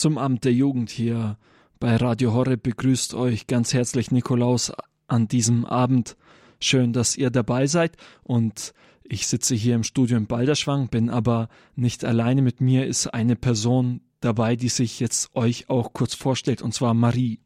Zum 0.00 0.16
Amt 0.16 0.46
der 0.46 0.54
Jugend 0.54 0.88
hier 0.88 1.36
bei 1.78 1.94
Radio 1.94 2.32
Horre 2.32 2.56
begrüßt 2.56 3.12
euch 3.12 3.46
ganz 3.46 3.74
herzlich 3.74 4.10
Nikolaus 4.10 4.72
an 5.08 5.28
diesem 5.28 5.66
Abend. 5.66 6.16
Schön, 6.58 6.94
dass 6.94 7.18
ihr 7.18 7.28
dabei 7.28 7.66
seid 7.66 7.98
und 8.22 8.72
ich 9.02 9.26
sitze 9.26 9.54
hier 9.54 9.74
im 9.74 9.82
Studio 9.82 10.16
in 10.16 10.26
Balderschwang, 10.26 10.88
bin 10.88 11.10
aber 11.10 11.50
nicht 11.76 12.02
alleine. 12.02 12.40
Mit 12.40 12.62
mir 12.62 12.86
ist 12.86 13.08
eine 13.08 13.36
Person 13.36 14.00
dabei, 14.20 14.56
die 14.56 14.70
sich 14.70 15.00
jetzt 15.00 15.36
euch 15.36 15.68
auch 15.68 15.92
kurz 15.92 16.14
vorstellt, 16.14 16.62
und 16.62 16.72
zwar 16.72 16.94
Marie. 16.94 17.38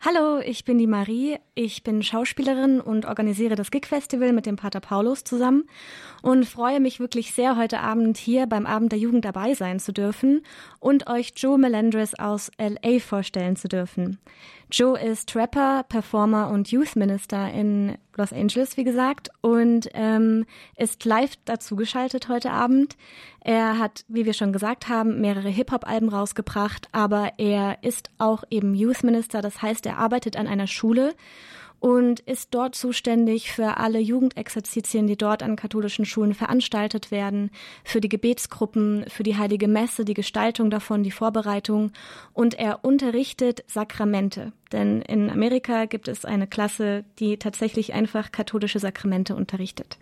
Hallo, 0.00 0.38
ich 0.38 0.64
bin 0.64 0.78
die 0.78 0.86
Marie. 0.86 1.38
Ich 1.54 1.82
bin 1.82 2.02
Schauspielerin 2.02 2.80
und 2.80 3.06
organisiere 3.06 3.56
das 3.56 3.70
Gig 3.70 3.86
Festival 3.86 4.32
mit 4.32 4.46
dem 4.46 4.56
Pater 4.56 4.80
Paulus 4.80 5.24
zusammen 5.24 5.64
und 6.22 6.46
freue 6.46 6.80
mich 6.80 7.00
wirklich 7.00 7.32
sehr, 7.32 7.56
heute 7.56 7.80
Abend 7.80 8.16
hier 8.16 8.46
beim 8.46 8.66
Abend 8.66 8.92
der 8.92 8.98
Jugend 8.98 9.24
dabei 9.24 9.54
sein 9.54 9.80
zu 9.80 9.92
dürfen 9.92 10.42
und 10.86 11.08
euch 11.08 11.32
Joe 11.34 11.58
Melendres 11.58 12.16
aus 12.16 12.48
LA 12.58 13.00
vorstellen 13.00 13.56
zu 13.56 13.66
dürfen. 13.66 14.20
Joe 14.70 14.96
ist 14.96 15.34
Rapper, 15.34 15.84
Performer 15.88 16.48
und 16.48 16.70
Youth 16.70 16.94
Minister 16.94 17.52
in 17.52 17.98
Los 18.16 18.32
Angeles, 18.32 18.76
wie 18.76 18.84
gesagt, 18.84 19.30
und 19.40 19.88
ähm, 19.94 20.46
ist 20.76 21.04
live 21.04 21.32
dazu 21.44 21.74
geschaltet 21.74 22.28
heute 22.28 22.52
Abend. 22.52 22.96
Er 23.40 23.80
hat, 23.80 24.04
wie 24.06 24.26
wir 24.26 24.32
schon 24.32 24.52
gesagt 24.52 24.88
haben, 24.88 25.20
mehrere 25.20 25.48
Hip-Hop-Alben 25.48 26.08
rausgebracht, 26.08 26.88
aber 26.92 27.32
er 27.36 27.82
ist 27.82 28.10
auch 28.18 28.44
eben 28.50 28.72
Youth 28.76 29.02
Minister, 29.02 29.42
das 29.42 29.62
heißt, 29.62 29.86
er 29.86 29.98
arbeitet 29.98 30.36
an 30.36 30.46
einer 30.46 30.68
Schule 30.68 31.16
und 31.86 32.18
ist 32.18 32.48
dort 32.50 32.74
zuständig 32.74 33.52
für 33.52 33.76
alle 33.76 34.00
Jugendexerzitien, 34.00 35.06
die 35.06 35.16
dort 35.16 35.44
an 35.44 35.54
katholischen 35.54 36.04
Schulen 36.04 36.34
veranstaltet 36.34 37.12
werden, 37.12 37.52
für 37.84 38.00
die 38.00 38.08
Gebetsgruppen, 38.08 39.04
für 39.06 39.22
die 39.22 39.36
heilige 39.36 39.68
Messe, 39.68 40.04
die 40.04 40.12
Gestaltung 40.14 40.68
davon, 40.68 41.04
die 41.04 41.12
Vorbereitung 41.12 41.92
und 42.32 42.54
er 42.58 42.84
unterrichtet 42.84 43.62
Sakramente. 43.68 44.50
Denn 44.72 45.00
in 45.00 45.30
Amerika 45.30 45.84
gibt 45.84 46.08
es 46.08 46.24
eine 46.24 46.48
Klasse, 46.48 47.04
die 47.20 47.36
tatsächlich 47.36 47.94
einfach 47.94 48.32
katholische 48.32 48.80
Sakramente 48.80 49.36
unterrichtet. 49.36 49.96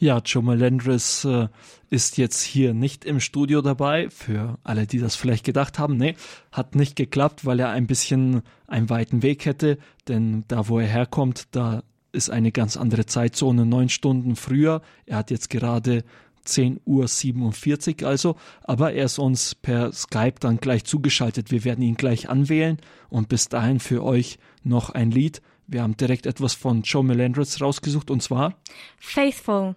Ja, 0.00 0.22
Joe 0.24 0.44
Melendres 0.44 1.24
äh, 1.24 1.48
ist 1.90 2.18
jetzt 2.18 2.42
hier 2.42 2.72
nicht 2.72 3.04
im 3.04 3.18
Studio 3.18 3.62
dabei. 3.62 4.08
Für 4.10 4.58
alle, 4.62 4.86
die 4.86 5.00
das 5.00 5.16
vielleicht 5.16 5.44
gedacht 5.44 5.80
haben, 5.80 5.96
nee, 5.96 6.14
hat 6.52 6.76
nicht 6.76 6.94
geklappt, 6.94 7.44
weil 7.44 7.58
er 7.58 7.70
ein 7.70 7.88
bisschen 7.88 8.42
einen 8.68 8.90
weiten 8.90 9.24
Weg 9.24 9.44
hätte. 9.44 9.76
Denn 10.06 10.44
da, 10.46 10.68
wo 10.68 10.78
er 10.78 10.86
herkommt, 10.86 11.48
da 11.50 11.82
ist 12.12 12.30
eine 12.30 12.52
ganz 12.52 12.76
andere 12.76 13.06
Zeitzone, 13.06 13.66
neun 13.66 13.88
Stunden 13.88 14.36
früher. 14.36 14.82
Er 15.04 15.16
hat 15.18 15.32
jetzt 15.32 15.50
gerade 15.50 16.04
10 16.44 16.80
Uhr 16.84 17.08
47 17.08 18.06
also, 18.06 18.36
aber 18.62 18.92
er 18.92 19.06
ist 19.06 19.18
uns 19.18 19.56
per 19.56 19.92
Skype 19.92 20.36
dann 20.38 20.58
gleich 20.58 20.84
zugeschaltet. 20.84 21.50
Wir 21.50 21.64
werden 21.64 21.82
ihn 21.82 21.96
gleich 21.96 22.28
anwählen 22.28 22.78
und 23.10 23.28
bis 23.28 23.48
dahin 23.48 23.80
für 23.80 24.04
euch 24.04 24.38
noch 24.62 24.90
ein 24.90 25.10
Lied. 25.10 25.42
Wir 25.66 25.82
haben 25.82 25.96
direkt 25.96 26.24
etwas 26.24 26.54
von 26.54 26.82
Joe 26.82 27.04
Melendres 27.04 27.60
rausgesucht 27.60 28.10
und 28.10 28.22
zwar 28.22 28.54
Faithful 28.98 29.74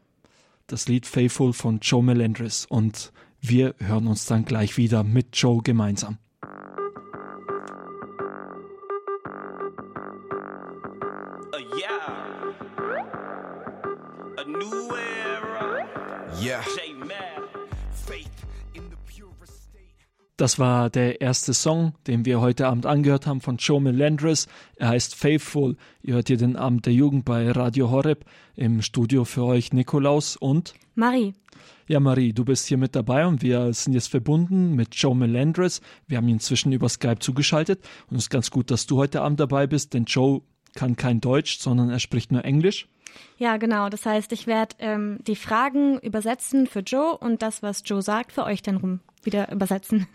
das 0.71 0.87
Lied 0.87 1.05
Faithful 1.05 1.53
von 1.53 1.79
Joe 1.81 2.03
Melendres 2.03 2.65
und 2.65 3.11
wir 3.41 3.75
hören 3.79 4.07
uns 4.07 4.25
dann 4.25 4.45
gleich 4.45 4.77
wieder 4.77 5.03
mit 5.03 5.35
Joe 5.35 5.61
gemeinsam. 5.61 6.17
Das 20.41 20.57
war 20.57 20.89
der 20.89 21.21
erste 21.21 21.53
Song, 21.53 21.93
den 22.07 22.25
wir 22.25 22.41
heute 22.41 22.65
Abend 22.65 22.87
angehört 22.87 23.27
haben 23.27 23.41
von 23.41 23.57
Joe 23.57 23.79
Melendres. 23.79 24.47
Er 24.75 24.87
heißt 24.87 25.13
Faithful. 25.13 25.77
Ihr 26.01 26.15
hört 26.15 26.29
hier 26.29 26.37
den 26.37 26.55
Abend 26.55 26.87
der 26.87 26.93
Jugend 26.93 27.25
bei 27.25 27.51
Radio 27.51 27.91
Horeb. 27.91 28.25
Im 28.55 28.81
Studio 28.81 29.23
für 29.23 29.43
euch 29.43 29.71
Nikolaus 29.71 30.37
und 30.37 30.73
Marie. 30.95 31.35
Ja, 31.87 31.99
Marie, 31.99 32.33
du 32.33 32.43
bist 32.43 32.65
hier 32.65 32.79
mit 32.79 32.95
dabei 32.95 33.27
und 33.27 33.43
wir 33.43 33.71
sind 33.73 33.93
jetzt 33.93 34.07
verbunden 34.07 34.73
mit 34.73 34.95
Joe 34.95 35.15
Melendres. 35.15 35.79
Wir 36.07 36.17
haben 36.17 36.27
ihn 36.27 36.37
inzwischen 36.37 36.71
über 36.71 36.89
Skype 36.89 37.19
zugeschaltet 37.19 37.87
und 38.09 38.17
es 38.17 38.23
ist 38.23 38.29
ganz 38.31 38.49
gut, 38.49 38.71
dass 38.71 38.87
du 38.87 38.97
heute 38.97 39.21
Abend 39.21 39.39
dabei 39.39 39.67
bist, 39.67 39.93
denn 39.93 40.05
Joe 40.05 40.41
kann 40.73 40.95
kein 40.95 41.21
Deutsch, 41.21 41.59
sondern 41.59 41.91
er 41.91 41.99
spricht 41.99 42.31
nur 42.31 42.43
Englisch. 42.45 42.87
Ja, 43.37 43.57
genau. 43.57 43.89
Das 43.89 44.07
heißt, 44.07 44.31
ich 44.31 44.47
werde 44.47 44.75
ähm, 44.79 45.19
die 45.27 45.35
Fragen 45.35 45.99
übersetzen 45.99 46.65
für 46.65 46.79
Joe 46.79 47.15
und 47.15 47.43
das, 47.43 47.61
was 47.61 47.83
Joe 47.85 48.01
sagt, 48.01 48.31
für 48.31 48.45
euch 48.45 48.63
dann 48.63 48.77
rum 48.77 49.01
wieder 49.23 49.51
übersetzen. 49.51 50.07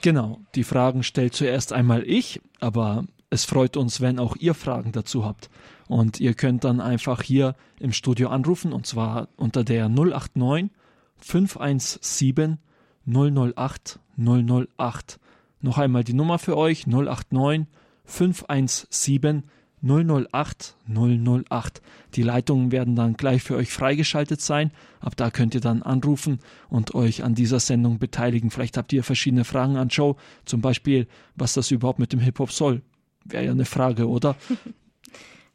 Genau, 0.00 0.40
die 0.54 0.64
Fragen 0.64 1.02
stellt 1.02 1.34
zuerst 1.34 1.72
einmal 1.72 2.02
ich, 2.06 2.40
aber 2.60 3.04
es 3.30 3.44
freut 3.44 3.76
uns, 3.76 4.00
wenn 4.00 4.18
auch 4.18 4.36
ihr 4.36 4.54
Fragen 4.54 4.92
dazu 4.92 5.24
habt. 5.24 5.50
Und 5.88 6.20
ihr 6.20 6.34
könnt 6.34 6.64
dann 6.64 6.80
einfach 6.80 7.22
hier 7.22 7.56
im 7.80 7.92
Studio 7.92 8.28
anrufen 8.28 8.72
und 8.72 8.86
zwar 8.86 9.28
unter 9.36 9.64
der 9.64 9.88
089 9.88 10.70
517 11.18 12.58
008 13.06 13.98
008. 14.16 15.20
Noch 15.60 15.78
einmal 15.78 16.04
die 16.04 16.14
Nummer 16.14 16.38
für 16.38 16.56
euch 16.56 16.86
089 16.86 17.66
517 18.04 19.38
008 19.38 19.44
008 19.84 20.76
008. 20.88 21.82
Die 22.14 22.22
Leitungen 22.22 22.72
werden 22.72 22.96
dann 22.96 23.14
gleich 23.14 23.42
für 23.42 23.56
euch 23.56 23.70
freigeschaltet 23.70 24.40
sein. 24.40 24.70
Ab 25.00 25.14
da 25.16 25.30
könnt 25.30 25.54
ihr 25.54 25.60
dann 25.60 25.82
anrufen 25.82 26.38
und 26.68 26.94
euch 26.94 27.22
an 27.22 27.34
dieser 27.34 27.60
Sendung 27.60 27.98
beteiligen. 27.98 28.50
Vielleicht 28.50 28.76
habt 28.76 28.92
ihr 28.92 29.04
verschiedene 29.04 29.44
Fragen 29.44 29.76
an 29.76 29.88
Joe, 29.88 30.16
zum 30.44 30.60
Beispiel, 30.60 31.06
was 31.36 31.52
das 31.52 31.70
überhaupt 31.70 31.98
mit 31.98 32.12
dem 32.12 32.20
Hip-Hop 32.20 32.50
soll. 32.50 32.82
Wäre 33.24 33.44
ja 33.44 33.50
eine 33.50 33.66
Frage, 33.66 34.08
oder? 34.08 34.36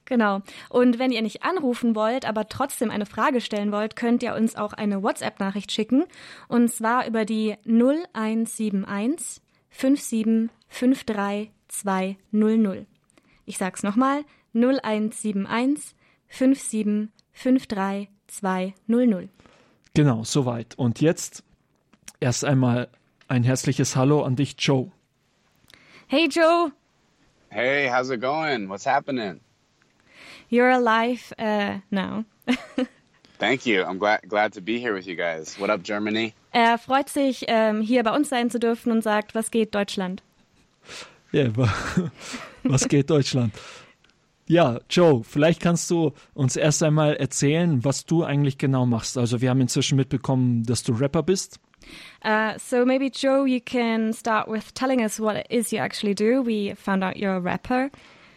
Genau. 0.09 0.41
Und 0.69 0.97
wenn 0.97 1.11
ihr 1.11 1.21
nicht 1.21 1.43
anrufen 1.43 1.95
wollt, 1.95 2.25
aber 2.25 2.49
trotzdem 2.49 2.89
eine 2.89 3.05
Frage 3.05 3.41
stellen 3.41 3.71
wollt, 3.71 3.95
könnt 3.95 4.23
ihr 4.23 4.33
uns 4.33 4.55
auch 4.55 4.73
eine 4.73 5.03
WhatsApp-Nachricht 5.03 5.71
schicken. 5.71 6.05
Und 6.47 6.71
zwar 6.71 7.05
über 7.05 7.25
die 7.25 7.57
0171 7.67 9.43
5753 9.69 11.51
200. 11.67 12.87
Ich 13.49 13.57
sag's 13.57 13.81
nochmal, 13.81 14.25
0171 14.53 15.95
5753 16.27 18.09
200. 18.27 19.29
Genau, 19.95 20.23
soweit. 20.23 20.77
Und 20.77 21.01
jetzt 21.01 21.43
erst 22.19 22.45
einmal 22.45 22.89
ein 23.27 23.43
herzliches 23.43 23.95
Hallo 23.95 24.21
an 24.21 24.35
dich, 24.35 24.53
Joe. 24.59 24.91
Hey, 26.05 26.27
Joe. 26.29 26.71
Hey, 27.49 27.89
how's 27.91 28.11
it 28.11 28.21
going? 28.21 28.69
What's 28.69 28.85
happening? 28.85 29.39
You're 30.51 30.69
alive 30.69 31.33
uh, 31.39 31.79
now. 31.89 32.25
Thank 33.39 33.65
you. 33.65 33.83
I'm 33.83 33.97
glad 33.97 34.29
glad 34.29 34.53
to 34.53 34.61
be 34.61 34.77
here 34.79 34.93
with 34.93 35.07
you 35.07 35.15
guys. 35.15 35.57
What 35.57 35.71
up, 35.71 35.81
Germany? 35.81 36.35
Er 36.51 36.77
freut 36.77 37.09
sich, 37.09 37.45
ähm, 37.47 37.81
hier 37.81 38.03
bei 38.03 38.15
uns 38.15 38.29
sein 38.29 38.51
zu 38.51 38.59
dürfen 38.59 38.91
und 38.91 39.01
sagt, 39.01 39.33
was 39.33 39.49
geht 39.49 39.73
Deutschland? 39.73 40.21
Yeah, 41.33 41.51
Was 42.63 42.87
geht 42.87 43.09
Deutschland? 43.09 43.53
Ja, 44.47 44.79
Joe, 44.89 45.23
vielleicht 45.23 45.61
kannst 45.61 45.91
du 45.91 46.13
uns 46.33 46.55
erst 46.55 46.81
einmal 46.81 47.15
erzählen, 47.15 47.83
was 47.85 48.05
du 48.05 48.23
eigentlich 48.23 48.57
genau 48.57 48.87
machst. 48.87 49.17
Also 49.17 49.41
wir 49.41 49.51
haben 49.51 49.61
inzwischen 49.61 49.95
mitbekommen, 49.95 50.63
dass 50.63 50.81
du 50.81 50.93
Rapper 50.93 51.21
bist. 51.21 51.59
Uh, 52.25 52.57
so 52.57 52.83
maybe 52.83 53.09
Joe, 53.13 53.47
you 53.47 53.59
can 53.63 54.11
start 54.11 54.47
with 54.47 54.73
telling 54.73 55.01
us 55.01 55.19
what 55.19 55.35
it 55.35 55.45
is 55.49 55.71
you 55.71 55.79
actually 55.79 56.15
do. 56.15 56.43
We 56.43 56.75
found 56.75 57.03
out 57.03 57.15
you're 57.15 57.35
a 57.35 57.39
rapper. 57.39 57.89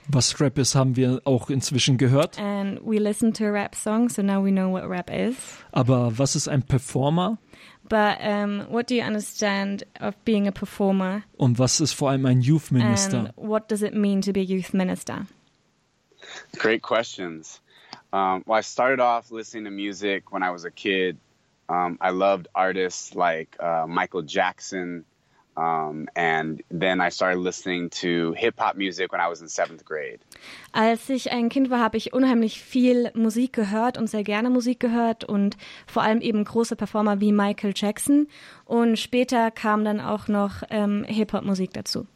Was 0.09 0.41
Rap 0.41 0.59
ist, 0.59 0.75
haben 0.75 0.97
wir 0.97 1.21
auch 1.25 1.49
inzwischen 1.49 1.97
gehört. 1.97 2.39
And 2.39 2.81
we 2.85 2.99
listened 2.99 3.37
to 3.37 3.45
a 3.45 3.51
rap 3.51 3.75
song, 3.75 4.09
so 4.09 4.21
now 4.21 4.45
we 4.45 4.51
know 4.51 4.71
what 4.71 4.89
rap 4.89 5.11
is. 5.11 5.37
Aber 5.71 6.19
was 6.19 6.35
ist 6.35 6.49
ein 6.49 6.63
Performer? 6.63 7.39
But 7.89 8.25
um, 8.25 8.67
what 8.69 8.87
do 8.87 8.95
you 8.95 9.03
understand 9.03 9.85
of 10.01 10.15
being 10.25 10.47
a 10.47 10.53
performer? 10.53 11.25
Und 11.37 11.59
was 11.59 11.81
ist 11.81 11.93
vor 11.93 12.11
allem 12.11 12.27
ein 12.27 12.41
Youth 12.41 12.71
Minister? 12.71 13.19
And 13.19 13.33
what 13.37 13.69
does 13.69 13.83
it 13.83 13.95
mean 13.95 14.23
to 14.23 14.33
be 14.33 14.41
a 14.41 14.45
youth 14.45 14.73
minister? 14.73 15.27
Great 16.59 16.83
questions. 16.83 17.61
Um, 18.13 18.45
well, 18.47 18.59
I 18.59 18.63
started 18.63 19.01
off 19.01 19.31
listening 19.31 19.65
to 19.65 19.71
music 19.71 20.33
when 20.33 20.43
I 20.43 20.51
was 20.51 20.65
a 20.65 20.71
kid. 20.71 21.19
Um, 21.69 21.99
I 22.01 22.11
loved 22.11 22.49
artists 22.55 23.15
like 23.15 23.57
uh, 23.59 23.87
Michael 23.89 24.23
Jackson, 24.23 25.05
Um, 25.55 26.09
and 26.15 26.63
then 26.71 27.01
I 27.01 27.11
started 27.11 27.41
listening 27.41 27.91
to 28.01 28.33
hip 28.33 28.59
hop 28.59 28.75
music 28.75 29.13
when 29.13 29.21
I 29.21 29.29
was 29.29 29.43
in 29.43 29.49
seventh 29.49 29.85
grade. 29.85 30.21
Als 30.73 31.11
ich 31.11 31.31
ein 31.31 31.51
Kind 31.51 31.69
war, 31.69 31.81
habe 31.81 31.99
ich 31.99 32.15
unheimlich 32.15 32.63
viel 32.63 33.11
Musik 33.15 33.53
gehört 33.53 33.99
und 33.99 34.09
sehr 34.09 34.25
gerne 34.25 34.49
Musik 34.49 34.81
gehört 34.81 35.25
und 35.25 35.59
vor 35.87 36.03
allem 36.03 36.23
eben 36.23 36.45
große 36.45 36.75
Performer 36.75 37.21
wie 37.21 37.33
Michael 37.33 37.75
Jackson. 37.77 38.29
Und 38.65 38.99
später 38.99 39.51
kam 39.51 39.85
dann 39.85 40.01
auch 40.01 40.27
noch 40.27 40.63
ähm, 40.71 41.05
Hip 41.07 41.35
Hop 41.35 41.45
Musik 41.45 41.75
dazu. 41.75 42.07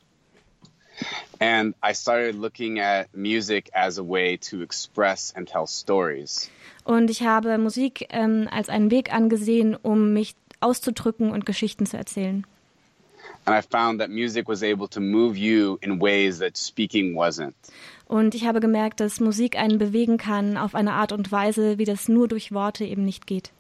And 1.38 1.74
I 1.82 1.92
started 1.92 2.36
looking 2.36 2.80
at 2.80 3.14
music 3.14 3.68
as 3.74 3.98
a 3.98 4.02
way 4.02 4.38
to 4.38 4.62
express 4.62 5.34
and 5.36 5.46
tell 5.46 5.66
stories. 5.66 6.50
Und 6.84 7.10
ich 7.10 7.22
habe 7.22 7.58
Musik 7.58 8.06
ähm, 8.08 8.48
als 8.50 8.70
einen 8.70 8.90
Weg 8.90 9.12
angesehen, 9.12 9.74
um 9.74 10.14
mich 10.14 10.36
auszudrücken 10.60 11.32
und 11.32 11.44
Geschichten 11.44 11.84
zu 11.84 11.98
erzählen. 11.98 12.46
And 13.46 13.56
I 13.56 13.62
found 13.62 14.00
that 14.00 14.10
music 14.10 14.48
was 14.48 14.62
able 14.62 14.88
to 14.88 15.00
move 15.00 15.36
you 15.36 15.78
in 15.80 16.00
ways 16.00 16.40
that 16.40 16.56
speaking 16.56 17.14
wasn't. 17.14 17.54
Und 18.06 18.34
ich 18.34 18.46
habe 18.46 18.60
gemerkt, 18.60 19.00
dass 19.00 19.20
Musik 19.20 19.56
einen 19.56 19.78
bewegen 19.78 20.16
kann 20.16 20.56
auf 20.56 20.74
eine 20.74 20.92
Art 20.92 21.12
und 21.12 21.30
Weise, 21.32 21.78
wie 21.78 21.84
das 21.84 22.08
nur 22.08 22.28
durch 22.28 22.52
Worte 22.52 22.84
eben 22.84 23.04
nicht 23.04 23.26
geht. 23.26 23.52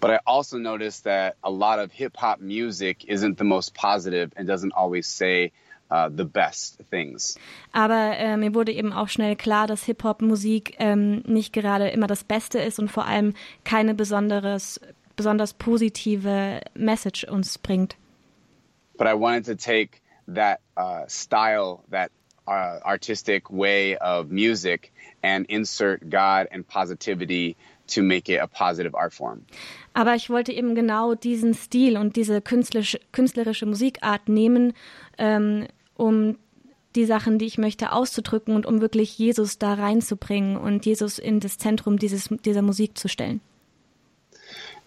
But 0.00 0.10
I 0.10 0.18
also 0.24 0.58
noticed 0.58 1.04
that 1.04 1.36
a 1.42 1.50
lot 1.50 1.78
of 1.78 1.92
hip 1.92 2.20
hop 2.20 2.40
music 2.40 3.04
isn't 3.08 3.38
the 3.38 3.44
most 3.44 3.74
positive 3.74 4.30
and 4.36 4.48
doesn't 4.48 4.72
always 4.74 5.06
say 5.06 5.52
uh, 5.90 6.08
the 6.14 6.24
best 6.24 6.78
things. 6.90 7.38
Aber 7.72 8.16
äh, 8.16 8.36
mir 8.36 8.54
wurde 8.54 8.72
eben 8.72 8.92
auch 8.92 9.08
schnell 9.08 9.36
klar, 9.36 9.66
dass 9.66 9.84
Hip-Hop-Musik 9.84 10.74
ähm, 10.78 11.22
nicht 11.26 11.52
gerade 11.52 11.88
immer 11.88 12.06
das 12.06 12.24
Beste 12.24 12.58
ist 12.58 12.78
und 12.78 12.90
vor 12.90 13.04
allem 13.06 13.34
keine 13.64 13.94
besonderes, 13.94 14.80
besonders 15.14 15.54
positive 15.54 16.60
Message 16.74 17.24
uns 17.24 17.58
bringt. 17.58 17.96
But 18.98 19.06
I 19.06 19.14
wanted 19.14 19.44
to 19.46 19.56
take 19.56 20.02
that 20.28 20.60
uh, 20.76 21.04
style, 21.06 21.84
that 21.90 22.10
uh, 22.46 22.78
artistic 22.84 23.50
way 23.50 23.96
of 23.96 24.30
music, 24.30 24.92
and 25.22 25.46
insert 25.48 26.08
God 26.08 26.48
and 26.50 26.66
positivity 26.66 27.56
to 27.88 28.02
make 28.02 28.28
it 28.28 28.40
a 28.40 28.46
positive 28.46 28.94
art 28.94 29.12
form. 29.12 29.46
Aber 29.94 30.14
ich 30.14 30.28
wollte 30.28 30.52
eben 30.52 30.74
genau 30.74 31.14
diesen 31.14 31.54
Stil 31.54 31.96
und 31.96 32.16
diese 32.16 32.40
künstlerische, 32.40 33.00
künstlerische 33.12 33.66
Musikart 33.66 34.28
nehmen, 34.28 34.72
ähm, 35.18 35.66
um 35.96 36.38
die 36.94 37.04
Sachen, 37.04 37.38
die 37.38 37.46
ich 37.46 37.58
möchte, 37.58 37.92
auszudrücken 37.92 38.54
und 38.54 38.66
um 38.66 38.80
wirklich 38.80 39.18
Jesus 39.18 39.58
da 39.58 39.74
reinzubringen 39.74 40.56
und 40.56 40.84
Jesus 40.86 41.18
in 41.18 41.40
das 41.40 41.58
Zentrum 41.58 41.98
dieses, 41.98 42.28
dieser 42.44 42.62
Musik 42.62 42.96
zu 42.98 43.08
stellen. 43.08 43.40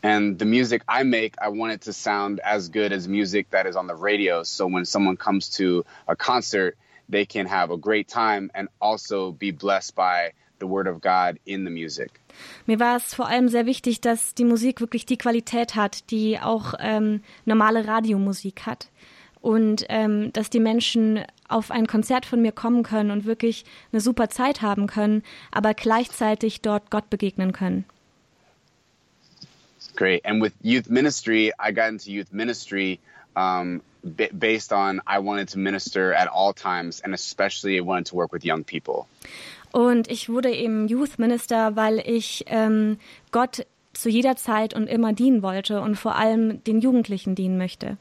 And 0.01 0.39
the 0.39 0.45
music 0.45 0.81
I 0.87 1.03
make, 1.03 1.35
I 1.41 1.49
want 1.49 1.73
it 1.73 1.81
to 1.81 1.93
sound 1.93 2.39
as 2.39 2.69
good 2.69 2.93
as 2.93 3.07
music 3.07 3.49
that 3.51 3.65
is 3.65 3.75
on 3.75 3.87
the 3.87 3.95
radio. 3.95 4.43
So 4.43 4.65
when 4.65 4.85
someone 4.85 5.17
comes 5.17 5.49
to 5.57 5.83
a 6.07 6.15
concert, 6.15 6.77
they 7.09 7.25
can 7.25 7.47
have 7.47 7.71
a 7.71 7.77
great 7.77 8.07
time 8.07 8.49
and 8.53 8.69
also 8.79 9.31
be 9.31 9.51
blessed 9.51 9.95
by 9.95 10.31
the 10.59 10.67
word 10.67 10.87
of 10.87 11.01
God 11.01 11.39
in 11.45 11.65
the 11.65 11.71
music. 11.71 12.19
Mir 12.65 12.79
war 12.79 12.95
es 12.95 13.13
vor 13.13 13.27
allem 13.27 13.49
sehr 13.49 13.65
wichtig, 13.65 14.01
dass 14.01 14.35
die 14.35 14.45
Musik 14.45 14.79
wirklich 14.79 15.05
die 15.05 15.17
Qualität 15.17 15.75
hat, 15.75 16.09
die 16.11 16.39
auch 16.39 16.73
ähm, 16.79 17.21
normale 17.45 17.87
Radiomusik 17.87 18.65
hat. 18.65 18.89
Und 19.41 19.85
ähm, 19.87 20.33
dass 20.33 20.49
die 20.49 20.59
Menschen 20.59 21.23
auf 21.47 21.71
ein 21.71 21.87
Konzert 21.87 22.25
von 22.25 22.41
mir 22.41 22.51
kommen 22.51 22.83
können 22.83 23.09
und 23.09 23.25
wirklich 23.25 23.63
eine 23.91 24.01
super 24.01 24.29
Zeit 24.29 24.61
haben 24.61 24.85
können, 24.85 25.23
aber 25.51 25.73
gleichzeitig 25.73 26.61
dort 26.61 26.91
Gott 26.91 27.09
begegnen 27.09 27.53
können. 27.53 27.85
Great. 29.99 30.21
And 30.23 30.41
with 30.41 30.53
youth 30.61 30.89
ministry, 30.89 31.51
I 31.59 31.73
got 31.73 31.89
into 31.89 32.09
youth 32.09 32.31
ministry 32.31 33.01
um, 33.35 33.81
based 34.37 34.71
on 34.71 35.01
I 35.05 35.19
wanted 35.19 35.49
to 35.49 35.59
minister 35.59 36.13
at 36.13 36.29
all 36.29 36.53
times, 36.53 37.01
and 37.01 37.13
especially 37.13 37.75
I 37.75 37.81
wanted 37.81 38.05
to 38.05 38.15
work 38.15 38.31
with 38.31 38.45
young 38.45 38.63
people. 38.63 39.07
Und 39.73 40.09
ich 40.09 40.29
wurde 40.29 40.51
eben 40.51 40.87
Youth 40.87 41.19
Minister, 41.19 41.75
weil 41.75 41.99
ich 41.99 42.45
ähm, 42.47 42.97
Gott 43.31 43.65
zu 43.91 44.07
jeder 44.09 44.37
Zeit 44.37 44.73
und 44.73 44.87
immer 44.87 45.11
dienen 45.11 45.43
wollte 45.43 45.81
und 45.81 45.95
vor 45.95 46.15
allem 46.15 46.63
den 46.63 46.79
Jugendlichen 46.79 47.35
dienen 47.35 47.57
möchte. 47.57 47.97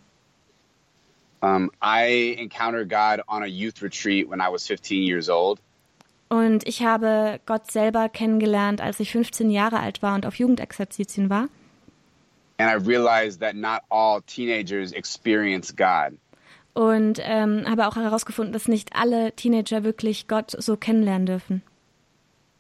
Um, 1.41 1.73
I 1.83 2.37
encountered 2.39 2.89
God 2.89 3.25
on 3.27 3.43
a 3.43 3.47
youth 3.47 3.83
retreat 3.83 4.31
when 4.31 4.41
I 4.41 4.49
was 4.53 4.69
15 4.69 5.03
years 5.03 5.29
old. 5.29 5.59
Und 6.29 6.65
ich 6.69 6.85
habe 6.85 7.41
Gott 7.45 7.73
selber 7.73 8.09
kennengelernt, 8.09 8.81
als 8.81 9.01
ich 9.01 9.11
15 9.11 9.51
Jahre 9.51 9.81
alt 9.81 10.01
war 10.01 10.15
und 10.15 10.27
auf 10.27 10.37
Jugendexerzitien 10.37 11.29
war. 11.29 11.49
And 12.59 12.69
I 12.69 12.75
realized 12.75 13.41
that 13.41 13.55
not 13.55 13.83
all 13.89 14.21
teenagers 14.21 14.93
experience 14.93 15.75
God. 15.75 16.19
Und 16.75 17.21
ähm, 17.23 17.65
habe 17.69 17.87
auch 17.87 17.97
herausgefunden, 17.97 18.53
dass 18.53 18.69
nicht 18.69 18.95
alle 18.95 19.33
Teenager 19.33 19.85
wirklich 19.85 20.29
Gott 20.29 20.55
so 20.59 20.77
kennenlernen 20.77 21.27
dürfen. 21.27 21.63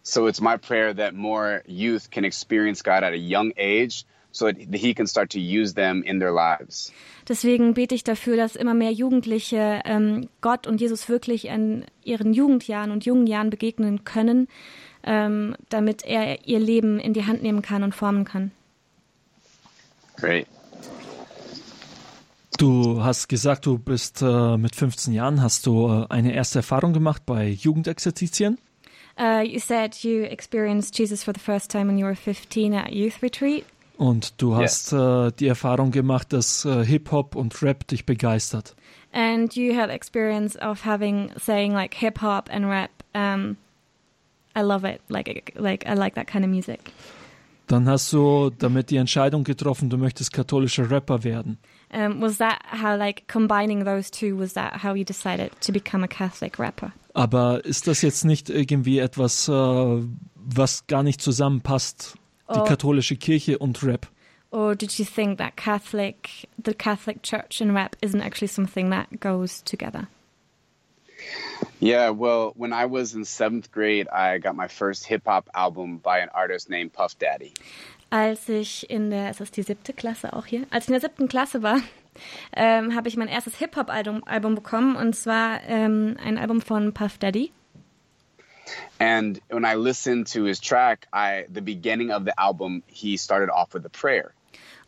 So 0.03 0.27
it's 0.27 0.41
my 0.41 0.56
prayer 0.56 0.95
that 0.97 1.15
more 1.15 1.62
youth 1.67 2.11
can 2.11 2.25
experience 2.25 2.83
God 2.83 3.03
at 3.03 3.12
a 3.12 3.17
young 3.17 3.53
age 3.59 4.06
so 4.31 4.47
that 4.47 4.56
He 4.73 4.95
can 4.95 5.06
start 5.06 5.31
to 5.33 5.39
use 5.39 5.75
them 5.75 6.03
in 6.03 6.19
their 6.21 6.33
lives. 6.33 6.93
Deswegen 7.29 7.75
bete 7.75 7.94
ich 7.94 8.05
dafür, 8.05 8.37
dass 8.37 8.56
immer 8.56 8.75
mehr 8.75 8.93
Jugendliche 8.93 9.83
ähm, 9.85 10.29
Gott 10.41 10.67
und 10.67 10.81
Jesus 10.81 11.09
wirklich 11.09 11.47
in 11.47 11.85
ihren 12.05 12.33
Jugendjahren 12.33 12.91
und 12.91 13.05
jungen 13.05 13.27
Jahren 13.27 13.51
begegnen 13.51 14.05
können, 14.05 14.49
ähm, 15.03 15.55
damit 15.69 16.05
er 16.06 16.47
ihr 16.47 16.59
Leben 16.59 16.99
in 16.99 17.12
die 17.12 17.27
Hand 17.27 17.43
nehmen 17.43 17.62
kann 17.62 17.83
und 17.83 17.94
formen 17.94 18.25
kann. 18.25 18.53
Great. 20.20 20.47
Du 22.59 23.03
hast 23.05 23.29
gesagt, 23.29 23.67
du 23.67 23.79
bist 23.79 24.20
äh, 24.20 24.56
mit 24.56 24.75
15 24.75 25.12
Jahren, 25.15 25.43
hast 25.43 25.67
du 25.67 25.88
äh, 25.88 26.06
eine 26.09 26.32
erste 26.35 26.59
Erfahrung 26.59 26.93
gemacht 26.93 27.23
bei 27.25 27.49
Jugendexerzitien. 27.49 28.59
Uh, 29.20 29.41
you 29.43 29.59
said 29.61 29.94
you 30.03 30.23
experienced 30.25 30.97
Jesus 30.99 31.23
for 31.25 31.32
the 31.35 31.41
first 31.41 31.70
time 31.70 31.87
when 31.88 31.99
you 31.99 32.05
were 32.06 32.15
15 32.17 32.73
at 32.75 32.93
youth 32.93 33.23
retreat. 33.23 33.65
Und 33.97 34.41
du 34.41 34.53
Yes. 34.61 34.93
hast 34.93 34.93
äh, 34.93 35.32
die 35.38 35.49
Erfahrung 35.49 35.91
gemacht, 35.91 36.32
dass 36.32 36.65
äh, 36.65 36.85
Hip-Hop 36.85 37.35
und 37.35 37.61
Rap 37.62 37.87
dich 37.88 38.06
begeistert. 38.06 38.75
And 39.12 39.55
you 39.56 39.75
had 39.76 39.91
experience 39.91 40.56
of 40.61 40.85
having 40.85 41.31
saying 41.37 41.73
like 41.73 41.94
hip 41.94 42.20
hop 42.23 42.49
and 42.53 42.67
rap. 42.67 42.91
Um, 43.15 43.56
I 44.56 44.61
love 44.61 44.85
it. 44.88 45.00
Like 45.09 45.55
like 45.56 45.85
I 45.88 45.94
like 45.94 46.15
that 46.15 46.26
kind 46.26 46.44
of 46.44 46.50
music. 46.50 46.81
Dann 47.69 47.88
hast 47.88 48.12
du 48.12 48.50
damit 48.50 48.91
die 48.91 48.97
Entscheidung 48.97 49.44
getroffen, 49.44 49.91
du 49.91 49.99
möchtest 49.99 50.32
katholischer 50.32 50.91
Rapper 50.91 51.23
werden. 51.23 51.59
Um, 51.93 52.20
was 52.20 52.38
that 52.38 52.59
how 52.73 52.99
like 52.99 53.29
combining 53.29 53.85
those 53.85 54.11
two? 54.11 54.38
Was 54.38 54.55
that 54.55 54.82
how 54.82 54.94
you 54.94 55.05
decided 55.05 55.50
to 55.61 55.73
become 55.73 56.03
a 56.05 56.09
Catholic 56.09 56.59
rapper? 56.59 56.93
Aber 57.15 57.65
ist 57.65 57.87
das 57.87 58.03
jetzt 58.03 58.25
nicht 58.25 58.49
irgendwie 58.50 58.99
etwas, 58.99 59.49
äh, 59.49 59.53
was 60.35 60.87
gar 60.87 61.03
nicht 61.03 61.20
zusammenpasst? 61.23 62.15
Die 62.55 62.59
Oh. 62.61 62.65
katholische 62.65 63.17
Kirche 63.17 63.59
und 63.59 63.82
Rap. 63.85 64.09
Or 64.50 64.75
did 64.75 64.99
you 64.99 65.05
think 65.05 65.37
that 65.37 65.56
Catholic, 65.59 66.49
the 66.65 66.73
Catholic 66.73 67.23
Church 67.23 67.61
and 67.61 67.75
rap 67.75 67.97
isn't 68.00 68.23
actually 68.23 68.49
something 68.49 68.91
that 68.91 69.09
goes 69.20 69.62
together? 69.62 70.09
Yeah, 71.81 72.11
well, 72.11 72.53
when 72.57 72.73
I 72.73 72.87
was 72.87 73.15
in 73.15 73.25
seventh 73.25 73.71
grade, 73.71 74.09
I 74.09 74.39
got 74.39 74.57
my 74.57 74.67
first 74.67 75.07
hip 75.07 75.23
hop 75.27 75.49
album 75.55 75.99
by 75.99 76.19
an 76.19 76.29
artist 76.35 76.69
named 76.69 76.93
Puff 76.93 77.17
Daddy. 77.19 77.55
Als 78.11 78.49
ich 78.49 78.91
in 78.91 79.11
der, 79.11 79.31
ist 79.31 79.41
das 79.41 79.53
die 79.53 79.63
siebte 79.63 79.93
Klasse 79.93 80.33
auch 80.33 80.47
hier? 80.47 80.67
Als 80.71 80.85
ich 80.85 80.89
in 80.89 80.95
der 80.95 81.01
siebten 81.01 81.29
Klasse 81.29 81.63
war, 81.63 81.79
ähm, 82.57 82.97
habe 82.97 83.07
ich 83.09 83.17
mein 83.17 83.29
erstes 83.29 83.57
Hip-Hop-Album 83.59 84.25
Album 84.25 84.57
bekommen 84.57 84.97
und 84.97 85.15
zwar 85.15 85.63
ähm, 85.69 86.17
ein 86.25 86.37
Album 86.37 86.61
von 86.61 86.93
Puff 86.93 87.19
Daddy. 87.19 87.53
And 88.99 89.41
when 89.49 89.65
I 89.65 89.75
listened 89.77 90.32
to 90.32 90.44
his 90.44 90.61
track, 90.61 91.06
I 91.15 91.47
the 91.49 91.61
beginning 91.61 92.11
of 92.11 92.25
the 92.25 92.32
album, 92.37 92.82
he 92.89 93.17
started 93.17 93.51
off 93.51 93.73
with 93.73 93.85
a 93.85 93.89
prayer. 93.89 94.32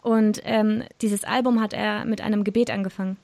Und 0.02 0.40
ähm, 0.44 0.82
dieses 1.02 1.22
Album 1.22 1.60
hat 1.60 1.72
er 1.72 2.04
mit 2.04 2.20
einem 2.20 2.42
Gebet 2.42 2.70
angefangen. 2.70 3.16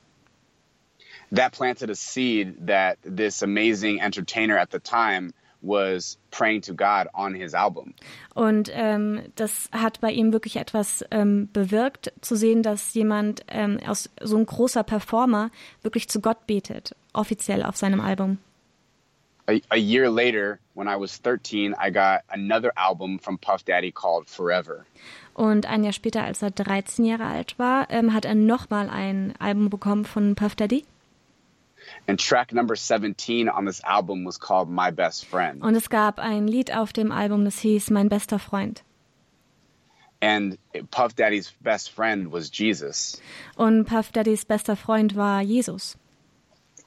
That 1.32 1.52
planted 1.52 1.90
a 1.90 1.94
seed 1.94 2.66
that 2.66 2.98
this 3.02 3.42
amazing 3.42 4.00
entertainer 4.00 4.58
at 4.58 4.70
the 4.70 4.78
time 4.78 5.32
was 5.60 6.18
praying 6.30 6.62
to 6.62 6.74
God 6.74 7.08
on 7.14 7.34
his 7.34 7.54
album. 7.54 7.94
Und 8.34 8.70
ähm, 8.72 9.22
das 9.34 9.68
hat 9.72 10.00
bei 10.00 10.12
ihm 10.12 10.32
wirklich 10.32 10.56
etwas 10.56 11.04
ähm, 11.10 11.48
bewirkt, 11.52 12.12
zu 12.20 12.36
sehen, 12.36 12.62
dass 12.62 12.94
jemand 12.94 13.44
ähm, 13.48 13.80
aus 13.86 14.10
so 14.22 14.36
ein 14.36 14.46
großer 14.46 14.84
Performer 14.84 15.50
wirklich 15.82 16.08
zu 16.08 16.20
Gott 16.20 16.46
betet, 16.46 16.94
offiziell 17.12 17.62
auf 17.62 17.76
seinem 17.76 18.00
Album. 18.00 18.38
A, 19.48 19.60
a 19.70 19.76
year 19.76 20.10
later, 20.10 20.58
when 20.74 20.88
I 20.88 20.96
was 20.96 21.20
13, 21.22 21.74
I 21.78 21.90
got 21.90 22.22
another 22.28 22.72
album 22.76 23.18
from 23.20 23.38
Puff 23.38 23.62
Daddy 23.62 23.92
called 23.92 24.28
Forever. 24.28 24.84
Und 25.34 25.66
ein 25.66 25.84
Jahr 25.84 25.92
später, 25.92 26.24
als 26.24 26.42
er 26.42 26.50
13 26.50 27.04
Jahre 27.04 27.26
alt 27.26 27.58
war, 27.58 27.88
ähm, 27.90 28.12
hat 28.12 28.24
er 28.24 28.34
nochmal 28.34 28.90
ein 28.90 29.34
Album 29.38 29.70
bekommen 29.70 30.04
von 30.04 30.34
Puff 30.34 30.56
Daddy. 30.56 30.84
And 32.08 32.20
track 32.20 32.52
number 32.52 32.76
17 32.76 33.48
on 33.48 33.66
this 33.66 33.80
album 33.82 34.24
was 34.24 34.38
called 34.38 34.68
My 34.68 34.92
Best 34.92 35.24
Friend. 35.24 35.62
Und 35.62 35.74
es 35.74 35.88
gab 35.88 36.20
ein 36.20 36.46
Lied 36.46 36.72
auf 36.74 36.92
dem 36.92 37.10
Album, 37.10 37.44
das 37.44 37.58
hieß 37.58 37.90
Mein 37.90 38.08
bester 38.08 38.38
Freund. 38.38 38.84
And 40.20 40.58
Puff 40.90 41.14
Daddy's 41.14 41.52
best 41.60 41.90
friend 41.90 42.32
was 42.32 42.50
Jesus. 42.52 43.20
Und 43.56 43.84
Puff 43.84 44.12
Daddys 44.12 44.44
bester 44.44 44.76
Freund 44.76 45.14
war 45.14 45.42
Jesus. 45.42 45.96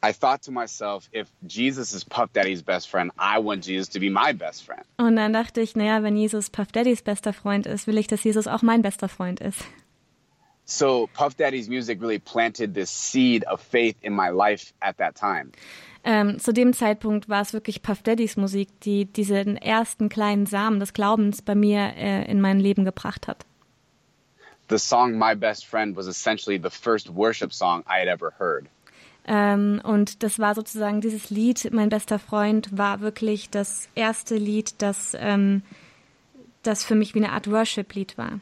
I 0.02 0.14
thought 0.14 0.42
to 0.44 0.52
myself, 0.52 1.10
if 1.14 1.28
Jesus 1.46 1.94
is 1.94 2.06
Puff 2.06 2.32
Daddy's 2.32 2.64
best 2.64 2.90
friend, 2.90 3.12
I 3.20 3.40
want 3.40 3.66
Jesus 3.66 3.90
to 3.90 4.00
be 4.00 4.10
my 4.10 4.34
best 4.34 4.64
friend. 4.64 4.86
Und 4.98 5.18
dann 5.18 5.34
dachte 5.34 5.60
ich, 5.60 5.76
naja, 5.76 6.02
wenn 6.04 6.16
Jesus 6.16 6.50
Puff 6.50 6.72
Daddys 6.72 7.02
bester 7.02 7.34
Freund 7.34 7.68
ist, 7.68 7.86
will 7.86 7.98
ich, 7.98 8.08
dass 8.08 8.24
Jesus 8.24 8.48
auch 8.48 8.62
mein 8.62 8.82
bester 8.82 9.10
Freund 9.10 9.42
ist. 9.42 9.62
So 10.70 11.10
Puff 11.14 11.36
Daddy's 11.36 11.68
music 11.68 12.02
really 12.02 12.20
planted 12.20 12.74
this 12.74 12.90
seed 12.90 13.44
of 13.46 13.62
faith 13.62 13.96
in 14.02 14.14
my 14.14 14.30
life 14.30 14.74
at 14.82 14.98
that 14.98 15.16
time. 15.16 15.52
Ähm, 16.04 16.40
zu 16.40 16.54
dem 16.54 16.74
Zeitpunkt 16.74 17.28
war 17.28 17.42
es 17.42 17.52
wirklich 17.54 17.82
Puff 17.82 18.04
Daddys 18.04 18.38
Musik, 18.38 18.70
die 18.82 19.06
diesen 19.06 19.58
ersten 19.58 20.08
kleinen 20.08 20.46
Samen 20.46 20.80
des 20.80 20.94
Glaubens 20.94 21.42
bei 21.42 21.56
mir 21.56 21.94
äh, 21.98 22.30
in 22.32 22.40
mein 22.40 22.60
Leben 22.60 22.86
gebracht 22.86 23.28
hat. 23.28 23.46
the 24.70 24.78
song 24.78 25.18
My 25.18 25.36
Best 25.36 25.66
Friend 25.66 25.96
was 25.96 26.08
essentially 26.08 26.58
the 26.58 26.70
first 26.70 27.10
worship 27.10 27.52
song 27.52 27.84
I 27.88 28.00
had 28.00 28.08
ever 28.08 28.34
heard. 28.38 28.68
Ähm, 29.28 29.82
und 29.84 30.24
das 30.24 30.40
war 30.40 30.56
sozusagen 30.56 31.02
dieses 31.02 31.30
Lied, 31.30 31.70
mein 31.72 31.90
bester 31.90 32.18
Freund, 32.20 32.76
war 32.76 33.02
wirklich 33.02 33.50
das 33.50 33.90
erste 33.94 34.38
Lied, 34.38 34.82
das, 34.82 35.16
ähm, 35.20 35.62
das 36.64 36.84
für 36.84 36.96
mich 36.96 37.14
wie 37.14 37.20
eine 37.20 37.34
Art 37.34 37.52
Worship-Lied 37.52 38.18
war. 38.18 38.40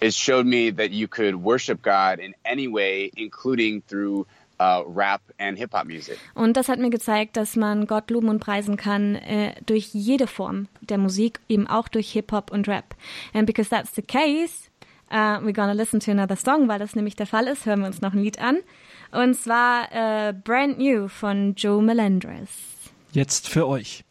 It 0.00 0.14
showed 0.14 0.46
me 0.46 0.70
that 0.70 0.90
you 0.92 1.08
could 1.08 1.34
worship 1.34 1.82
God 1.82 2.20
in 2.20 2.34
any 2.44 2.68
way, 2.68 3.10
including 3.16 3.82
through 3.86 4.26
uh, 4.58 4.82
Rap 4.86 5.20
and 5.38 5.58
Hip 5.58 5.72
Hop 5.72 5.86
music. 5.86 6.18
Und 6.34 6.56
das 6.56 6.68
hat 6.68 6.78
mir 6.78 6.90
gezeigt, 6.90 7.36
dass 7.36 7.56
man 7.56 7.86
Gott 7.86 8.10
loben 8.10 8.28
und 8.28 8.40
preisen 8.40 8.76
kann 8.76 9.16
äh, 9.16 9.54
durch 9.66 9.88
jede 9.92 10.26
Form 10.26 10.68
der 10.80 10.98
Musik, 10.98 11.40
eben 11.48 11.66
auch 11.66 11.88
durch 11.88 12.12
Hip 12.12 12.32
Hop 12.32 12.50
und 12.50 12.68
Rap. 12.68 12.94
And 13.34 13.46
because 13.46 13.68
that's 13.68 13.94
the 13.94 14.02
case, 14.02 14.70
uh, 15.10 15.40
we're 15.42 15.52
gonna 15.52 15.72
listen 15.72 16.00
to 16.00 16.10
another 16.10 16.36
song, 16.36 16.68
weil 16.68 16.78
das 16.78 16.94
nämlich 16.94 17.16
der 17.16 17.26
Fall 17.26 17.46
ist. 17.46 17.66
Hören 17.66 17.80
wir 17.80 17.86
uns 17.86 18.00
noch 18.00 18.12
ein 18.12 18.22
Lied 18.22 18.38
an. 18.38 18.58
Und 19.12 19.34
zwar 19.34 19.90
äh, 19.92 20.32
Brand 20.32 20.78
New 20.78 21.08
von 21.08 21.54
Joe 21.56 21.82
Melendres. 21.82 22.50
Jetzt 23.12 23.48
für 23.48 23.66
euch. 23.66 24.04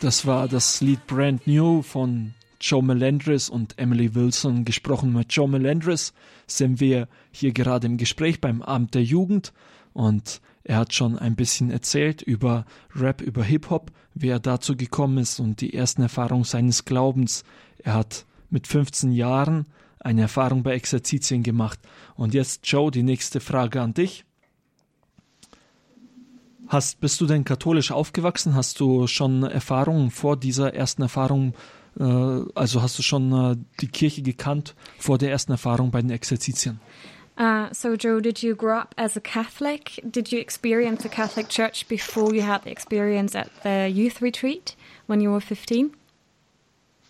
Das 0.00 0.26
war 0.26 0.48
das 0.48 0.80
Lied 0.82 1.06
Brand 1.06 1.46
New 1.46 1.80
von 1.80 2.34
Joe 2.60 2.82
Melendres 2.82 3.48
und 3.48 3.78
Emily 3.78 4.14
Wilson. 4.14 4.66
Gesprochen 4.66 5.12
mit 5.12 5.32
Joe 5.32 5.48
Melendres 5.48 6.12
sind 6.46 6.80
wir 6.80 7.08
hier 7.30 7.52
gerade 7.52 7.86
im 7.86 7.96
Gespräch 7.96 8.40
beim 8.40 8.60
Abend 8.60 8.94
der 8.94 9.02
Jugend 9.02 9.54
und 9.94 10.42
er 10.64 10.76
hat 10.76 10.92
schon 10.92 11.18
ein 11.18 11.36
bisschen 11.36 11.70
erzählt 11.70 12.20
über 12.20 12.66
Rap, 12.94 13.22
über 13.22 13.42
Hip-Hop, 13.42 13.90
wie 14.12 14.28
er 14.28 14.40
dazu 14.40 14.76
gekommen 14.76 15.18
ist 15.18 15.40
und 15.40 15.62
die 15.62 15.72
ersten 15.72 16.02
Erfahrungen 16.02 16.44
seines 16.44 16.84
Glaubens. 16.84 17.44
Er 17.78 17.94
hat 17.94 18.26
mit 18.50 18.66
15 18.66 19.12
Jahren 19.12 19.66
eine 20.00 20.22
Erfahrung 20.22 20.62
bei 20.62 20.74
Exerzitien 20.74 21.42
gemacht. 21.42 21.78
Und 22.14 22.34
jetzt, 22.34 22.66
Joe, 22.66 22.90
die 22.90 23.02
nächste 23.02 23.40
Frage 23.40 23.80
an 23.80 23.94
dich. 23.94 24.24
Hast, 26.68 27.00
bist 27.00 27.20
du 27.20 27.26
denn 27.26 27.44
katholisch 27.44 27.90
aufgewachsen? 27.90 28.54
Hast 28.54 28.80
du 28.80 29.06
schon 29.06 29.42
Erfahrungen 29.42 30.10
vor 30.10 30.36
dieser 30.36 30.74
ersten 30.74 31.02
Erfahrung, 31.02 31.54
äh, 31.98 32.02
also 32.54 32.82
hast 32.82 32.98
du 32.98 33.02
schon 33.02 33.32
äh, 33.32 33.56
die 33.80 33.88
Kirche 33.88 34.22
gekannt 34.22 34.74
vor 34.98 35.18
der 35.18 35.30
ersten 35.30 35.52
Erfahrung 35.52 35.90
bei 35.90 36.00
den 36.00 36.10
Exerzitien? 36.10 36.80
Uh, 37.36 37.66
so, 37.72 37.94
Joe, 37.94 38.20
did 38.20 38.44
you 38.44 38.54
grow 38.54 38.78
up 38.78 38.94
as 38.96 39.16
a 39.16 39.20
Catholic? 39.20 40.00
Did 40.08 40.30
you 40.30 40.38
experience 40.38 41.02
the 41.02 41.08
Catholic 41.08 41.48
Church 41.48 41.88
before 41.88 42.32
you 42.32 42.42
had 42.42 42.62
the 42.62 42.70
experience 42.70 43.34
at 43.34 43.50
the 43.64 43.88
youth 43.88 44.22
retreat 44.22 44.76
when 45.08 45.20
you 45.20 45.32
were 45.32 45.40
15? 45.40 45.90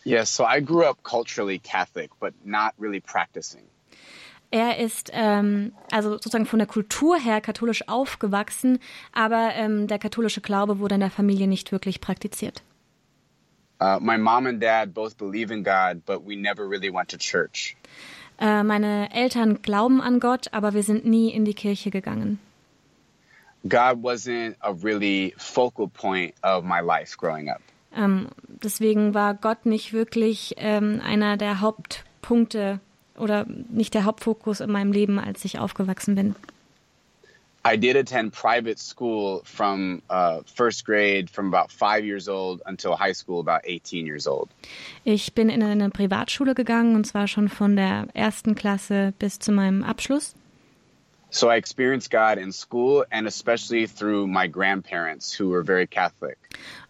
Yes, 0.02 0.30
so 0.30 0.44
I 0.44 0.60
grew 0.60 0.84
up 0.84 1.02
culturally 1.02 1.58
Catholic, 1.58 2.10
but 2.20 2.32
not 2.42 2.72
really 2.78 3.00
practicing. 3.00 3.64
Er 4.54 4.78
ist 4.78 5.10
ähm, 5.12 5.72
also 5.90 6.10
sozusagen 6.10 6.46
von 6.46 6.60
der 6.60 6.68
Kultur 6.68 7.18
her 7.18 7.40
katholisch 7.40 7.88
aufgewachsen, 7.88 8.78
aber 9.12 9.50
ähm, 9.54 9.88
der 9.88 9.98
katholische 9.98 10.40
Glaube 10.40 10.78
wurde 10.78 10.94
in 10.94 11.00
der 11.00 11.10
Familie 11.10 11.48
nicht 11.48 11.72
wirklich 11.72 12.00
praktiziert. 12.00 12.62
Uh, 13.80 13.98
my 13.98 14.16
mom 14.16 14.46
and 14.46 14.62
dad 14.62 14.94
both 14.94 15.18
believe 15.18 15.52
in 15.52 15.64
God, 15.64 16.06
but 16.06 16.24
we 16.24 16.36
never 16.36 16.70
really 16.70 16.88
went 16.88 17.10
to 17.10 17.16
church. 17.16 17.76
Äh, 18.38 18.62
meine 18.62 19.12
Eltern 19.12 19.60
glauben 19.60 20.00
an 20.00 20.20
Gott, 20.20 20.46
aber 20.52 20.72
wir 20.72 20.84
sind 20.84 21.04
nie 21.04 21.30
in 21.30 21.44
die 21.44 21.54
Kirche 21.54 21.90
gegangen. 21.90 22.38
God 23.68 24.04
wasn't 24.04 24.54
a 24.60 24.70
really 24.70 25.34
focal 25.36 25.88
point 25.88 26.32
of 26.44 26.62
my 26.62 26.80
life 26.80 27.16
growing 27.18 27.48
up. 27.48 27.60
Ähm, 27.92 28.28
deswegen 28.46 29.14
war 29.14 29.34
Gott 29.34 29.66
nicht 29.66 29.92
wirklich 29.92 30.54
ähm, 30.58 31.00
einer 31.04 31.36
der 31.36 31.60
Hauptpunkte 31.60 32.78
oder 33.18 33.46
nicht 33.70 33.94
der 33.94 34.04
Hauptfokus 34.04 34.60
in 34.60 34.70
meinem 34.70 34.92
Leben, 34.92 35.18
als 35.18 35.44
ich 35.44 35.58
aufgewachsen 35.58 36.14
bin. 36.14 36.34
I 37.66 37.78
did 37.78 37.96
attend 37.96 38.32
private 38.32 38.78
school 38.78 39.40
from 39.44 40.02
uh, 40.10 40.42
first 40.54 40.84
grade, 40.84 41.30
from 41.30 41.46
about 41.46 41.72
five 41.72 42.04
years 42.04 42.28
old 42.28 42.60
until 42.66 42.94
high 42.94 43.14
school, 43.14 43.40
about 43.40 43.62
18 43.64 44.06
years 44.06 44.26
old. 44.26 44.50
Ich 45.04 45.32
bin 45.32 45.48
in 45.48 45.62
eine 45.62 45.88
Privatschule 45.88 46.54
gegangen 46.54 46.94
und 46.94 47.06
zwar 47.06 47.26
schon 47.26 47.48
von 47.48 47.74
der 47.74 48.08
ersten 48.12 48.54
Klasse 48.54 49.14
bis 49.18 49.38
zu 49.38 49.50
meinem 49.50 49.82
Abschluss. 49.82 50.34
So 51.34 51.48
I 51.50 51.56
experienced 51.56 52.12
God 52.12 52.38
in 52.38 52.52
school 52.52 53.04
and 53.10 53.26
especially 53.26 53.88
through 53.88 54.28
my 54.28 54.46
grandparents 54.46 55.32
who 55.36 55.50
were 55.50 55.64
very 55.64 55.84
Catholic. 55.84 56.38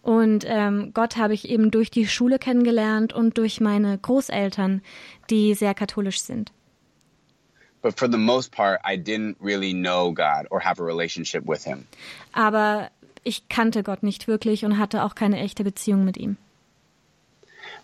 Und 0.03 0.45
ähm, 0.47 0.91
Gott 0.93 1.17
habe 1.17 1.33
ich 1.33 1.49
eben 1.49 1.71
durch 1.71 1.89
die 1.89 2.05
Schule 2.05 2.37
kennengelernt 2.37 3.11
und 3.11 3.39
durch 3.39 3.59
meine 3.59 3.97
Großeltern, 3.97 4.83
die 5.31 5.55
sehr 5.55 5.73
katholisch 5.73 6.21
sind. 6.21 6.51
But 7.81 7.97
for 7.97 8.07
the 8.07 8.19
most 8.19 8.51
part, 8.51 8.79
I 8.85 8.97
didn't 8.97 9.35
really 9.41 9.73
know 9.73 10.11
God 10.11 10.45
or 10.51 10.63
have 10.63 10.79
a 10.79 10.85
relationship 10.85 11.47
with 11.47 11.63
Him. 11.63 11.87
Aber 12.31 12.91
ich 13.23 13.49
kannte 13.49 13.81
Gott 13.81 14.03
nicht 14.03 14.27
wirklich 14.27 14.63
und 14.63 14.77
hatte 14.77 15.03
auch 15.03 15.15
keine 15.15 15.39
echte 15.39 15.63
Beziehung 15.63 16.05
mit 16.05 16.17
ihm. 16.17 16.37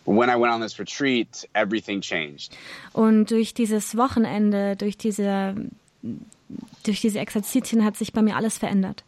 When 0.06 0.30
I 0.30 0.40
went 0.40 0.54
on 0.54 0.62
this 0.62 0.78
retreat, 0.78 1.48
everything 1.54 2.02
changed. 2.02 2.56
Und 2.94 3.32
durch 3.32 3.56
dieses 3.56 3.98
Wochenende, 3.98 4.76
durch 4.76 4.96
diese, 4.96 5.56
durch 6.84 7.02
diese 7.02 7.20
Exerzitien 7.20 7.84
hat 7.84 7.98
sich 7.98 8.14
bei 8.14 8.22
mir 8.22 8.36
alles 8.36 8.58
verändert. 8.58 9.04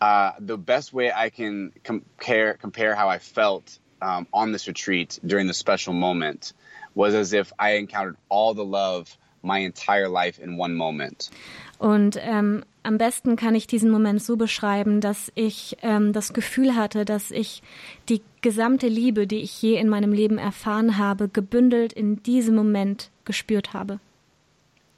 Uh, 0.00 0.32
the 0.40 0.56
best 0.56 0.92
way 0.92 1.12
I 1.14 1.30
can 1.30 1.72
compare 1.84 2.56
compare 2.58 2.96
how 2.96 3.08
I 3.08 3.18
felt 3.18 3.78
um, 4.00 4.26
on 4.32 4.52
this 4.52 4.66
retreat 4.66 5.20
during 5.22 5.46
the 5.46 5.54
special 5.54 5.94
moment 5.94 6.54
was 6.94 7.14
as 7.14 7.32
if 7.32 7.52
I 7.58 7.76
encountered 7.76 8.16
all 8.28 8.54
the 8.54 8.64
love 8.64 9.16
my 9.42 9.60
entire 9.60 10.08
life 10.08 10.42
in 10.42 10.58
one 10.58 10.74
moment. 10.74 11.30
Und 11.78 12.16
ähm, 12.20 12.64
am 12.84 12.98
besten 12.98 13.36
kann 13.36 13.56
ich 13.56 13.66
diesen 13.66 13.90
Moment 13.90 14.22
so 14.22 14.36
beschreiben, 14.36 15.00
dass 15.00 15.32
ich 15.34 15.76
ähm, 15.82 16.12
das 16.12 16.32
Gefühl 16.32 16.76
hatte, 16.76 17.04
dass 17.04 17.30
ich 17.30 17.62
die 18.08 18.22
gesamte 18.40 18.86
Liebe, 18.86 19.26
die 19.26 19.42
ich 19.42 19.60
je 19.60 19.76
in 19.76 19.88
meinem 19.88 20.12
Leben 20.12 20.38
erfahren 20.38 20.96
habe, 20.96 21.28
gebündelt 21.28 21.92
in 21.92 22.22
diesem 22.22 22.54
Moment 22.54 23.10
gespürt 23.24 23.72
habe. 23.72 23.98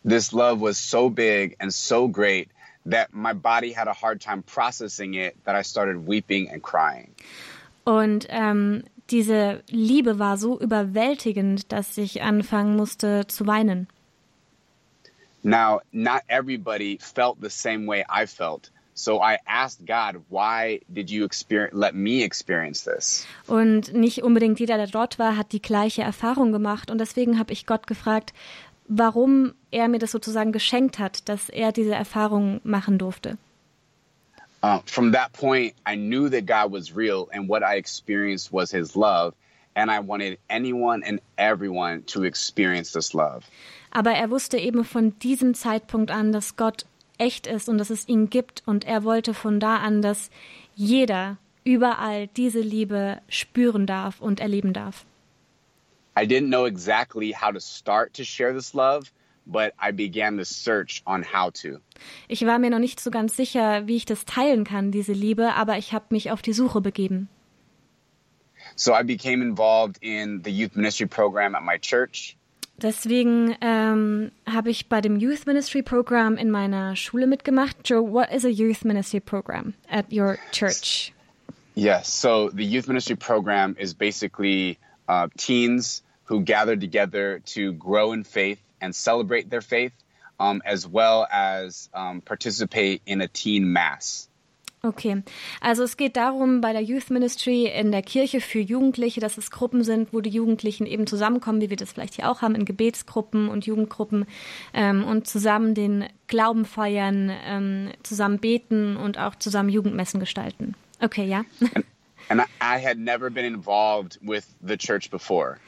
This 0.05 0.33
love 0.33 0.61
was 0.61 0.79
so 0.79 1.09
big 1.09 1.57
and 1.59 1.73
so 1.73 2.09
great 2.09 2.49
that 2.87 3.15
my 3.15 3.33
body 3.33 3.73
had 3.73 3.89
a 3.89 3.95
hard 3.95 4.21
time 4.21 4.43
processing 4.43 5.15
it 5.15 5.37
that 5.45 5.55
I 5.55 5.63
started 5.63 6.07
weeping 6.07 6.51
and 6.51 6.63
crying. 6.63 7.15
Und 7.85 8.27
ähm, 8.29 8.85
diese 9.11 9.63
Liebe 9.71 10.19
war 10.19 10.37
so 10.37 10.59
überwältigend, 10.59 11.73
dass 11.73 11.97
ich 11.99 12.23
anfangen 12.23 12.77
musste 12.77 13.27
zu 13.27 13.47
weinen. 13.47 13.89
Now, 15.43 15.81
not 15.93 16.23
everybody 16.29 16.99
felt 16.99 17.37
the 17.41 17.51
same 17.51 17.87
way 17.87 18.05
I 18.09 18.27
felt. 18.27 18.71
So 18.97 19.21
I 19.21 19.39
asked 19.45 19.87
God, 19.87 20.23
why 20.31 20.81
did 20.89 21.11
you 21.11 21.25
experience, 21.25 21.75
let 21.75 21.95
me 21.95 22.23
experience 22.23 22.85
this? 22.85 23.27
Und 23.49 23.93
nicht 23.93 24.23
unbedingt 24.23 24.61
jeder, 24.61 24.77
der 24.77 24.87
dort 24.87 25.19
war, 25.19 25.37
hat 25.37 25.51
die 25.53 25.61
gleiche 25.61 26.03
Erfahrung 26.03 26.53
gemacht. 26.53 26.93
Und 26.93 26.99
deswegen 26.99 27.39
habe 27.39 27.53
ich 27.53 27.67
Gott 27.67 27.89
gefragt, 27.89 28.33
warum 28.87 29.55
er 29.71 29.89
mir 29.89 29.99
das 29.99 30.13
sozusagen 30.13 30.53
geschenkt 30.53 30.99
hat, 30.99 31.29
dass 31.29 31.49
er 31.49 31.73
diese 31.73 31.95
Erfahrung 31.95 32.61
machen 32.65 32.99
durfte. 32.99 33.39
Uh, 34.63 34.81
from 34.87 35.13
that 35.13 35.33
point, 35.33 35.75
I 35.87 35.95
knew 35.95 36.31
that 36.31 36.47
God 36.47 36.73
was 36.73 36.97
real 36.97 37.29
and 37.33 37.49
what 37.49 37.63
I 37.63 37.77
experienced 37.77 38.51
was 38.51 38.71
his 38.71 38.95
love. 38.95 39.35
And 39.77 39.91
I 39.91 39.99
wanted 39.99 40.39
anyone 40.49 41.03
and 41.05 41.21
everyone 41.37 42.05
to 42.07 42.23
experience 42.23 42.93
this 42.93 43.13
love. 43.13 43.43
Aber 43.91 44.13
er 44.13 44.31
wusste 44.31 44.59
eben 44.59 44.85
von 44.85 45.19
diesem 45.19 45.55
Zeitpunkt 45.55 46.11
an, 46.11 46.33
dass 46.33 46.57
Gott 46.57 46.87
echt 47.19 47.47
ist 47.47 47.69
und 47.69 47.79
dass 47.79 47.91
es 47.91 48.09
ihn 48.09 48.31
gibt. 48.31 48.63
Und 48.67 48.87
er 48.87 49.05
wollte 49.05 49.35
von 49.35 49.61
da 49.61 49.79
an, 49.79 50.01
dass 50.01 50.31
jeder 50.75 51.37
überall 51.65 52.29
diese 52.29 52.61
Liebe 52.61 53.21
spüren 53.29 53.87
darf 53.87 54.21
und 54.21 54.41
erleben 54.41 54.73
darf. 54.73 55.05
I 56.17 56.27
didn't 56.27 56.51
know 56.51 56.67
exactly 56.67 57.33
how 57.33 57.51
to 57.51 57.61
start 57.61 58.15
to 58.15 58.25
share 58.25 58.53
this 58.53 58.75
love, 58.75 59.13
but 59.47 59.75
I 59.79 59.93
began 59.93 60.37
the 60.37 60.45
search 60.45 61.03
on 61.07 61.23
how 61.23 61.51
to. 61.63 61.81
Ich 62.29 62.47
war 62.47 62.59
mir 62.59 62.71
noch 62.71 62.79
nicht 62.79 63.01
so 63.01 63.11
ganz 63.11 63.37
sicher, 63.37 63.87
wie 63.87 63.97
ich 63.97 64.05
das 64.05 64.25
teilen 64.25 64.65
kann, 64.65 64.91
diese 64.91 65.13
Liebe, 65.13 65.55
aber 65.55 65.77
ich 65.77 65.93
habe 65.93 66.07
mich 66.11 66.31
auf 66.31 66.43
die 66.43 66.53
Suche 66.53 66.81
begeben. 66.81 67.29
So 68.77 68.95
I 68.95 69.03
became 69.03 69.43
involved 69.43 69.99
in 70.01 70.43
the 70.45 70.51
youth 70.51 70.75
ministry 70.75 71.07
program 71.07 71.55
at 71.55 71.63
my 71.63 71.79
church. 71.79 72.37
Deswegen 72.77 73.57
ähm, 73.61 74.33
habe 74.47 74.71
ich 74.71 74.89
bei 74.89 75.01
dem 75.01 75.17
Youth 75.17 75.47
Ministry 75.47 75.83
Program 75.83 76.37
in 76.37 76.51
meiner 76.51 76.97
Schule 76.97 77.29
mitgemacht. 77.29 77.77
Joe, 77.85 78.03
what 78.03 78.33
is 78.33 78.45
a 78.45 78.49
Youth 78.49 78.85
Ministry 78.85 79.21
Program 79.21 79.75
at 79.89 80.07
your 80.13 80.39
church? 80.51 81.13
Yes, 81.77 82.09
so 82.09 82.51
the 82.51 82.65
youth 82.65 82.87
ministry 82.87 83.17
program 83.17 83.77
is 83.79 83.95
basically 83.95 84.79
uh, 85.09 85.29
teens 85.37 86.03
who 86.25 86.41
gather 86.41 86.77
together 86.77 87.41
to 87.41 87.73
grow 87.73 88.13
in 88.13 88.25
faith 88.25 88.61
and 88.81 88.95
celebrate 88.95 89.51
their 89.51 89.61
faith, 89.61 89.93
um, 90.39 90.63
as 90.65 90.87
well 90.87 91.27
as 91.31 91.89
um, 91.95 92.21
participate 92.21 93.03
in 93.07 93.21
a 93.21 93.29
teen 93.29 93.73
mass. 93.73 94.29
Okay, 94.85 95.23
also 95.63 95.83
es 95.83 95.97
geht 95.97 96.15
darum 96.17 96.61
bei 96.61 96.75
der 96.75 96.83
Youth 96.83 97.09
Ministry 97.09 97.65
in 97.65 97.91
der 97.91 98.03
Kirche 98.03 98.43
für 98.43 98.59
Jugendliche, 98.59 99.19
dass 99.19 99.39
es 99.39 99.51
Gruppen 99.51 99.83
sind, 99.83 100.13
wo 100.13 100.21
die 100.21 100.29
Jugendlichen 100.29 100.87
eben 100.87 101.07
zusammenkommen, 101.07 101.63
wie 101.63 101.71
wir 101.71 101.79
das 101.79 101.93
vielleicht 101.93 102.17
hier 102.17 102.31
auch 102.31 102.43
haben, 102.43 102.55
in 102.55 102.67
Gebetsgruppen 102.67 103.49
und 103.49 103.65
Jugendgruppen 103.65 104.27
ähm, 104.75 105.03
und 105.05 105.27
zusammen 105.27 105.75
den 105.75 106.05
Glauben 106.27 106.67
feiern, 106.67 107.33
ähm, 107.47 107.93
zusammen 108.03 108.39
beten 108.41 108.99
und 108.99 109.19
auch 109.19 109.37
zusammen 109.37 109.71
Jugendmessen 109.71 110.21
gestalten. 110.21 110.75
Okay, 111.01 111.27
ja. 111.27 111.47
And, 112.29 112.43
I 112.61 112.79
had 112.79 112.99
never 112.99 113.31
been 113.31 113.45
involved 113.45 114.19
with 114.23 114.47
the 114.67 114.77
church 114.77 115.11
before. 115.11 115.59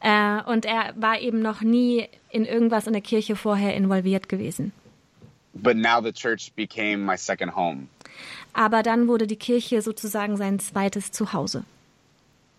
Äh, 0.00 0.42
und 0.44 0.64
er 0.64 0.94
war 0.96 1.20
eben 1.20 1.40
noch 1.40 1.60
nie 1.60 2.08
in 2.30 2.44
irgendwas 2.44 2.86
in 2.86 2.92
der 2.92 3.02
Kirche 3.02 3.36
vorher 3.36 3.74
involviert 3.74 4.28
gewesen. 4.28 4.72
But 5.54 5.76
now 5.76 6.00
the 6.02 6.12
church 6.12 6.52
became 6.56 7.04
my 7.04 7.16
second 7.16 7.54
home. 7.54 7.88
Aber 8.52 8.82
dann 8.82 9.06
wurde 9.06 9.26
die 9.26 9.36
Kirche 9.36 9.80
sozusagen 9.82 10.36
sein 10.36 10.58
zweites 10.58 11.12
Zuhause. 11.12 11.64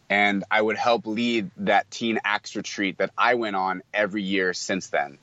And 0.10 0.44
I 0.52 0.62
would 0.62 0.78
help 0.78 1.08
lead 1.08 1.50
that 1.66 1.90
teen 1.90 2.20
Acts 2.24 2.56
retreat 2.56 2.98
that 2.98 3.12
I 3.18 3.36
went 3.36 3.56
on 3.56 3.82
every 3.94 4.22
year 4.22 4.54
since 4.54 4.90
then. 4.90 5.18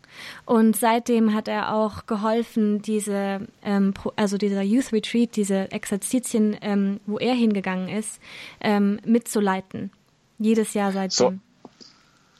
Und 0.46 0.76
seitdem 0.76 1.34
hat 1.34 1.49
er 1.49 1.72
auch 1.72 2.06
geholfen, 2.06 2.82
diese, 2.82 3.46
ähm, 3.62 3.94
also 4.16 4.37
dieser 4.37 4.62
Youth 4.62 4.92
Retreat, 4.92 5.37
diese 5.37 5.70
Exerzitien, 5.70 6.56
ähm, 6.60 7.00
wo 7.06 7.18
er 7.18 7.34
hingegangen 7.34 7.88
ist, 7.88 8.20
ähm, 8.60 9.00
mitzuleiten. 9.04 9.90
Jedes 10.38 10.75
Jahr 10.75 10.92
seitdem. 10.92 11.10
So 11.10 11.34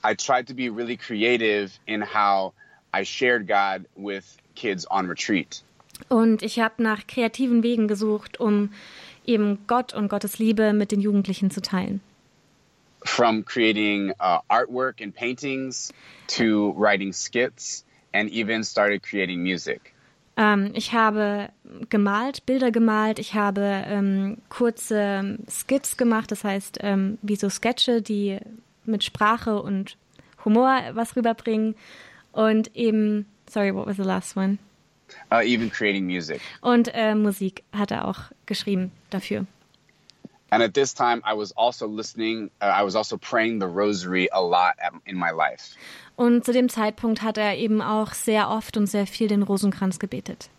I 0.02 0.14
tried 0.14 0.47
to 0.49 0.54
be 0.54 0.70
really 0.70 0.97
creative 0.97 1.78
in 1.87 2.02
how 2.02 2.54
I 2.92 3.04
shared 3.04 3.47
God 3.47 3.87
with 3.97 4.38
kids 4.54 4.87
on 4.90 5.09
retreat. 5.09 5.62
Und 6.09 6.42
ich 6.42 6.59
habe 6.59 6.82
nach 6.82 7.06
kreativen 7.06 7.62
Wegen 7.62 7.87
gesucht, 7.87 8.40
um 8.40 8.73
eben 9.26 9.59
Gott 9.66 9.92
und 9.92 10.09
Gottes 10.09 10.38
Liebe 10.38 10.73
mit 10.73 10.92
den 10.92 11.00
Jugendlichen 11.00 11.50
zu 11.50 11.61
teilen. 11.61 12.00
From 13.04 13.45
creating 13.45 14.12
uh, 14.21 14.40
artwork 14.50 15.00
and 15.00 15.14
paintings 15.14 15.92
to 16.28 16.73
writing 16.76 17.12
skits 17.12 17.85
and 18.12 18.28
even 18.30 18.62
started 18.64 19.02
creating 19.02 19.42
music. 19.42 19.95
Ähm, 20.37 20.71
ich 20.75 20.92
habe 20.92 21.50
gemalt, 21.90 22.47
Bilder 22.47 22.71
gemalt, 22.71 23.19
ich 23.19 23.35
habe 23.35 23.85
ähm, 23.87 24.38
kurze 24.49 25.38
Skits 25.49 25.97
gemacht, 25.97 26.30
das 26.30 26.45
heißt 26.45 26.78
ähm, 26.80 27.19
wie 27.23 27.37
so 27.37 27.49
Sketche, 27.50 28.00
die 28.00 28.38
mit 28.85 29.04
Sprache 29.04 29.61
und 29.61 29.97
Humor 30.45 30.80
was 30.95 31.16
rüberbringen. 31.16 31.75
Und 32.33 32.75
eben, 32.76 33.26
sorry, 33.49 33.75
what 33.75 33.87
was 33.87 33.97
the 33.97 34.02
last 34.02 34.37
one? 34.37 34.59
Uh, 35.33 35.42
even 35.42 35.71
creating 35.71 36.07
music. 36.07 36.40
Und 36.61 36.90
äh, 36.95 37.14
Musik 37.14 37.64
hat 37.73 37.90
er 37.90 38.07
auch 38.07 38.30
geschrieben 38.47 38.92
dafür. 39.11 39.47
And 40.50 40.62
at 40.62 40.75
this 40.75 40.92
time, 40.95 41.23
I 41.25 41.35
was 41.35 41.52
also 41.52 41.87
listening, 41.87 42.50
uh, 42.61 42.66
I 42.66 42.83
was 42.83 42.97
also 42.97 43.16
praying 43.16 43.61
the 43.61 43.69
rosary 43.69 44.28
a 44.33 44.40
lot 44.40 44.75
at, 44.80 44.92
in 45.07 45.16
my 45.16 45.30
life. 45.30 45.76
Und 46.16 46.45
zu 46.45 46.52
dem 46.52 46.69
Zeitpunkt 46.69 47.23
hat 47.23 47.38
er 47.38 47.57
eben 47.57 47.80
auch 47.80 48.12
sehr 48.12 48.50
oft 48.50 48.76
und 48.76 48.87
sehr 48.87 49.07
viel 49.07 49.28
den 49.28 49.42
Rosenkranz 49.42 49.99
gebetet. 49.99 50.50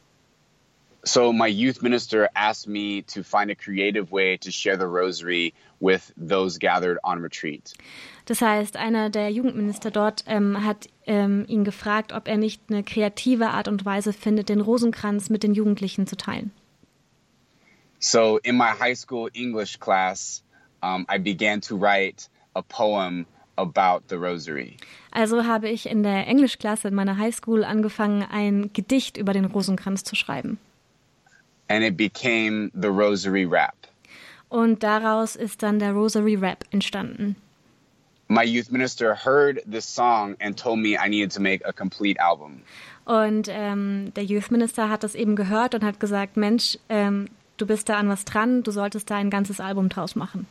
So 1.04 1.34
my 1.34 1.48
youth 1.48 1.82
minister 1.82 2.30
asked 2.36 2.68
me 2.68 3.04
to 3.08 3.24
find 3.24 3.50
a 3.50 3.56
creative 3.56 4.12
way 4.12 4.38
to 4.38 4.52
share 4.52 4.78
the 4.78 4.86
rosary 4.86 5.54
with 5.80 6.14
those 6.16 6.60
gathered 6.60 7.00
on 7.04 7.22
retreat. 7.22 7.74
Das 8.26 8.42
heißt, 8.42 8.78
einer 8.78 9.10
der 9.10 9.30
Jugendminister 9.32 9.90
dort 9.90 10.24
ähm, 10.28 10.64
hat 10.64 10.88
ähm, 11.08 11.46
ihn 11.48 11.64
gefragt, 11.64 12.14
ob 12.14 12.28
er 12.28 12.38
nicht 12.38 12.62
eine 12.70 12.84
kreative 12.84 13.50
Art 13.50 13.68
und 13.68 13.84
Weise 13.84 14.14
findet, 14.14 14.50
den 14.50 14.62
Rosenkranz 14.62 15.30
mit 15.30 15.42
den 15.42 15.54
Jugendlichen 15.54 16.06
zu 16.06 16.16
teilen. 16.16 16.52
So 18.02 18.40
in 18.44 18.58
my 18.58 18.72
high 18.72 18.96
school 18.96 19.30
English 19.34 19.78
class, 19.78 20.42
um, 20.82 21.06
I 21.08 21.20
began 21.20 21.62
to 21.62 21.78
write 21.78 22.28
a 22.56 22.64
poem 22.64 23.28
about 23.58 24.08
the 24.08 24.18
rosary. 24.18 24.78
Also 25.12 25.46
habe 25.46 25.70
ich 25.70 25.86
in 25.86 26.02
der 26.02 26.28
Englischklasse 26.28 26.88
in 26.88 26.96
meiner 26.96 27.18
Highschool 27.18 27.64
angefangen, 27.64 28.24
ein 28.24 28.72
Gedicht 28.74 29.18
über 29.18 29.34
den 29.34 29.46
Rosenkranz 29.46 30.04
zu 30.04 30.16
schreiben. 30.16 30.58
And 31.70 31.84
it 31.84 31.96
became 31.96 32.72
the 32.74 32.90
rosary 32.90 33.46
rap. 33.46 33.76
Und 34.50 34.82
daraus 34.84 35.36
ist 35.36 35.62
dann 35.64 35.80
der 35.80 35.94
Rosary 35.94 36.36
Rap 36.36 36.66
entstanden. 36.72 37.38
My 38.28 38.44
youth 38.44 38.72
minister 38.72 39.16
heard 39.16 39.62
this 39.70 39.86
song 39.86 40.36
and 40.42 40.58
told 40.58 40.80
me 40.80 40.98
I 40.98 41.08
needed 41.08 41.32
to 41.34 41.42
make 41.42 41.64
a 41.66 41.72
complete 41.72 42.20
album. 42.20 42.64
Und 43.06 43.48
ähm, 43.50 44.12
der 44.16 44.24
Youth 44.24 44.52
Minister 44.52 44.90
hat 44.90 45.04
das 45.04 45.16
eben 45.16 45.36
gehört 45.36 45.76
und 45.76 45.84
hat 45.84 46.00
gesagt, 46.00 46.38
Mensch, 46.38 46.78
ähm, 46.90 47.30
du 47.62 47.68
bist 47.68 47.88
da 47.90 47.98
an 47.98 48.10
was 48.10 48.26
dran, 48.26 48.64
du 48.64 48.72
solltest 48.72 49.10
da 49.10 49.16
ein 49.16 49.30
ganzes 49.30 49.60
Album 49.60 49.88
draus 49.90 50.16
machen. 50.16 50.48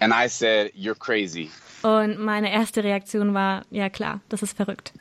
And 0.00 0.12
I 0.12 0.28
said, 0.28 0.72
You're 0.74 0.98
crazy. 0.98 1.50
Und 1.82 2.18
meine 2.18 2.52
erste 2.52 2.84
Reaktion 2.84 3.34
war, 3.34 3.62
ja 3.70 3.88
klar, 3.88 4.20
das 4.28 4.42
ist 4.42 4.56
verrückt. 4.56 4.92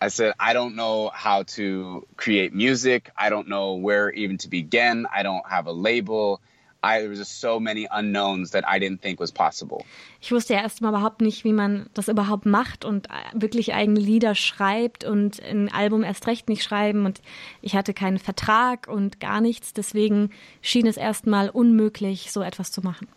I 0.00 0.08
said, 0.08 0.34
I 0.38 0.54
don't 0.54 0.74
know 0.74 1.10
how 1.12 1.42
to 1.56 2.06
create 2.16 2.54
music. 2.54 3.10
I 3.18 3.30
don't 3.30 3.46
know 3.46 3.74
where 3.74 4.12
even 4.14 4.38
to 4.38 4.48
begin. 4.48 5.06
I 5.12 5.22
don't 5.22 5.44
have 5.48 5.66
a 5.66 5.72
label. 5.72 6.40
I, 6.84 7.00
there 7.00 7.10
was 7.10 7.18
just 7.18 7.40
so 7.40 7.58
many 7.58 7.88
unknowns 7.90 8.52
that 8.52 8.64
I 8.64 8.78
didn't 8.78 9.00
think 9.00 9.18
was 9.18 9.32
possible. 9.32 9.84
Ich 10.20 10.30
wusste 10.30 10.54
ja 10.54 10.60
erstmal 10.60 10.92
überhaupt 10.92 11.20
nicht, 11.20 11.44
wie 11.44 11.52
man 11.52 11.90
das 11.94 12.08
überhaupt 12.08 12.46
macht 12.46 12.84
und 12.84 13.08
wirklich 13.32 13.74
eigene 13.74 13.98
Lieder 13.98 14.34
schreibt 14.34 15.04
und 15.04 15.42
ein 15.42 15.72
Album 15.72 16.04
erst 16.04 16.26
recht 16.28 16.48
nicht 16.48 16.62
schreiben. 16.62 17.04
Und 17.04 17.20
ich 17.62 17.74
hatte 17.74 17.94
keinen 17.94 18.18
Vertrag 18.18 18.86
und 18.86 19.18
gar 19.18 19.40
nichts. 19.40 19.72
Deswegen 19.72 20.30
schien 20.62 20.86
es 20.86 20.96
erstmal 20.96 21.50
unmöglich, 21.50 22.30
so 22.30 22.42
etwas 22.42 22.70
zu 22.70 22.80
machen. 22.80 23.08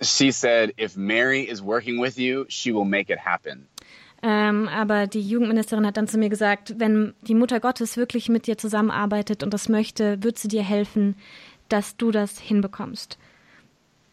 She 0.00 0.30
said, 0.30 0.72
if 0.78 0.96
Mary 0.96 1.42
is 1.42 1.62
working 1.62 2.00
with 2.00 2.16
you, 2.16 2.44
she 2.48 2.72
will 2.72 2.84
make 2.84 3.12
it 3.12 3.20
happen. 3.24 3.68
Ähm, 4.20 4.66
aber 4.68 5.06
die 5.06 5.20
Jugendministerin 5.20 5.86
hat 5.86 5.96
dann 5.96 6.08
zu 6.08 6.18
mir 6.18 6.28
gesagt, 6.28 6.74
wenn 6.78 7.14
die 7.22 7.36
Mutter 7.36 7.60
Gottes 7.60 7.96
wirklich 7.96 8.28
mit 8.28 8.48
dir 8.48 8.58
zusammenarbeitet 8.58 9.44
und 9.44 9.54
das 9.54 9.68
möchte, 9.68 10.22
wird 10.24 10.38
sie 10.38 10.48
dir 10.48 10.64
helfen, 10.64 11.14
dass 11.68 11.96
du 11.96 12.10
das 12.10 12.38
hinbekommst. 12.38 13.18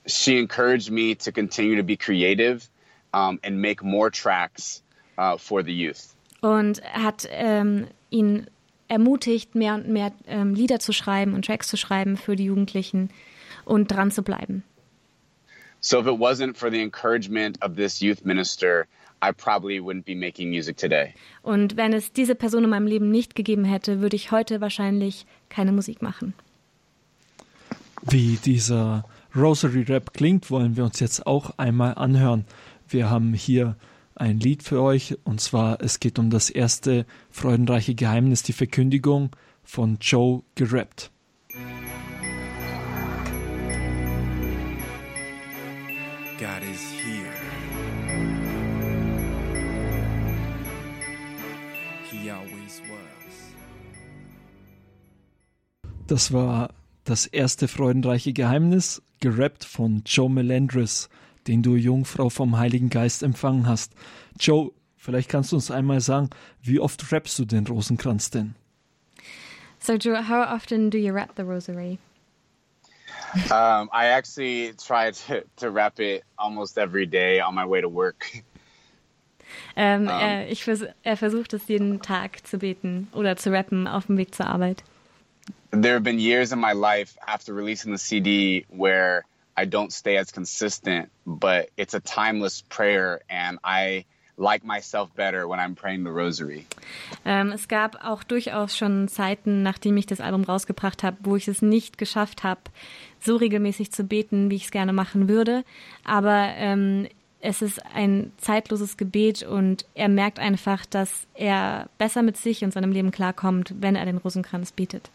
She 0.05 0.37
encouraged 0.37 0.91
me 0.91 1.15
to 1.17 1.31
continue 1.31 1.75
to 1.77 1.83
be 1.83 1.97
creative 1.97 2.67
um, 3.13 3.39
and 3.43 3.59
make 3.59 3.83
more 3.83 4.11
tracks 4.11 4.83
uh, 5.17 5.37
for 5.37 5.63
the 5.63 5.71
youth. 5.71 6.15
Und 6.41 6.83
hat 6.93 7.27
ähm, 7.31 7.87
ihn 8.11 8.47
ermutigt, 8.87 9.55
mehr 9.55 9.75
und 9.75 9.87
mehr 9.87 10.11
ähm, 10.27 10.53
Lieder 10.53 10.79
zu 10.79 10.93
schreiben 10.93 11.33
und 11.33 11.45
Tracks 11.45 11.67
zu 11.67 11.77
schreiben 11.77 12.17
für 12.17 12.35
die 12.35 12.45
Jugendlichen 12.45 13.09
und 13.63 13.87
dran 13.87 14.11
zu 14.11 14.21
bleiben. 14.21 14.63
So 15.79 15.99
if 15.99 16.07
it 16.07 16.19
wasn't 16.19 16.55
for 16.55 16.71
the 16.71 16.81
encouragement 16.81 17.61
of 17.63 17.75
this 17.75 17.99
youth 17.99 18.25
minister, 18.25 18.87
I 19.21 19.31
probably 19.31 19.79
wouldn't 19.79 20.05
be 20.05 20.15
making 20.15 20.49
music 20.49 20.77
today. 20.77 21.13
Und 21.41 21.77
wenn 21.77 21.93
es 21.93 22.11
diese 22.11 22.35
Person 22.35 22.63
in 22.63 22.69
meinem 22.69 22.87
Leben 22.87 23.11
nicht 23.11 23.35
gegeben 23.35 23.65
hätte, 23.65 24.01
würde 24.01 24.15
ich 24.15 24.31
heute 24.31 24.61
wahrscheinlich 24.61 25.25
keine 25.49 25.71
Musik 25.71 26.01
machen. 26.01 26.33
Wie 28.03 28.37
dieser 28.37 29.05
Rosary 29.35 29.83
Rap 29.83 30.13
klingt, 30.13 30.51
wollen 30.51 30.77
wir 30.77 30.83
uns 30.85 30.99
jetzt 30.99 31.25
auch 31.25 31.57
einmal 31.57 31.95
anhören. 31.95 32.45
Wir 32.87 33.09
haben 33.09 33.33
hier 33.33 33.75
ein 34.15 34.39
Lied 34.39 34.63
für 34.63 34.81
euch 34.81 35.17
und 35.23 35.41
zwar 35.41 35.81
es 35.81 35.99
geht 35.99 36.19
um 36.19 36.29
das 36.29 36.49
erste 36.49 37.05
freudenreiche 37.31 37.95
Geheimnis, 37.95 38.43
die 38.43 38.53
Verkündigung 38.53 39.31
von 39.63 39.97
Joe 39.99 40.43
gerappt. 40.55 41.11
God 46.37 46.63
is 46.63 46.81
here. 47.01 47.31
He 52.11 52.29
always 52.29 52.81
was. 52.89 53.55
Das 56.07 56.31
war 56.31 56.69
das 57.05 57.25
erste 57.25 57.67
freudenreiche 57.67 58.33
Geheimnis, 58.33 59.01
gerappt 59.21 59.63
von 59.63 60.03
Joe 60.05 60.29
Melendres, 60.29 61.09
den 61.47 61.61
du 61.63 61.75
Jungfrau 61.75 62.29
vom 62.29 62.57
Heiligen 62.57 62.89
Geist 62.89 63.23
empfangen 63.23 63.67
hast. 63.67 63.93
Joe, 64.39 64.71
vielleicht 64.97 65.29
kannst 65.29 65.51
du 65.51 65.55
uns 65.55 65.71
einmal 65.71 66.01
sagen, 66.01 66.29
wie 66.61 66.79
oft 66.79 67.11
rappst 67.11 67.39
du 67.39 67.45
den 67.45 67.65
Rosenkranz 67.67 68.31
denn? 68.31 68.55
So, 69.79 69.93
Joe, 69.93 70.27
how 70.27 70.47
often 70.47 70.89
do 70.89 70.97
you 70.97 71.13
rap 71.13 71.31
the 71.37 71.43
rosary? 71.43 71.99
Um, 73.51 73.89
I 73.93 74.07
actually 74.07 74.73
try 74.77 75.11
to, 75.11 75.43
to 75.57 75.69
rap 75.69 75.99
it 75.99 76.23
almost 76.37 76.77
every 76.77 77.05
day 77.05 77.41
on 77.41 77.53
my 77.53 77.65
way 77.65 77.81
to 77.81 77.89
work. 77.89 78.43
Ähm, 79.75 80.07
er, 80.07 80.49
ich 80.49 80.63
vers 80.63 80.85
er 81.03 81.17
versucht 81.17 81.53
es 81.53 81.67
jeden 81.67 82.01
Tag 82.01 82.45
zu 82.47 82.57
beten 82.57 83.07
oder 83.13 83.37
zu 83.37 83.51
rappen 83.51 83.87
auf 83.87 84.07
dem 84.07 84.17
Weg 84.17 84.33
zur 84.33 84.47
Arbeit. 84.47 84.83
There 85.71 85.93
have 85.93 86.03
been 86.03 86.19
years 86.19 86.51
in 86.51 86.59
my 86.59 86.73
life 86.73 87.17
after 87.25 87.53
releasing 87.53 87.91
the 87.91 87.97
CD 87.97 88.65
where 88.69 89.25
I 89.57 89.65
don't 89.65 89.91
stay 89.91 90.17
as 90.17 90.31
consistent, 90.31 91.09
but 91.25 91.69
it's 91.77 91.93
a 91.93 91.99
timeless 91.99 92.61
prayer, 92.61 93.21
and 93.29 93.57
I 93.63 94.05
like 94.37 94.65
myself 94.65 95.09
better 95.15 95.47
when 95.47 95.59
I'm 95.59 95.75
praying 95.75 96.03
the 96.03 96.11
rosary. 96.11 96.65
Ähm, 97.23 97.51
es 97.51 97.67
gab 97.67 98.03
auch 98.03 98.23
durchaus 98.23 98.75
schon 98.75 99.07
Zeiten, 99.07 99.63
nachdem 99.63 99.97
ich 99.97 100.05
das 100.05 100.19
Album 100.19 100.43
rausgebracht 100.43 101.03
habe, 101.03 101.17
wo 101.23 101.35
ich 101.35 101.47
es 101.47 101.61
nicht 101.61 101.97
geschafft 101.97 102.43
habe, 102.43 102.61
so 103.21 103.37
regelmäßig 103.37 103.91
zu 103.91 104.03
beten, 104.03 104.49
wie 104.49 104.55
ich 104.55 104.65
es 104.65 104.71
gerne 104.71 104.93
machen 104.93 105.29
würde. 105.29 105.63
Aber 106.03 106.49
ähm, 106.57 107.07
es 107.39 107.61
ist 107.61 107.81
ein 107.93 108.31
zeitloses 108.37 108.97
Gebet 108.97 109.43
und 109.43 109.85
er 109.93 110.09
merkt 110.09 110.39
einfach, 110.39 110.85
dass 110.85 111.27
er 111.35 111.89
besser 111.97 112.23
mit 112.23 112.37
sich 112.37 112.63
und 112.63 112.73
seinem 112.73 112.91
Leben 112.91 113.11
klarkommt, 113.11 113.73
wenn 113.79 113.95
er 113.95 114.05
den 114.05 114.17
Rosenkranz 114.17 114.71
betet. 114.71 115.11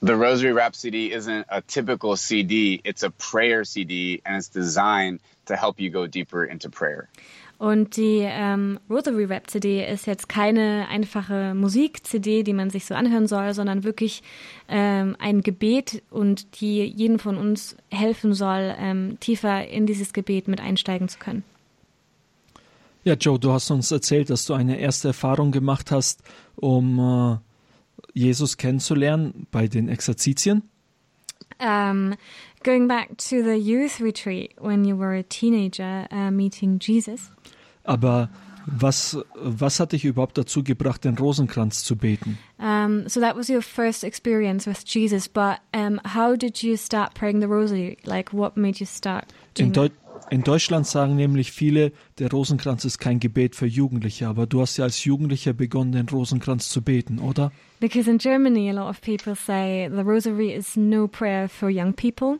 The 0.00 0.14
Rosary 0.14 0.52
Rhapsody 0.52 1.12
isn't 1.12 1.46
a 1.48 1.60
typical 1.60 2.16
CD, 2.16 2.80
it's 2.84 3.02
a 3.02 3.10
prayer 3.10 3.64
CD 3.64 4.22
and 4.24 4.36
it's 4.36 4.48
designed 4.48 5.20
to 5.46 5.56
help 5.56 5.80
you 5.80 5.90
go 5.90 6.06
deeper 6.06 6.44
into 6.44 6.70
prayer. 6.70 7.08
Und 7.58 7.96
die 7.96 8.20
ähm, 8.22 8.78
Rosary 8.88 9.24
Rap 9.24 9.50
CD 9.50 9.84
ist 9.84 10.06
jetzt 10.06 10.28
keine 10.28 10.86
einfache 10.88 11.54
Musik-CD, 11.54 12.44
die 12.44 12.52
man 12.52 12.70
sich 12.70 12.86
so 12.86 12.94
anhören 12.94 13.26
soll, 13.26 13.52
sondern 13.52 13.82
wirklich 13.82 14.22
ähm, 14.68 15.16
ein 15.18 15.40
Gebet 15.40 16.04
und 16.10 16.60
die 16.60 16.84
jeden 16.84 17.18
von 17.18 17.36
uns 17.36 17.76
helfen 17.90 18.32
soll, 18.32 18.76
ähm, 18.78 19.18
tiefer 19.18 19.66
in 19.66 19.86
dieses 19.86 20.12
Gebet 20.12 20.46
mit 20.46 20.60
einsteigen 20.60 21.08
zu 21.08 21.18
können. 21.18 21.42
Ja, 23.02 23.14
Joe, 23.14 23.40
du 23.40 23.52
hast 23.52 23.72
uns 23.72 23.90
erzählt, 23.90 24.30
dass 24.30 24.44
du 24.44 24.54
eine 24.54 24.78
erste 24.78 25.08
Erfahrung 25.08 25.50
gemacht 25.50 25.90
hast, 25.90 26.22
um 26.54 26.98
äh, 27.00 27.47
Jesus 28.18 28.56
kennenzulernen 28.56 29.46
bei 29.50 29.68
den 29.68 29.88
Exerzitien. 29.88 30.62
Um, 31.60 32.14
going 32.62 32.86
back 32.88 33.16
to 33.18 33.42
the 33.42 33.56
youth 33.56 34.00
retreat 34.00 34.54
when 34.60 34.84
you 34.84 34.96
were 34.96 35.16
a 35.16 35.22
teenager, 35.22 36.06
uh, 36.10 36.30
meeting 36.30 36.78
Jesus. 36.80 37.30
Aber 37.84 38.28
was, 38.66 39.16
was 39.34 39.80
hat 39.80 39.92
dich 39.92 40.04
überhaupt 40.04 40.36
dazu 40.36 40.62
gebracht, 40.62 41.04
den 41.04 41.16
Rosenkranz 41.16 41.84
zu 41.84 41.96
beten? 41.96 42.38
Um, 42.58 43.08
so 43.08 43.20
that 43.20 43.36
was 43.36 43.48
your 43.48 43.62
first 43.62 44.04
experience 44.04 44.66
with 44.66 44.84
Jesus, 44.84 45.28
but 45.28 45.60
um, 45.72 46.00
how 46.04 46.36
did 46.36 46.62
you 46.62 46.76
start 46.76 47.14
praying 47.14 47.40
the 47.40 47.48
rosary? 47.48 47.96
Like, 48.04 48.32
what 48.32 48.56
made 48.56 48.78
you 48.78 48.86
start 48.86 49.32
In, 49.56 49.72
doing 49.72 49.90
Deu 49.90 49.90
in 50.30 50.42
Deutschland 50.42 50.86
sagen 50.86 51.16
nämlich 51.16 51.52
viele, 51.52 51.92
der 52.18 52.30
Rosenkranz 52.30 52.84
ist 52.84 52.98
kein 52.98 53.20
Gebet 53.20 53.54
für 53.54 53.66
Jugendliche, 53.66 54.28
aber 54.28 54.46
du 54.46 54.60
hast 54.60 54.76
ja 54.76 54.84
als 54.84 55.04
Jugendlicher 55.04 55.52
begonnen, 55.52 55.92
den 55.92 56.08
Rosenkranz 56.08 56.68
zu 56.68 56.82
beten, 56.82 57.18
oder? 57.18 57.52
Because 57.80 58.10
in 58.10 58.18
Germany, 58.18 58.68
a 58.70 58.72
lot 58.72 58.88
of 58.88 59.00
people 59.00 59.34
say 59.34 59.88
the 59.88 60.02
rosary 60.02 60.52
is 60.52 60.76
no 60.76 61.06
prayer 61.06 61.48
for 61.48 61.70
young 61.70 61.94
people. 61.94 62.38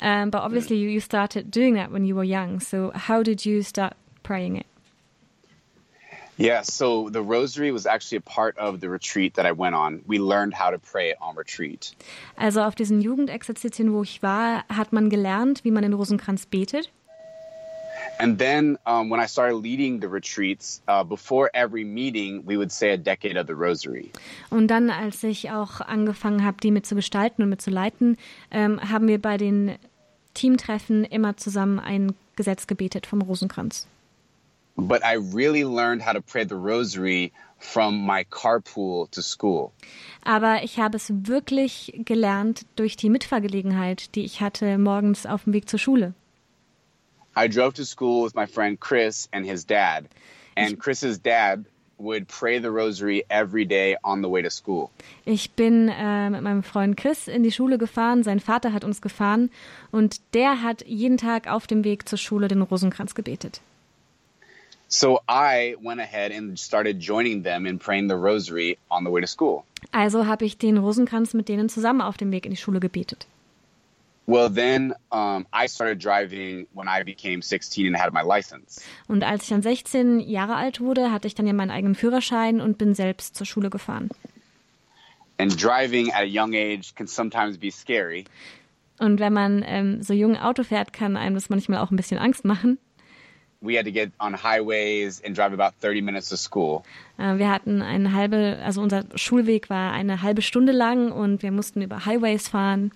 Um, 0.00 0.30
but 0.30 0.42
obviously, 0.42 0.76
you, 0.76 0.88
you 0.88 1.00
started 1.00 1.50
doing 1.50 1.74
that 1.74 1.90
when 1.90 2.04
you 2.04 2.14
were 2.14 2.24
young. 2.24 2.60
So, 2.60 2.92
how 2.94 3.22
did 3.22 3.44
you 3.44 3.62
start 3.62 3.94
praying 4.22 4.56
it? 4.56 4.66
Yeah, 6.38 6.62
so 6.62 7.08
the 7.08 7.22
rosary 7.22 7.72
was 7.72 7.86
actually 7.86 8.18
a 8.18 8.20
part 8.20 8.58
of 8.58 8.80
the 8.80 8.90
retreat 8.90 9.34
that 9.34 9.46
I 9.46 9.52
went 9.52 9.74
on. 9.74 10.02
We 10.06 10.18
learned 10.18 10.52
how 10.52 10.70
to 10.70 10.78
pray 10.78 11.08
it 11.08 11.16
on 11.20 11.34
retreat. 11.34 11.94
Also, 12.36 12.60
auf 12.60 12.74
diesen 12.74 13.00
Jugendexerzitien, 13.00 13.92
wo 13.92 14.02
ich 14.02 14.22
war, 14.22 14.64
hat 14.68 14.92
man 14.92 15.08
gelernt, 15.08 15.64
wie 15.64 15.70
man 15.70 15.82
den 15.82 15.94
Rosenkranz 15.94 16.44
betet. 16.46 16.90
And 18.18 18.38
then 18.38 18.78
um, 18.86 19.10
when 19.10 19.20
I 19.20 19.26
started 19.26 19.56
leading 19.56 20.00
the 20.00 20.08
retreats, 20.08 20.80
uh, 20.88 21.04
before 21.04 21.50
every 21.54 21.84
meeting, 21.84 22.44
we 22.46 22.56
would 22.56 22.72
say 22.72 22.92
a 22.92 22.96
decade 22.96 23.36
of 23.36 23.46
the 23.46 23.54
rosary. 23.54 24.10
Und 24.50 24.68
dann, 24.68 24.90
als 24.90 25.22
ich 25.22 25.50
auch 25.50 25.80
angefangen 25.80 26.44
habe, 26.44 26.58
die 26.62 26.70
mit 26.70 26.86
zu 26.86 26.94
gestalten 26.94 27.42
und 27.42 27.48
mit 27.48 27.60
zu 27.60 27.70
leiten, 27.70 28.16
ähm, 28.50 28.80
haben 28.80 29.08
wir 29.08 29.20
bei 29.20 29.36
den 29.36 29.76
Teamtreffen 30.34 31.04
immer 31.04 31.36
zusammen 31.36 31.78
ein 31.78 32.14
Gesetz 32.36 32.66
gebetet 32.66 33.06
vom 33.06 33.22
Rosenkranz. 33.22 33.86
But 34.76 35.02
I 35.02 35.16
really 35.16 35.64
learned 35.64 36.04
how 36.04 36.12
to 36.12 36.20
pray 36.20 36.44
the 36.44 36.54
rosary 36.54 37.32
from 37.58 38.04
my 38.04 38.24
carpool 38.24 39.10
to 39.12 39.22
school. 39.22 39.72
Aber 40.22 40.62
ich 40.62 40.78
habe 40.78 40.96
es 40.96 41.10
wirklich 41.10 41.98
gelernt 42.04 42.66
durch 42.76 42.96
die 42.96 43.08
Mitfahrgelegenheit, 43.08 44.14
die 44.14 44.24
ich 44.24 44.42
hatte 44.42 44.76
morgens 44.76 45.24
auf 45.24 45.44
dem 45.44 45.54
Weg 45.54 45.68
zur 45.68 45.78
Schule. 45.78 46.12
I 47.36 47.48
drove 47.48 47.74
to 47.74 47.84
school 47.84 48.22
with 48.22 48.34
my 48.34 48.46
friend 48.46 48.80
Chris 48.80 49.28
and 49.32 49.44
his 49.44 49.64
dad, 49.64 50.08
and 50.56 50.78
Chris's 50.78 51.18
dad 51.18 51.66
would 51.98 52.28
pray 52.28 52.58
the 52.58 52.70
rosary 52.70 53.24
every 53.28 53.64
day 53.64 53.96
on 54.02 54.22
the 54.22 54.28
way 54.28 54.42
to 54.42 54.50
school. 54.50 54.90
Ich 55.24 55.50
bin 55.52 55.88
äh, 55.88 56.30
mit 56.30 56.42
meinem 56.42 56.62
Freund 56.62 56.96
Chris 56.96 57.28
in 57.28 57.42
die 57.42 57.52
Schule 57.52 57.78
gefahren, 57.78 58.22
sein 58.22 58.40
Vater 58.40 58.72
hat 58.72 58.84
uns 58.84 59.00
gefahren 59.00 59.50
und 59.92 60.20
der 60.32 60.62
hat 60.62 60.84
jeden 60.86 61.18
Tag 61.18 61.46
auf 61.46 61.66
dem 61.66 61.84
Weg 61.84 62.08
zur 62.08 62.18
Schule 62.18 62.48
den 62.48 62.62
Rosenkranz 62.62 63.14
gebetet. 63.14 63.60
So 64.88 65.20
I 65.28 65.74
went 65.82 66.00
ahead 66.00 66.32
and 66.32 66.58
started 66.58 67.00
joining 67.00 67.42
them 67.42 67.66
in 67.66 67.78
praying 67.78 68.08
the 68.08 68.14
rosary 68.14 68.78
on 68.88 69.04
the 69.04 69.10
way 69.10 69.20
to 69.20 69.26
school. 69.26 69.64
Also 69.90 70.26
habe 70.26 70.44
ich 70.44 70.58
den 70.58 70.78
Rosenkranz 70.78 71.34
mit 71.34 71.48
denen 71.48 71.68
zusammen 71.68 72.00
auf 72.00 72.16
dem 72.16 72.30
Weg 72.30 72.46
in 72.46 72.52
die 72.52 72.56
Schule 72.56 72.80
gebetet. 72.80 73.26
Well, 74.26 74.50
then 74.52 74.92
um, 75.12 75.46
I 75.52 75.68
started 75.68 76.02
driving 76.02 76.66
when 76.74 76.88
I 76.88 77.04
became 77.04 77.42
16 77.42 77.86
and 77.86 77.96
had 77.96 78.12
my 78.12 78.22
license. 78.22 78.80
Und 79.06 79.22
als 79.22 79.44
ich 79.44 79.50
dann 79.50 79.62
16 79.62 80.18
Jahre 80.18 80.56
alt 80.56 80.80
wurde, 80.80 81.12
hatte 81.12 81.28
ich 81.28 81.36
dann 81.36 81.46
ja 81.46 81.52
meinen 81.52 81.70
eigenen 81.70 81.94
Führerschein 81.94 82.60
und 82.60 82.76
bin 82.76 82.94
selbst 82.94 83.36
zur 83.36 83.46
Schule 83.46 83.70
gefahren. 83.70 84.10
And 85.38 85.54
driving 85.62 86.10
at 86.12 86.22
a 86.22 86.26
young 86.26 86.54
age 86.54 86.94
can 86.96 87.06
sometimes 87.06 87.56
be 87.56 87.70
scary. 87.70 88.24
Und 88.98 89.20
wenn 89.20 89.32
man 89.32 89.62
ähm, 89.64 90.02
so 90.02 90.12
jung 90.12 90.36
Auto 90.36 90.64
fährt, 90.64 90.92
kann 90.92 91.16
einem 91.16 91.34
das 91.36 91.48
manchmal 91.48 91.78
auch 91.78 91.90
ein 91.92 91.96
bisschen 91.96 92.18
Angst 92.18 92.44
machen. 92.44 92.78
We 93.60 93.78
had 93.78 93.84
to 93.84 93.92
get 93.92 94.12
on 94.18 94.34
highways 94.42 95.22
and 95.24 95.36
drive 95.36 95.52
about 95.52 95.74
30 95.80 96.02
minutes 96.02 96.28
to 96.30 96.36
school. 96.36 96.82
Äh, 97.18 97.38
wir 97.38 97.50
hatten 97.50 97.80
eine 97.80 98.12
halbe, 98.12 98.58
also 98.64 98.80
unser 98.80 99.04
Schulweg 99.14 99.70
war 99.70 99.92
eine 99.92 100.22
halbe 100.22 100.42
Stunde 100.42 100.72
lang 100.72 101.12
und 101.12 101.42
wir 101.42 101.52
mussten 101.52 101.80
über 101.82 102.06
Highways 102.06 102.48
fahren. 102.48 102.90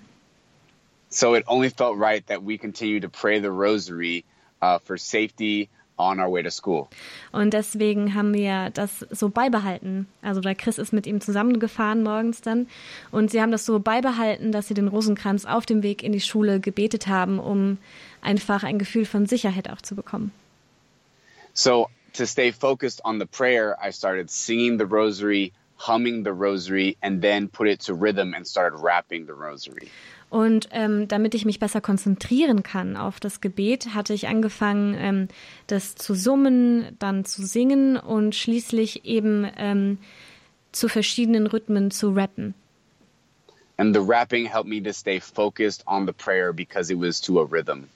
So 1.10 1.34
it 1.34 1.44
only 1.46 1.70
felt 1.70 1.98
right 1.98 2.24
that 2.28 2.42
we 2.42 2.56
continue 2.56 3.00
to 3.00 3.08
pray 3.08 3.40
the 3.40 3.50
rosary 3.50 4.24
uh, 4.62 4.78
for 4.78 4.96
safety 4.96 5.68
on 5.98 6.18
our 6.18 6.30
way 6.30 6.42
to 6.42 6.50
school. 6.50 6.88
Und 7.32 7.52
deswegen 7.52 8.14
haben 8.14 8.32
wir 8.32 8.70
das 8.70 9.06
so 9.10 9.28
beibehalten. 9.28 10.06
Also 10.22 10.40
der 10.40 10.54
Chris 10.54 10.78
ist 10.78 10.92
mit 10.92 11.06
ihm 11.06 11.20
zusammengefahren 11.20 12.02
morgens 12.02 12.40
dann. 12.40 12.68
Und 13.10 13.30
sie 13.30 13.40
haben 13.40 13.52
das 13.52 13.66
so 13.66 13.78
beibehalten, 13.80 14.52
dass 14.52 14.68
sie 14.68 14.74
den 14.74 14.88
Rosenkranz 14.88 15.44
auf 15.44 15.66
dem 15.66 15.82
Weg 15.82 16.02
in 16.02 16.12
die 16.12 16.20
Schule 16.20 16.60
gebetet 16.60 17.06
haben, 17.06 17.38
um 17.38 17.78
einfach 18.22 18.62
ein 18.62 18.78
Gefühl 18.78 19.04
von 19.04 19.26
Sicherheit 19.26 19.68
auch 19.68 19.82
zu 19.82 19.94
bekommen. 19.94 20.32
So 21.52 21.88
to 22.14 22.24
stay 22.24 22.52
focused 22.52 23.04
on 23.04 23.18
the 23.18 23.26
prayer, 23.26 23.76
I 23.82 23.92
started 23.92 24.30
singing 24.30 24.78
the 24.78 24.86
rosary, 24.86 25.52
humming 25.76 26.24
the 26.24 26.32
rosary, 26.32 26.96
and 27.02 27.20
then 27.20 27.48
put 27.48 27.68
it 27.68 27.84
to 27.86 27.94
rhythm 27.94 28.34
and 28.34 28.46
started 28.46 28.78
rapping 28.80 29.26
the 29.26 29.34
rosary. 29.34 29.90
Und 30.30 30.68
ähm, 30.70 31.08
damit 31.08 31.34
ich 31.34 31.44
mich 31.44 31.58
besser 31.58 31.80
konzentrieren 31.80 32.62
kann 32.62 32.96
auf 32.96 33.18
das 33.18 33.40
Gebet, 33.40 33.94
hatte 33.94 34.14
ich 34.14 34.28
angefangen, 34.28 34.94
ähm, 34.96 35.28
das 35.66 35.96
zu 35.96 36.14
summen, 36.14 36.96
dann 37.00 37.24
zu 37.24 37.44
singen 37.44 37.96
und 37.96 38.36
schließlich 38.36 39.04
eben 39.04 39.44
ähm, 39.56 39.98
zu 40.70 40.88
verschiedenen 40.88 41.48
Rhythmen 41.48 41.90
zu 41.90 42.10
rappen. 42.10 42.54
And 43.76 43.96
the 43.96 44.00
rapping 44.00 44.46
helped 44.46 44.68
me 44.68 44.80
to 44.82 44.92
stay 44.92 45.18
focused 45.20 45.84
on 45.86 46.06
the 46.06 46.12
prayer 46.12 46.52
because 46.52 46.92
it 46.92 47.00
was 47.00 47.20
to 47.22 47.40
a 47.40 47.44
rhythm. 47.44 47.88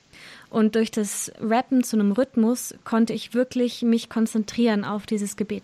Und 0.51 0.75
durch 0.75 0.90
das 0.90 1.33
Rappen 1.40 1.85
zu 1.85 1.97
einem 1.97 2.12
Rhythmus 2.12 2.75
konnte 2.85 3.12
ich 3.12 3.35
wirklich 3.35 3.83
mich 3.83 4.09
konzentrieren 4.09 4.85
auf 4.85 5.07
dieses 5.07 5.37
Gebet. 5.37 5.62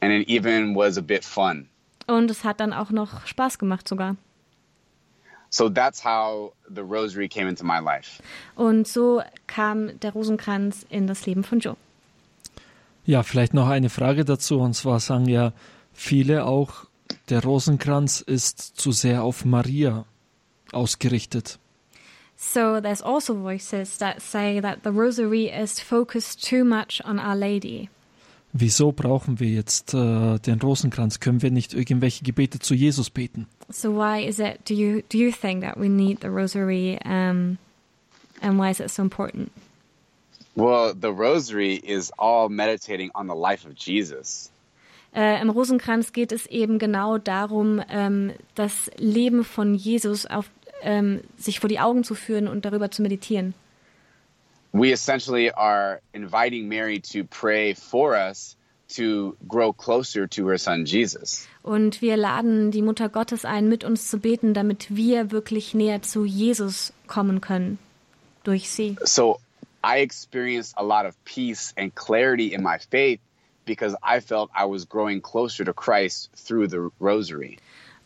And 0.00 0.12
it 0.12 0.28
even 0.28 0.74
was 0.74 0.98
a 0.98 1.02
bit 1.02 1.24
fun. 1.24 1.68
Und 2.08 2.30
es 2.30 2.42
hat 2.42 2.58
dann 2.58 2.72
auch 2.72 2.90
noch 2.90 3.26
Spaß 3.26 3.58
gemacht 3.58 3.86
sogar. 3.86 4.16
So 5.52 5.68
that's 5.68 6.02
how 6.02 6.54
the 6.74 6.80
rosary 6.82 7.28
came 7.28 7.46
into 7.46 7.62
my 7.62 7.78
life. 7.78 8.22
Und 8.56 8.88
so 8.88 9.22
kam 9.46 10.00
der 10.00 10.12
Rosenkranz 10.12 10.86
in 10.88 11.06
das 11.06 11.26
Leben 11.26 11.44
von 11.44 11.60
Joe. 11.60 11.76
Ja, 13.04 13.22
vielleicht 13.22 13.52
noch 13.52 13.68
eine 13.68 13.90
Frage 13.90 14.24
dazu. 14.24 14.60
Und 14.60 14.74
zwar 14.74 14.98
sagen 15.00 15.28
ja 15.28 15.52
viele 15.92 16.46
auch, 16.46 16.86
der 17.28 17.42
Rosenkranz 17.42 18.22
ist 18.22 18.60
zu 18.60 18.92
sehr 18.92 19.22
auf 19.22 19.44
Maria 19.44 20.06
ausgerichtet. 20.72 21.58
So 22.36 22.80
there's 22.80 23.02
also 23.02 23.34
voices 23.34 23.98
that 23.98 24.22
say 24.22 24.58
that 24.60 24.78
the 24.84 24.90
rosary 24.90 25.48
is 25.48 25.78
focused 25.78 26.42
too 26.42 26.64
much 26.64 27.02
on 27.04 27.18
Our 27.20 27.36
Lady. 27.36 27.90
Wieso 28.54 28.92
brauchen 28.92 29.40
wir 29.40 29.48
jetzt 29.48 29.94
äh, 29.94 30.38
den 30.38 30.60
Rosenkranz? 30.60 31.20
Können 31.20 31.40
wir 31.40 31.50
nicht 31.50 31.72
irgendwelche 31.72 32.22
Gebete 32.22 32.58
zu 32.58 32.74
Jesus 32.74 33.08
beten? 33.08 33.46
So 33.70 33.94
why 33.96 34.22
is 34.26 34.38
it? 34.38 34.68
Do 34.68 34.74
you 34.74 35.00
do 35.10 35.16
you 35.16 35.30
think 35.30 35.62
that 35.62 35.76
we 35.78 35.88
need 35.88 36.20
the 36.20 36.28
rosary, 36.28 36.98
um, 37.04 37.56
and 38.42 38.58
why 38.58 38.70
is 38.70 38.78
it 38.78 38.90
so 38.90 39.02
important? 39.02 39.50
Well, 40.54 40.92
the 40.94 41.08
rosary 41.08 41.76
is 41.76 42.12
all 42.18 42.50
meditating 42.50 43.10
on 43.14 43.26
the 43.26 43.34
life 43.34 43.66
of 43.66 43.72
Jesus. 43.74 44.50
Äh, 45.14 45.40
Im 45.40 45.48
Rosenkranz 45.48 46.12
geht 46.12 46.32
es 46.32 46.46
eben 46.46 46.78
genau 46.78 47.16
darum, 47.16 47.80
ähm, 47.88 48.32
das 48.54 48.90
Leben 48.96 49.44
von 49.44 49.74
Jesus 49.74 50.26
auf, 50.26 50.50
ähm, 50.82 51.20
sich 51.38 51.60
vor 51.60 51.68
die 51.68 51.80
Augen 51.80 52.04
zu 52.04 52.14
führen 52.14 52.48
und 52.48 52.64
darüber 52.66 52.90
zu 52.90 53.00
meditieren. 53.00 53.54
We 54.72 54.92
essentially 54.92 55.50
are 55.50 56.00
inviting 56.14 56.68
Mary 56.68 57.00
to 57.00 57.24
pray 57.24 57.74
for 57.74 58.16
us 58.16 58.56
to 58.88 59.36
grow 59.48 59.72
closer 59.72 60.26
to 60.26 60.48
her 60.48 60.58
son 60.58 60.84
Jesus. 60.84 61.46
Und 61.62 62.02
wir 62.02 62.16
laden 62.16 62.70
die 62.70 62.82
Mutter 62.82 63.08
Gottes 63.08 63.44
ein, 63.44 63.68
mit 63.68 63.84
uns 63.84 64.08
zu 64.08 64.18
beten, 64.18 64.54
damit 64.54 64.94
wir 64.94 65.30
wirklich 65.30 65.74
näher 65.74 66.02
zu 66.02 66.24
Jesus 66.24 66.92
kommen 67.06 67.40
können 67.40 67.78
durch 68.44 68.68
sie. 68.68 68.96
So 69.04 69.40
I 69.84 70.00
experienced 70.00 70.74
a 70.76 70.82
lot 70.82 71.06
of 71.06 71.14
peace 71.24 71.72
and 71.76 71.94
clarity 71.94 72.52
in 72.52 72.62
my 72.62 72.78
faith 72.78 73.20
because 73.64 73.96
I 74.02 74.20
felt 74.20 74.50
I 74.54 74.64
was 74.66 74.84
growing 74.84 75.20
closer 75.20 75.64
to 75.64 75.72
Christ 75.72 76.30
through 76.34 76.68
the 76.68 76.90
rosary. 77.00 77.58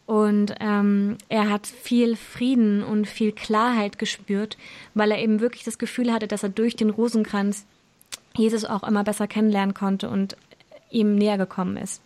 Und 0.06 0.54
ähm, 0.60 1.18
er 1.28 1.50
hat 1.50 1.66
viel 1.66 2.14
Frieden 2.14 2.84
und 2.84 3.06
viel 3.06 3.32
Klarheit 3.32 3.98
gespürt, 3.98 4.56
weil 4.94 5.10
er 5.10 5.18
eben 5.18 5.40
wirklich 5.40 5.64
das 5.64 5.78
Gefühl 5.78 6.12
hatte, 6.12 6.28
dass 6.28 6.44
er 6.44 6.48
durch 6.48 6.76
den 6.76 6.90
Rosenkranz 6.90 7.66
Jesus 8.36 8.64
auch 8.64 8.84
immer 8.84 9.02
besser 9.02 9.26
kennenlernen 9.26 9.74
konnte 9.74 10.08
und 10.08 10.36
ihm 10.90 11.16
näher 11.16 11.38
gekommen 11.38 11.76
ist. 11.76 12.00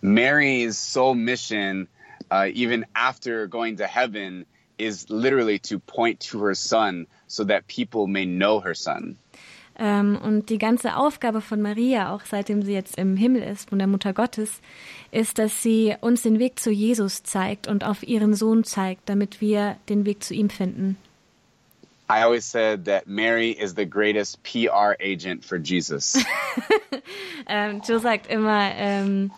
Mary's 0.00 0.76
sole 0.76 1.14
mission, 1.14 1.86
uh, 2.32 2.46
even 2.52 2.84
after 2.94 3.46
going 3.46 3.76
to 3.76 3.84
heaven, 3.84 4.46
is 4.78 5.08
literally 5.10 5.58
to 5.58 5.78
point 5.78 6.18
to 6.20 6.40
her 6.40 6.54
son 6.54 7.06
so 7.26 7.44
that 7.44 7.66
people 7.68 8.06
may 8.06 8.24
know 8.24 8.60
her 8.60 8.74
son. 8.74 9.16
Ähm, 9.82 10.18
und 10.22 10.50
die 10.50 10.58
ganze 10.58 10.96
Aufgabe 10.96 11.40
von 11.40 11.62
Maria, 11.62 12.14
auch 12.14 12.20
seitdem 12.26 12.62
sie 12.62 12.74
jetzt 12.74 12.98
im 12.98 13.16
Himmel 13.16 13.42
ist, 13.42 13.70
von 13.70 13.78
der 13.78 13.88
Mutter 13.88 14.12
Gottes, 14.12 14.60
ist, 15.10 15.38
dass 15.38 15.62
sie 15.62 15.96
uns 16.02 16.20
den 16.20 16.38
Weg 16.38 16.60
zu 16.60 16.70
Jesus 16.70 17.22
zeigt 17.22 17.66
und 17.66 17.82
auf 17.82 18.02
ihren 18.06 18.34
Sohn 18.34 18.62
zeigt, 18.62 19.08
damit 19.08 19.40
wir 19.40 19.78
den 19.88 20.04
Weg 20.04 20.22
zu 20.22 20.34
ihm 20.34 20.50
finden. 20.50 20.98
I 22.10 22.22
always 22.22 22.44
said 22.44 22.84
that 22.84 23.06
Mary 23.06 23.52
is 23.52 23.74
the 23.76 23.86
greatest 23.86 24.42
PR 24.42 24.96
agent 25.00 25.44
for 25.44 25.58
Jesus. 25.58 26.18
Ähm, 27.52 27.80
Joe 27.84 27.98
sagt 27.98 28.28
immer, 28.30 28.70
ähm, 28.76 29.32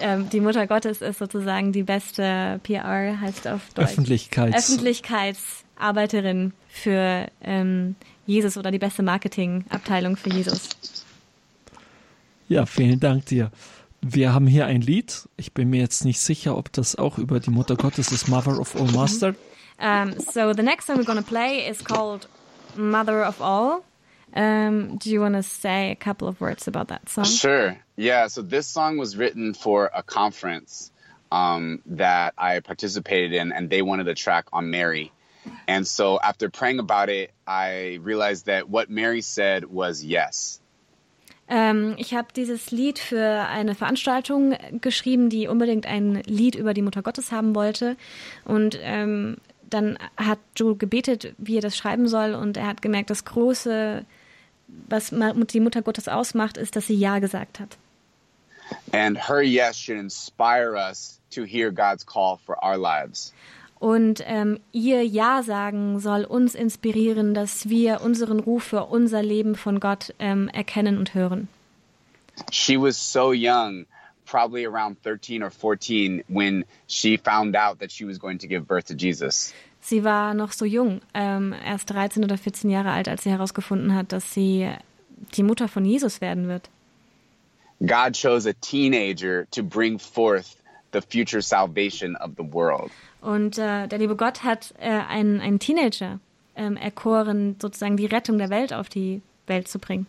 ähm, 0.00 0.28
die 0.28 0.40
Mutter 0.40 0.66
Gottes 0.66 1.00
ist 1.00 1.18
sozusagen 1.18 1.72
die 1.72 1.82
beste 1.82 2.60
PR, 2.62 3.18
heißt 3.18 3.48
auf 3.48 3.62
Deutsch. 3.74 3.92
Öffentlichkeits. 3.92 4.56
Öffentlichkeitsarbeiterin 4.56 6.52
für 6.68 7.26
ähm, 7.42 7.96
Jesus 8.30 8.56
oder 8.56 8.70
die 8.70 8.78
beste 8.78 9.02
Marketingabteilung 9.02 10.16
für 10.16 10.30
Jesus. 10.30 10.70
Ja, 12.48 12.66
vielen 12.66 13.00
Dank 13.00 13.26
dir. 13.26 13.50
Wir 14.02 14.32
haben 14.32 14.46
hier 14.46 14.66
ein 14.66 14.80
Lied. 14.80 15.28
Ich 15.36 15.52
bin 15.52 15.68
mir 15.70 15.80
jetzt 15.80 16.04
nicht 16.04 16.20
sicher, 16.20 16.56
ob 16.56 16.72
das 16.72 16.96
auch 16.96 17.18
über 17.18 17.38
die 17.38 17.50
Mutter 17.50 17.76
Gottes 17.76 18.12
ist, 18.12 18.28
Mother 18.28 18.58
of 18.58 18.74
All 18.74 18.90
Master. 18.92 19.34
Um, 19.78 20.18
so 20.18 20.52
the 20.52 20.62
next 20.62 20.86
song 20.86 20.98
we're 20.98 21.04
going 21.04 21.22
to 21.22 21.24
play 21.24 21.66
is 21.66 21.82
called 21.82 22.28
Mother 22.76 23.24
of 23.24 23.40
All. 23.40 23.82
Um, 24.34 24.96
do 24.98 25.10
you 25.10 25.20
want 25.20 25.34
to 25.34 25.42
say 25.42 25.90
a 25.90 25.96
couple 25.96 26.28
of 26.28 26.40
words 26.40 26.68
about 26.68 26.88
that 26.88 27.08
song? 27.08 27.24
Sure. 27.24 27.76
Yeah. 27.96 28.28
So 28.28 28.42
this 28.42 28.66
song 28.66 28.98
was 28.98 29.16
written 29.16 29.54
for 29.54 29.90
a 29.94 30.02
conference 30.02 30.90
um, 31.32 31.82
that 31.86 32.34
I 32.38 32.60
participated 32.60 33.32
in, 33.32 33.52
and 33.52 33.70
they 33.70 33.82
wanted 33.82 34.08
a 34.08 34.14
track 34.14 34.46
on 34.52 34.70
Mary. 34.70 35.12
And 35.66 35.86
so 35.86 36.18
after 36.20 36.50
praying 36.50 36.80
about 36.80 37.08
it, 37.08 37.30
I 37.46 37.98
realized 38.02 38.46
that 38.46 38.68
what 38.68 38.90
Mary 38.90 39.22
said 39.22 39.64
was 39.70 40.02
yes. 40.02 40.60
Ähm, 41.48 41.96
ich 41.98 42.14
habe 42.14 42.28
dieses 42.34 42.70
Lied 42.70 42.98
für 43.00 43.46
eine 43.48 43.74
Veranstaltung 43.74 44.54
geschrieben, 44.80 45.30
die 45.30 45.48
unbedingt 45.48 45.84
ein 45.86 46.22
Lied 46.26 46.54
über 46.54 46.74
die 46.74 46.82
Mutter 46.82 47.02
Gottes 47.02 47.32
haben 47.32 47.56
wollte. 47.56 47.96
Und 48.44 48.78
ähm, 48.80 49.38
dann 49.68 49.98
hat 50.16 50.38
Joe 50.54 50.76
gebetet, 50.76 51.34
wie 51.38 51.58
er 51.58 51.62
das 51.62 51.76
schreiben 51.76 52.06
soll. 52.06 52.34
Und 52.34 52.56
er 52.56 52.68
hat 52.68 52.82
gemerkt, 52.82 53.10
das 53.10 53.24
Große, 53.24 54.04
was 54.88 55.10
die 55.10 55.60
Mutter 55.60 55.82
Gottes 55.82 56.06
ausmacht, 56.08 56.56
ist, 56.56 56.76
dass 56.76 56.86
sie 56.86 56.94
Ja 56.94 57.18
gesagt 57.18 57.58
hat. 57.58 57.76
And 58.92 59.28
her 59.28 59.42
yes 59.42 59.76
should 59.76 59.98
inspire 59.98 60.76
us 60.76 61.20
to 61.30 61.44
hear 61.44 61.72
God's 61.72 62.04
call 62.04 62.38
for 62.44 62.56
our 62.62 62.76
lives. 62.76 63.32
Und 63.80 64.22
ähm, 64.26 64.60
ihr 64.72 65.06
Ja 65.06 65.42
sagen 65.42 66.00
soll 66.00 66.24
uns 66.24 66.54
inspirieren, 66.54 67.32
dass 67.32 67.70
wir 67.70 68.02
unseren 68.02 68.38
Ruf 68.38 68.64
für 68.64 68.84
unser 68.84 69.22
Leben 69.22 69.54
von 69.56 69.80
Gott 69.80 70.14
ähm, 70.18 70.48
erkennen 70.48 70.98
und 70.98 71.14
hören. 71.14 71.48
She 72.52 72.76
was 72.76 72.96
so 72.96 73.32
young, 73.32 73.86
probably 74.26 74.66
around 74.66 74.98
13 75.02 75.42
or 75.42 75.50
14, 75.50 76.22
when 76.28 76.66
she 76.88 77.16
found 77.16 77.56
out 77.56 77.78
that 77.80 77.90
she 77.90 78.06
was 78.06 78.18
going 78.18 78.38
to 78.38 78.46
give 78.46 78.66
birth 78.66 78.86
to 78.86 78.94
Jesus. 78.94 79.54
Sie 79.80 80.04
war 80.04 80.34
noch 80.34 80.52
so 80.52 80.66
jung, 80.66 81.00
ähm, 81.14 81.54
erst 81.64 81.88
13 81.88 82.22
oder 82.22 82.36
14 82.36 82.68
Jahre 82.68 82.90
alt, 82.90 83.08
als 83.08 83.22
sie 83.22 83.30
herausgefunden 83.30 83.94
hat, 83.94 84.12
dass 84.12 84.34
sie 84.34 84.70
die 85.34 85.42
Mutter 85.42 85.68
von 85.68 85.86
Jesus 85.86 86.20
werden 86.20 86.48
wird. 86.48 86.68
God 87.80 88.14
chose 88.14 88.46
a 88.46 88.52
teenager 88.60 89.46
to 89.52 89.62
bring 89.62 89.98
forth 89.98 90.56
the 90.92 91.00
future 91.00 91.40
salvation 91.40 92.14
of 92.16 92.32
the 92.36 92.44
world. 92.44 92.90
Und 93.20 93.58
äh, 93.58 93.86
der 93.86 93.98
liebe 93.98 94.16
Gott 94.16 94.42
hat 94.44 94.74
äh, 94.78 94.88
einen, 94.88 95.40
einen 95.40 95.58
Teenager 95.58 96.20
ähm, 96.56 96.76
erkoren, 96.76 97.56
sozusagen 97.60 97.96
die 97.96 98.06
Rettung 98.06 98.38
der 98.38 98.50
Welt 98.50 98.72
auf 98.72 98.88
die 98.88 99.22
Welt 99.46 99.68
zu 99.68 99.78
bringen. 99.78 100.06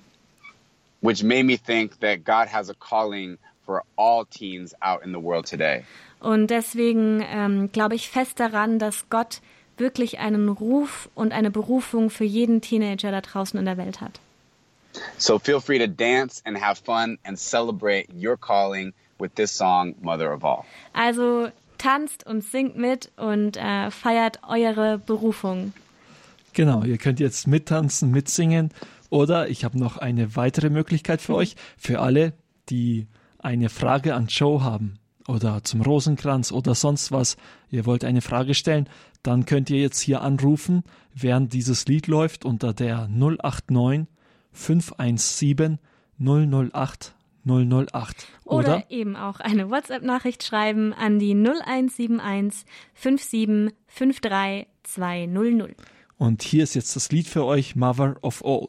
which 1.02 1.24
made 1.24 1.45
me 1.45 1.58
think 1.58 2.00
that 2.00 2.24
God 2.24 2.47
has 2.47 2.69
a 2.69 2.76
calling 2.76 3.38
for 3.65 3.84
all 3.97 4.26
teens 4.26 4.74
out 4.82 5.04
in 5.04 5.12
the 5.12 5.19
world 5.19 5.47
today. 5.47 5.84
Und 6.19 6.47
deswegen 6.47 7.26
ähm, 7.28 7.71
glaube 7.71 7.95
ich 7.95 8.10
fest 8.10 8.39
daran, 8.39 8.78
dass 8.78 9.10
Gott 9.10 9.41
wirklich 9.78 10.19
einen 10.19 10.50
Ruf 10.50 11.10
und 11.15 11.34
eine 11.34 11.50
Berufung 11.50 12.12
für 12.12 12.24
jeden 12.26 12.62
Teenager 12.62 13.12
da 13.12 13.21
draußen 13.21 13.58
in 13.60 13.65
der 13.65 13.78
Welt 13.78 14.00
hat. 14.02 14.19
So 15.17 15.39
feel 15.39 15.60
free 15.60 15.80
to 15.80 15.88
dance 15.88 16.41
and 16.45 16.62
have 16.62 16.80
fun 16.84 17.17
and 17.24 17.39
celebrate 17.39 18.08
your 18.13 18.38
calling 18.38 18.93
with 19.17 19.32
this 19.36 19.52
song, 19.52 19.95
Mother 20.02 20.32
of 20.32 20.43
All. 20.43 20.65
Also 20.93 21.50
tanzt 21.82 22.26
und 22.26 22.44
singt 22.44 22.78
mit 22.78 23.12
und 23.17 23.58
äh, 23.58 23.89
feiert 23.89 24.39
eure 24.48 25.00
Berufung. 25.00 25.74
Genau, 26.54 26.84
ihr 26.84 26.98
könnt 26.98 27.20
jetzt 27.20 27.48
mittanzen, 27.48 28.12
mitsingen 28.12 28.70
oder 29.10 29.50
ich 29.50 29.63
habe 29.63 29.80
noch 29.80 29.98
eine 29.98 30.36
weitere 30.36 30.70
Möglichkeit 30.70 31.22
für 31.22 31.36
euch, 31.36 31.56
für 31.78 32.00
alle, 32.00 32.34
die 32.70 33.08
eine 33.39 33.70
Frage 33.70 34.13
an 34.13 34.28
Joe 34.28 34.63
haben 34.63 35.00
oder 35.28 35.63
zum 35.63 35.82
Rosenkranz 35.82 36.52
oder 36.52 36.76
sonst 36.76 37.12
was, 37.12 37.38
ihr 37.70 37.86
wollt 37.86 38.04
eine 38.04 38.22
Frage 38.22 38.54
stellen, 38.54 38.88
dann 39.24 39.46
könnt 39.46 39.70
ihr 39.70 39.80
jetzt 39.80 40.02
hier 40.02 40.22
anrufen, 40.22 40.84
während 41.13 41.54
dieses 41.54 41.88
Lied 41.88 42.08
läuft 42.08 42.46
unter 42.46 42.74
der 42.74 43.08
089 43.08 44.08
517 44.52 45.80
008 46.20 47.15
008 47.45 48.27
Oder, 48.45 48.58
oder 48.58 48.84
eben 48.89 49.15
auch 49.15 49.39
eine 49.39 49.69
WhatsApp-Nachricht 49.69 50.43
schreiben 50.43 50.93
an 50.93 51.19
die 51.19 51.34
0171 51.34 52.65
57 52.95 53.73
53 53.93 54.67
200. 54.84 55.75
und 56.17 56.43
hier 56.43 56.63
ist 56.63 56.75
jetzt 56.75 56.95
das 56.95 57.12
Lied 57.12 57.27
für 57.27 57.45
euch 57.45 57.75
Mother 57.75 58.15
of 58.21 58.43
All. 58.45 58.67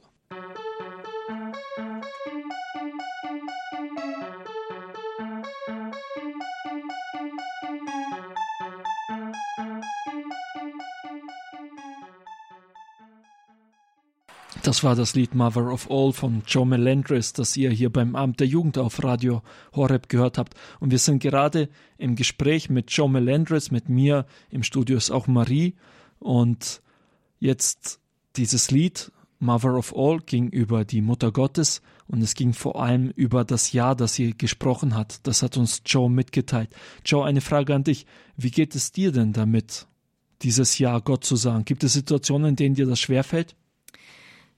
Das 14.72 14.82
war 14.82 14.96
das 14.96 15.14
Lied 15.14 15.34
Mother 15.34 15.70
of 15.70 15.90
All 15.90 16.14
von 16.14 16.44
Joe 16.46 16.64
Melendres, 16.64 17.34
das 17.34 17.58
ihr 17.58 17.70
hier 17.70 17.90
beim 17.90 18.16
Amt 18.16 18.40
der 18.40 18.46
Jugend 18.46 18.78
auf 18.78 19.04
Radio 19.04 19.42
Horeb 19.74 20.08
gehört 20.08 20.38
habt. 20.38 20.54
Und 20.80 20.90
wir 20.90 20.98
sind 20.98 21.22
gerade 21.22 21.68
im 21.98 22.16
Gespräch 22.16 22.70
mit 22.70 22.90
Joe 22.90 23.06
Melendres, 23.06 23.70
mit 23.70 23.90
mir. 23.90 24.24
Im 24.48 24.62
Studio 24.62 24.96
ist 24.96 25.10
auch 25.10 25.26
Marie. 25.26 25.74
Und 26.20 26.80
jetzt 27.38 28.00
dieses 28.36 28.70
Lied 28.70 29.12
Mother 29.40 29.74
of 29.74 29.94
All 29.94 30.20
ging 30.20 30.48
über 30.48 30.86
die 30.86 31.02
Mutter 31.02 31.32
Gottes 31.32 31.82
und 32.06 32.22
es 32.22 32.34
ging 32.34 32.54
vor 32.54 32.82
allem 32.82 33.10
über 33.10 33.44
das 33.44 33.72
Jahr, 33.72 33.94
das 33.94 34.14
sie 34.14 34.32
gesprochen 34.34 34.94
hat. 34.94 35.26
Das 35.26 35.42
hat 35.42 35.58
uns 35.58 35.82
Joe 35.84 36.08
mitgeteilt. 36.08 36.74
Joe, 37.04 37.26
eine 37.26 37.42
Frage 37.42 37.74
an 37.74 37.84
dich. 37.84 38.06
Wie 38.38 38.50
geht 38.50 38.74
es 38.74 38.90
dir 38.90 39.12
denn 39.12 39.34
damit, 39.34 39.86
dieses 40.40 40.78
Jahr 40.78 41.02
Gott 41.02 41.24
zu 41.24 41.36
sagen? 41.36 41.66
Gibt 41.66 41.84
es 41.84 41.92
Situationen, 41.92 42.48
in 42.48 42.56
denen 42.56 42.74
dir 42.74 42.86
das 42.86 43.00
schwerfällt? 43.00 43.54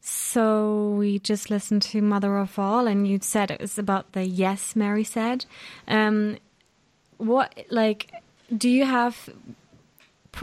So 0.07 0.90
we 0.99 1.19
just 1.19 1.49
listened 1.49 1.81
to 1.85 2.03
Mother 2.03 2.37
of 2.37 2.59
All, 2.59 2.87
and 2.87 3.09
you 3.09 3.19
said 3.23 3.51
it 3.51 3.59
was 3.59 3.79
about 3.79 4.12
the 4.12 4.25
yes 4.27 4.77
Mary 4.77 5.03
said. 5.03 5.47
Um, 5.88 6.37
what 7.17 7.64
like 7.71 8.12
do 8.55 8.69
you 8.69 8.85
have 8.85 9.31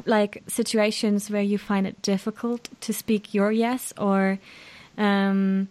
like 0.08 0.42
situations 0.48 1.30
where 1.30 1.44
you 1.44 1.60
find 1.60 1.86
it 1.86 2.02
difficult 2.02 2.70
to 2.82 2.92
speak 2.92 3.36
your 3.36 3.52
yes, 3.52 3.94
or 4.00 4.40
um, 4.98 5.68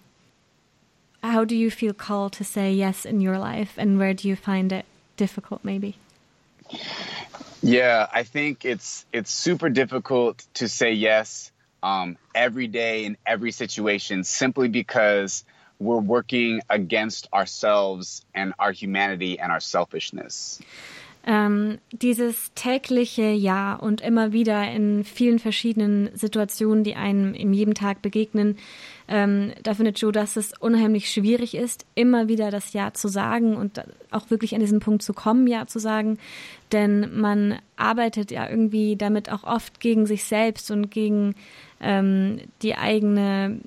how 1.24 1.44
do 1.44 1.56
you 1.56 1.68
feel 1.68 1.92
called 1.92 2.32
to 2.34 2.44
say 2.44 2.72
yes 2.72 3.04
in 3.04 3.20
your 3.20 3.38
life, 3.38 3.74
and 3.76 3.98
where 3.98 4.14
do 4.14 4.28
you 4.28 4.36
find 4.36 4.72
it 4.72 4.84
difficult, 5.16 5.64
maybe? 5.64 5.96
Yeah, 7.60 8.06
I 8.12 8.22
think 8.22 8.64
it's 8.64 9.04
it's 9.12 9.32
super 9.32 9.68
difficult 9.68 10.46
to 10.54 10.68
say 10.68 10.92
yes 10.92 11.50
um, 11.82 12.16
every 12.34 12.66
day 12.66 13.04
in 13.04 13.16
every 13.26 13.52
situation 13.52 14.24
simply 14.24 14.68
because 14.68 15.44
we're 15.78 15.98
working 15.98 16.60
against 16.68 17.26
ourselves 17.32 18.24
and 18.34 18.52
our 18.58 18.72
humanity 18.72 19.38
and 19.38 19.50
our 19.50 19.60
selfishness. 19.60 20.60
Ähm, 21.26 21.78
dieses 21.92 22.52
tägliche 22.54 23.30
Ja 23.30 23.74
und 23.74 24.00
immer 24.00 24.32
wieder 24.32 24.70
in 24.70 25.04
vielen 25.04 25.38
verschiedenen 25.38 26.08
Situationen, 26.14 26.82
die 26.82 26.94
einem 26.94 27.34
in 27.34 27.52
jedem 27.52 27.74
Tag 27.74 28.00
begegnen, 28.00 28.56
ähm, 29.06 29.52
da 29.62 29.74
findet 29.74 29.98
Joe, 29.98 30.12
dass 30.12 30.36
es 30.36 30.52
unheimlich 30.58 31.10
schwierig 31.10 31.56
ist, 31.56 31.84
immer 31.94 32.28
wieder 32.28 32.50
das 32.50 32.72
Ja 32.72 32.94
zu 32.94 33.08
sagen 33.08 33.56
und 33.56 33.82
auch 34.10 34.30
wirklich 34.30 34.54
an 34.54 34.60
diesen 34.60 34.80
Punkt 34.80 35.02
zu 35.02 35.12
kommen, 35.12 35.46
Ja 35.46 35.66
zu 35.66 35.78
sagen. 35.78 36.18
Denn 36.72 37.20
man 37.20 37.58
arbeitet 37.76 38.30
ja 38.30 38.48
irgendwie 38.48 38.96
damit 38.96 39.30
auch 39.30 39.42
oft 39.42 39.80
gegen 39.80 40.06
sich 40.06 40.24
selbst 40.24 40.70
und 40.70 40.90
gegen 40.90 41.34
ähm, 41.80 42.40
die 42.62 42.76
eigene 42.76 43.60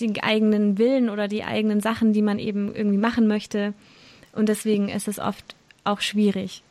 den 0.00 0.20
eigenen 0.20 0.78
Willen 0.78 1.08
oder 1.10 1.28
die 1.28 1.44
eigenen 1.44 1.80
Sachen, 1.80 2.12
die 2.12 2.22
man 2.22 2.38
eben 2.38 2.74
irgendwie 2.74 2.98
machen 2.98 3.26
möchte. 3.26 3.74
Und 4.32 4.48
deswegen 4.48 4.88
ist 4.88 5.08
es 5.08 5.18
oft 5.18 5.56
auch 5.88 6.00
schwierig. 6.00 6.62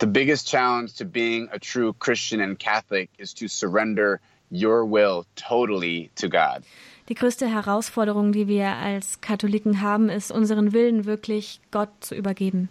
The 0.00 0.06
biggest 0.06 0.48
challenge 0.48 0.94
to 0.98 1.04
being 1.04 1.48
a 1.52 1.58
true 1.58 1.92
Christian 1.98 2.40
and 2.40 2.58
Catholic 2.58 3.10
is 3.18 3.34
to 3.34 3.46
surrender 3.48 4.20
your 4.50 4.84
will 4.84 5.24
totally 5.36 6.10
to 6.16 6.28
God. 6.28 6.62
Die 7.08 7.14
größte 7.14 7.46
Herausforderung, 7.46 8.32
die 8.32 8.48
wir 8.48 8.68
als 8.68 9.20
Katholiken 9.20 9.80
haben, 9.80 10.08
ist, 10.08 10.30
unseren 10.32 10.72
Willen 10.72 11.04
wirklich 11.04 11.60
Gott 11.70 11.90
zu 12.00 12.14
übergeben. 12.14 12.68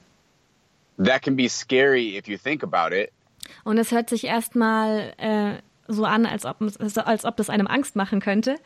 That 0.97 1.21
can 1.21 1.35
be 1.35 1.47
scary 1.49 2.17
if 2.17 2.27
you 2.27 2.37
think 2.37 2.63
about 2.63 2.93
it, 2.95 3.11
Und 3.63 3.77
es 3.77 3.91
hört 3.91 4.09
sich 4.09 4.23
erstmal 4.25 5.13
äh, 5.17 5.61
so 5.87 6.05
an, 6.05 6.25
als 6.25 6.45
ob, 6.45 6.57
als 6.79 7.25
ob 7.25 7.37
das 7.37 7.49
einem 7.49 7.67
Angst 7.67 7.95
machen 7.95 8.19
könnte. 8.19 8.57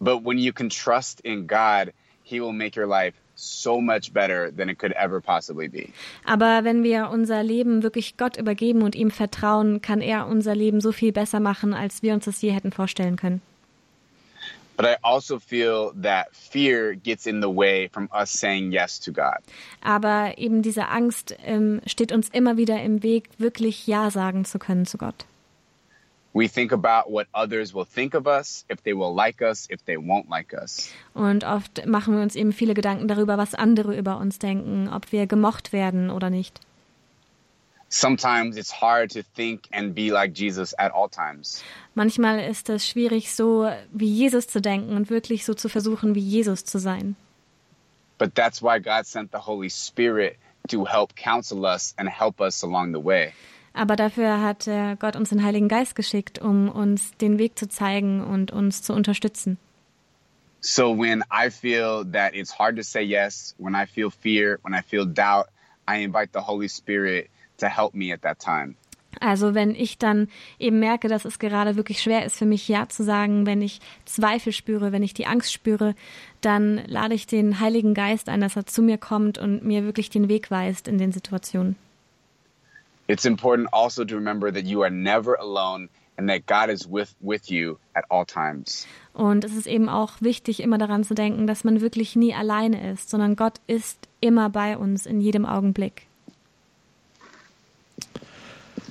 but 0.00 0.24
when 0.24 0.36
you 0.38 0.52
can 0.52 0.68
trust 0.68 1.20
in 1.20 1.46
God, 1.46 1.92
He 2.24 2.40
will 2.40 2.52
make 2.52 2.76
your 2.76 2.86
life 2.88 3.14
so 3.42 3.80
much 3.80 4.12
better 4.12 4.50
than 4.56 4.68
it 4.68 4.78
could 4.78 4.92
ever 4.92 5.20
possibly 5.20 5.68
be. 5.68 5.88
Aber 6.24 6.64
wenn 6.64 6.82
wir 6.82 7.10
unser 7.10 7.42
Leben 7.42 7.82
wirklich 7.82 8.16
Gott 8.16 8.36
übergeben 8.36 8.82
und 8.82 8.94
ihm 8.94 9.10
vertrauen, 9.10 9.82
kann 9.82 10.00
er 10.00 10.26
unser 10.26 10.54
Leben 10.54 10.80
so 10.80 10.92
viel 10.92 11.12
besser 11.12 11.40
machen, 11.40 11.74
als 11.74 12.02
wir 12.02 12.14
uns 12.14 12.24
das 12.24 12.40
je 12.40 12.50
hätten 12.50 12.72
vorstellen 12.72 13.16
können. 13.16 13.42
But 14.76 14.86
I 14.86 14.96
also 15.02 15.38
feel 15.38 15.92
that 16.02 16.34
fear 16.34 16.94
gets 16.94 17.26
in 17.26 17.42
the 17.42 17.48
way 17.48 17.88
from 17.92 18.08
us 18.12 18.30
saying 18.30 18.72
yes 18.72 18.98
to 19.00 19.12
God. 19.12 19.38
Aber 19.82 20.38
eben 20.38 20.62
diese 20.62 20.88
Angst 20.88 21.36
ähm, 21.44 21.82
steht 21.86 22.10
uns 22.10 22.28
immer 22.30 22.56
wieder 22.56 22.80
im 22.82 23.02
Weg, 23.02 23.28
wirklich 23.38 23.86
Ja 23.86 24.10
sagen 24.10 24.44
zu 24.44 24.58
können 24.58 24.86
zu 24.86 24.96
Gott. 24.96 25.26
We 26.34 26.48
think 26.48 26.72
about 26.72 27.10
what 27.10 27.26
others 27.34 27.74
will 27.74 27.84
think 27.84 28.14
of 28.14 28.26
us, 28.26 28.64
if 28.70 28.82
they 28.82 28.94
will 28.94 29.14
like 29.14 29.42
us, 29.42 29.68
if 29.70 29.84
they 29.84 29.96
won't 29.96 30.30
like 30.30 30.54
us. 30.54 30.90
Und 31.12 31.44
oft 31.44 31.84
machen 31.86 32.14
wir 32.14 32.22
uns 32.22 32.36
eben 32.36 32.52
viele 32.52 32.72
Gedanken 32.72 33.06
darüber, 33.06 33.36
was 33.36 33.54
andere 33.54 33.94
über 33.96 34.16
uns 34.16 34.38
denken, 34.38 34.88
ob 34.88 35.12
wir 35.12 35.26
gemocht 35.26 35.72
werden 35.72 36.10
oder 36.10 36.30
nicht. 36.30 36.60
Sometimes 37.90 38.56
it's 38.56 38.72
hard 38.80 39.12
to 39.12 39.20
think 39.36 39.68
and 39.70 39.94
be 39.94 40.10
like 40.10 40.32
Jesus 40.32 40.72
at 40.78 40.92
all 40.94 41.10
times. 41.10 41.62
Manchmal 41.94 42.38
ist 42.48 42.70
es 42.70 42.88
schwierig, 42.88 43.34
so 43.34 43.70
wie 43.92 44.08
Jesus 44.08 44.46
zu 44.46 44.62
denken 44.62 44.96
und 44.96 45.10
wirklich 45.10 45.44
so 45.44 45.52
zu 45.52 45.68
versuchen, 45.68 46.14
wie 46.14 46.20
Jesus 46.20 46.64
zu 46.64 46.78
sein. 46.78 47.16
But 48.16 48.34
that's 48.34 48.62
why 48.62 48.80
God 48.80 49.04
sent 49.04 49.32
the 49.32 49.40
Holy 49.46 49.68
Spirit 49.68 50.38
to 50.68 50.86
help 50.86 51.14
counsel 51.16 51.66
us 51.66 51.92
and 51.98 52.08
help 52.08 52.40
us 52.40 52.64
along 52.64 52.94
the 52.94 53.04
way. 53.04 53.34
Aber 53.74 53.96
dafür 53.96 54.40
hat 54.42 54.66
äh, 54.66 54.96
Gott 54.96 55.16
uns 55.16 55.30
den 55.30 55.42
Heiligen 55.42 55.68
Geist 55.68 55.94
geschickt, 55.94 56.38
um 56.38 56.68
uns 56.68 57.16
den 57.16 57.38
Weg 57.38 57.58
zu 57.58 57.68
zeigen 57.68 58.22
und 58.22 58.50
uns 58.50 58.82
zu 58.82 58.92
unterstützen. 58.92 59.58
So 60.60 60.96
when 60.96 61.24
I 61.32 61.50
feel 61.50 62.04
that 62.12 62.34
it's 62.34 62.56
hard 62.58 62.76
to 62.76 62.82
say 62.82 63.02
yes, 63.02 63.54
when 63.58 63.74
I 63.74 63.86
feel 63.86 64.10
fear, 64.10 64.58
when 64.62 64.74
I 64.74 64.82
feel 64.82 65.04
doubt, 65.04 65.48
I 65.88 66.04
invite 66.04 66.30
the 66.32 66.46
Holy 66.46 66.68
Spirit 66.68 67.28
to 67.58 67.66
help 67.66 67.94
me 67.94 68.12
at 68.12 68.22
that 68.22 68.38
time. 68.38 68.76
Also 69.20 69.54
wenn 69.54 69.74
ich 69.74 69.98
dann 69.98 70.28
eben 70.58 70.78
merke, 70.78 71.08
dass 71.08 71.24
es 71.24 71.38
gerade 71.38 71.76
wirklich 71.76 72.00
schwer 72.02 72.24
ist 72.24 72.36
für 72.36 72.46
mich 72.46 72.68
Ja 72.68 72.88
zu 72.88 73.04
sagen, 73.04 73.46
wenn 73.46 73.60
ich 73.60 73.80
Zweifel 74.04 74.52
spüre, 74.52 74.92
wenn 74.92 75.02
ich 75.02 75.14
die 75.14 75.26
Angst 75.26 75.52
spüre, 75.52 75.94
dann 76.40 76.80
lade 76.86 77.14
ich 77.14 77.26
den 77.26 77.60
Heiligen 77.60 77.94
Geist 77.94 78.28
ein, 78.28 78.40
dass 78.40 78.56
er 78.56 78.66
zu 78.66 78.82
mir 78.82 78.98
kommt 78.98 79.38
und 79.38 79.64
mir 79.64 79.84
wirklich 79.84 80.10
den 80.10 80.28
Weg 80.28 80.50
weist 80.50 80.88
in 80.88 80.98
den 80.98 81.12
Situationen. 81.12 81.76
It's 83.12 83.26
important 83.26 83.68
also 83.72 84.06
to 84.06 84.14
remember 84.14 84.50
that 84.50 84.64
you 84.64 84.82
are 84.82 84.90
never 84.90 85.38
alone 85.38 85.90
and 86.16 86.30
that 86.30 86.46
God 86.46 86.70
is 86.70 86.88
with, 86.90 87.14
with 87.20 87.50
you 87.50 87.78
at 87.94 88.04
all 88.08 88.24
times. 88.24 88.86
Und 89.12 89.44
es 89.44 89.54
ist 89.54 89.66
eben 89.66 89.90
auch 89.90 90.12
wichtig, 90.20 90.60
immer 90.60 90.78
daran 90.78 91.04
zu 91.04 91.12
denken, 91.12 91.46
dass 91.46 91.62
man 91.62 91.82
wirklich 91.82 92.16
nie 92.16 92.32
alleine 92.32 92.90
ist, 92.92 93.10
sondern 93.10 93.36
Gott 93.36 93.60
ist 93.66 94.08
immer 94.22 94.48
bei 94.48 94.78
uns 94.78 95.04
in 95.04 95.20
jedem 95.20 95.44
Augenblick. 95.44 96.06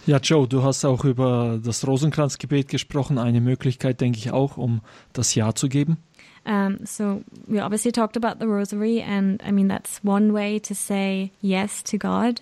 Ja, 0.05 0.17
Joe, 0.17 0.47
du 0.47 0.61
hast 0.61 0.85
auch 0.85 1.03
über 1.03 1.59
das 1.63 1.87
Rosenkranzgebet 1.87 2.67
gesprochen. 2.67 3.17
Eine 3.17 3.41
Möglichkeit, 3.41 4.01
denke 4.01 4.19
ich, 4.19 4.31
auch, 4.31 4.55
um 4.55 4.81
das 5.13 5.33
Ja 5.33 5.55
zu 5.55 5.67
geben. 5.67 5.97
Um, 6.43 6.85
so 6.85 7.23
we 7.47 7.63
obviously 7.63 7.91
talked 7.91 8.15
about 8.15 8.39
the 8.39 8.47
rosary, 8.47 9.01
and 9.01 9.41
I 9.43 9.51
mean 9.51 9.67
that's 9.67 9.99
one 10.03 10.31
way 10.31 10.59
to 10.59 10.75
say 10.75 11.31
yes 11.41 11.83
to 11.83 11.97
God. 11.97 12.41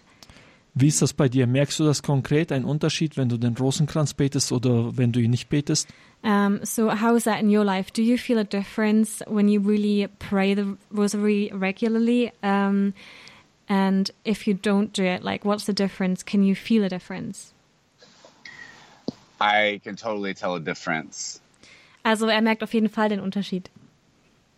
Wie 0.76 0.88
ist 0.88 1.02
das 1.02 1.14
bei 1.14 1.28
dir? 1.28 1.48
Merkst 1.48 1.80
du 1.80 1.86
das 1.86 2.04
konkret, 2.04 2.52
einen 2.52 2.66
Unterschied, 2.66 3.18
wenn 3.18 3.30
du 3.30 3.38
den 3.38 3.56
Rosenkranz 3.58 4.14
betest 4.14 4.52
oder 4.52 4.98
wenn 4.98 5.12
du 5.12 5.20
ihn 5.20 5.32
nicht 5.32 5.50
betest? 5.50 5.88
Um, 6.22 6.60
so 6.64 6.90
how 6.90 7.16
is 7.16 7.24
that 7.24 7.40
in 7.40 7.50
your 7.50 7.64
life? 7.64 7.92
Do 7.94 8.02
you 8.02 8.18
feel 8.18 8.40
a 8.40 8.44
difference 8.44 9.24
when 9.26 9.48
you 9.48 9.62
really 9.62 10.10
pray 10.20 10.54
the 10.54 10.76
rosary 10.92 11.50
regularly? 11.54 12.34
Um, 12.44 12.94
and 13.70 14.12
if 14.26 14.46
you 14.46 14.54
don't 14.54 14.92
do 14.92 15.04
it, 15.04 15.24
like 15.24 15.46
what's 15.46 15.66
the 15.66 15.74
difference? 15.74 16.24
Can 16.24 16.44
you 16.44 16.56
feel 16.56 16.84
a 16.84 16.90
difference? 16.90 17.54
I 19.40 19.80
can 19.84 19.96
totally 19.96 20.34
tell 20.34 20.56
a 20.56 20.60
difference. 20.60 21.40
Also 22.04 22.28
er 22.28 22.42
merkt 22.42 22.64
auf 22.64 22.74
jeden 22.74 22.90
Fall 22.90 23.10
den 23.10 23.22
Unterschied. 23.22 23.70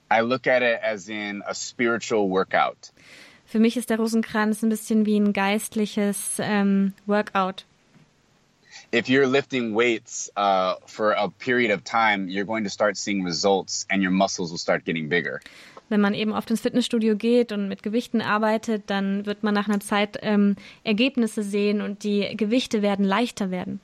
I 0.10 0.21
look 0.21 0.47
at 0.47 0.63
it 0.63 0.80
as 0.84 1.10
in 1.10 1.43
a 1.47 1.54
spiritual 1.54 2.28
workout. 2.28 2.91
Für 3.51 3.59
mich 3.59 3.75
ist 3.75 3.89
der 3.89 3.97
Rosenkranz 3.97 4.63
ein 4.63 4.69
bisschen 4.69 5.05
wie 5.05 5.19
ein 5.19 5.33
geistliches 5.33 6.37
ähm, 6.39 6.93
Workout. 7.05 7.65
If 8.93 9.09
you're 9.09 9.27
lifting 9.27 9.75
weights 9.75 10.31
uh, 10.37 10.75
for 10.85 11.11
a 11.17 11.27
period 11.27 11.69
of 11.69 11.83
time, 11.83 12.29
you're 12.29 12.45
going 12.45 12.63
to 12.63 12.69
start 12.69 12.95
seeing 12.95 13.25
results 13.25 13.85
and 13.89 14.01
your 14.01 14.11
muscles 14.11 14.51
will 14.51 14.57
start 14.57 14.85
getting 14.85 15.09
bigger. 15.09 15.41
Wenn 15.89 15.99
man 15.99 16.13
eben 16.13 16.31
oft 16.31 16.49
ins 16.49 16.61
Fitnessstudio 16.61 17.17
geht 17.17 17.51
und 17.51 17.67
mit 17.67 17.83
Gewichten 17.83 18.21
arbeitet, 18.21 18.83
dann 18.87 19.25
wird 19.25 19.43
man 19.43 19.53
nach 19.53 19.67
einer 19.67 19.81
Zeit 19.81 20.17
ähm, 20.21 20.55
Ergebnisse 20.85 21.43
sehen 21.43 21.81
und 21.81 22.05
die 22.05 22.33
Gewichte 22.37 22.81
werden 22.81 23.03
leichter 23.03 23.51
werden. 23.51 23.81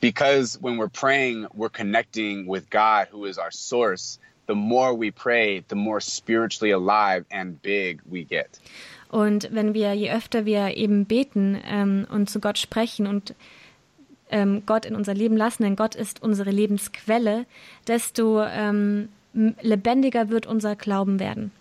Because 0.00 0.58
when 0.62 0.78
we're 0.78 0.88
praying, 0.88 1.46
we're 1.54 1.68
connecting 1.68 2.48
with 2.48 2.70
God, 2.70 3.08
who 3.12 3.26
is 3.26 3.36
our 3.36 3.50
source. 3.50 4.18
The 4.50 4.56
more 4.56 4.92
we 4.92 5.12
pray, 5.12 5.62
the 5.68 5.76
more 5.76 6.00
spiritually 6.00 6.72
alive 6.72 7.24
and 7.30 7.62
big 7.62 8.00
we 8.04 8.24
get. 8.24 8.58
Und 9.08 9.48
wenn 9.52 9.74
wir, 9.74 9.94
je 9.94 10.10
öfter 10.10 10.44
wir 10.44 10.76
eben 10.76 11.04
beten 11.04 11.56
ähm, 11.64 12.04
und 12.10 12.28
zu 12.28 12.40
Gott 12.40 12.58
sprechen 12.58 13.06
und 13.06 13.36
ähm, 14.32 14.64
Gott 14.66 14.86
in 14.86 14.96
unser 14.96 15.14
Leben 15.14 15.36
lassen, 15.36 15.62
denn 15.62 15.76
Gott 15.76 15.94
ist 15.94 16.20
unsere 16.20 16.50
Lebensquelle, 16.50 17.46
desto 17.86 18.42
ähm, 18.42 19.08
lebendiger 19.32 20.30
wird 20.30 20.46
unser 20.46 20.74
Glauben 20.74 21.20
werden. 21.20 21.52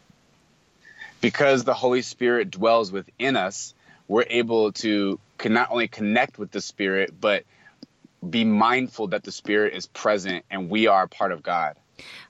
Because 1.22 1.64
the 1.64 1.80
Holy 1.80 2.02
Spirit 2.02 2.50
dwells 2.50 2.92
within 2.92 3.36
us, 3.36 3.76
we're 4.08 4.26
able 4.32 4.72
to 4.72 5.20
can 5.38 5.54
not 5.54 5.70
only 5.70 5.88
connect 5.88 6.40
with 6.40 6.50
the 6.54 6.62
Spirit, 6.62 7.22
but 7.22 7.44
be 8.28 8.44
mindful 8.44 9.10
that 9.10 9.26
the 9.26 9.32
Spirit 9.32 9.76
is 9.76 9.86
present 9.86 10.44
and 10.50 10.72
we 10.72 10.88
are 10.88 11.08
part 11.08 11.32
of 11.32 11.44
God. 11.44 11.76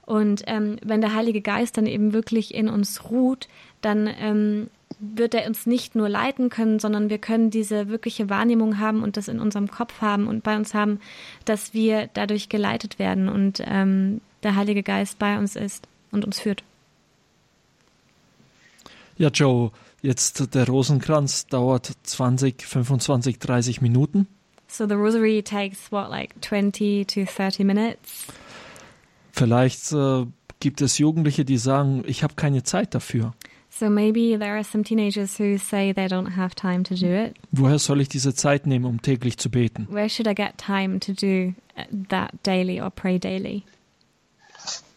Und 0.06 0.44
ähm, 0.48 0.78
wenn 0.84 1.02
der 1.02 1.14
Heilige 1.14 1.42
Geist 1.42 1.78
dann 1.78 1.86
eben 1.86 2.14
wirklich 2.14 2.54
in 2.54 2.70
uns 2.70 3.10
ruht, 3.10 3.48
dann 3.82 4.10
ähm, 4.20 4.70
wird 5.00 5.34
er 5.34 5.48
uns 5.48 5.66
nicht 5.66 5.96
nur 5.96 6.10
leiten 6.10 6.50
können, 6.50 6.80
sondern 6.80 7.10
wir 7.10 7.20
können 7.20 7.52
diese 7.52 7.90
wirkliche 7.90 8.30
Wahrnehmung 8.30 8.80
haben 8.80 9.04
und 9.04 9.18
das 9.18 9.28
in 9.28 9.40
unserem 9.40 9.70
Kopf 9.70 10.02
haben 10.02 10.28
und 10.28 10.44
bei 10.44 10.56
uns 10.56 10.74
haben, 10.74 11.00
dass 11.46 11.74
wir 11.74 12.10
dadurch 12.14 12.50
geleitet 12.50 13.00
werden 13.00 13.30
und 13.30 13.62
ähm, 13.66 14.22
der 14.44 14.56
Heilige 14.56 14.84
Geist 14.84 15.20
bei 15.20 15.38
uns 15.38 15.56
ist 15.56 15.88
und 16.12 16.26
uns 16.26 16.40
führt. 16.40 16.64
Ja, 19.18 19.30
Joe, 19.30 19.72
jetzt 20.02 20.54
der 20.54 20.68
Rosenkranz 20.68 21.48
dauert 21.48 21.92
20, 22.04 22.62
25, 22.64 23.40
30 23.40 23.82
Minuten. 23.82 24.28
So 24.68 24.88
the 24.88 24.94
rosary 24.94 25.42
takes 25.42 25.92
what, 25.92 26.10
like 26.10 26.36
20 26.42 27.06
to 27.06 27.26
30 27.26 27.64
minutes. 27.64 28.28
Vielleicht 29.40 29.94
äh, 29.94 30.26
gibt 30.60 30.82
es 30.82 30.98
Jugendliche, 30.98 31.46
die 31.46 31.58
sagen, 31.58 32.04
ich 32.06 32.24
habe 32.24 32.36
keine 32.36 32.64
Zeit 32.64 32.94
dafür. 32.94 33.34
So 33.70 33.90
maybe 33.90 34.38
there 34.38 34.56
are 34.56 34.66
some 34.66 34.84
teenagers 34.84 35.40
who 35.40 35.58
say 35.58 35.94
they 35.94 36.08
don't 36.08 36.36
have 36.36 36.56
time 36.56 36.84
to 36.84 36.96
do 36.96 37.06
it. 37.06 37.38
Woher 37.54 37.80
soll 37.80 38.02
ich 38.02 38.10
diese 38.10 38.34
Zeit 38.34 38.68
nehmen, 38.68 38.84
um 38.84 39.02
täglich 39.02 39.38
zu 39.38 39.50
beten? 39.50 39.88
Where 39.90 40.10
should 40.10 40.28
I 40.28 40.34
get 40.34 40.58
time 40.58 41.00
to 41.00 41.14
do 41.14 41.54
uh, 41.78 41.86
that 42.10 42.44
daily 42.44 42.82
or 42.82 42.90
pray 42.90 43.18
daily? 43.18 43.64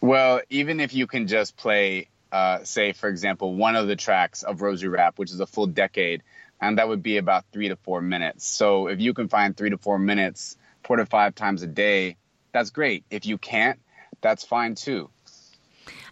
Well, 0.01 0.41
even 0.49 0.81
if 0.81 0.93
you 0.93 1.07
can 1.07 1.27
just 1.27 1.55
play, 1.55 2.09
uh, 2.33 2.65
say, 2.65 2.91
for 2.91 3.07
example, 3.07 3.55
one 3.55 3.77
of 3.77 3.87
the 3.87 3.95
tracks 3.95 4.43
of 4.43 4.61
Rosary 4.61 4.89
Rap, 4.89 5.17
which 5.17 5.31
is 5.31 5.39
a 5.39 5.47
full 5.47 5.67
decade, 5.67 6.21
and 6.59 6.79
that 6.79 6.89
would 6.89 7.01
be 7.01 7.17
about 7.17 7.45
three 7.53 7.69
to 7.69 7.77
four 7.77 8.01
minutes. 8.01 8.45
So 8.45 8.87
if 8.89 8.99
you 8.99 9.13
can 9.13 9.29
find 9.29 9.55
three 9.55 9.69
to 9.69 9.77
four 9.77 9.99
minutes, 9.99 10.57
four 10.83 10.97
to 10.97 11.05
five 11.05 11.33
times 11.33 11.63
a 11.63 11.67
day, 11.67 12.17
that's 12.51 12.71
great. 12.71 13.05
If 13.09 13.25
you 13.25 13.37
can't, 13.37 13.79
that's 14.23 14.43
fine 14.43 14.73
too. 14.75 15.09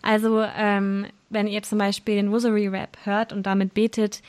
Also, 0.04 0.42
ähm, 0.42 1.08
wenn 1.30 1.48
ihr 1.48 1.64
zum 1.64 1.78
Beispiel 1.78 2.16
den 2.16 2.30
Rosary 2.30 2.68
Rap 2.68 2.98
hört 3.04 3.34
und 3.34 3.44
damit 3.44 3.74
betet, 3.74 4.22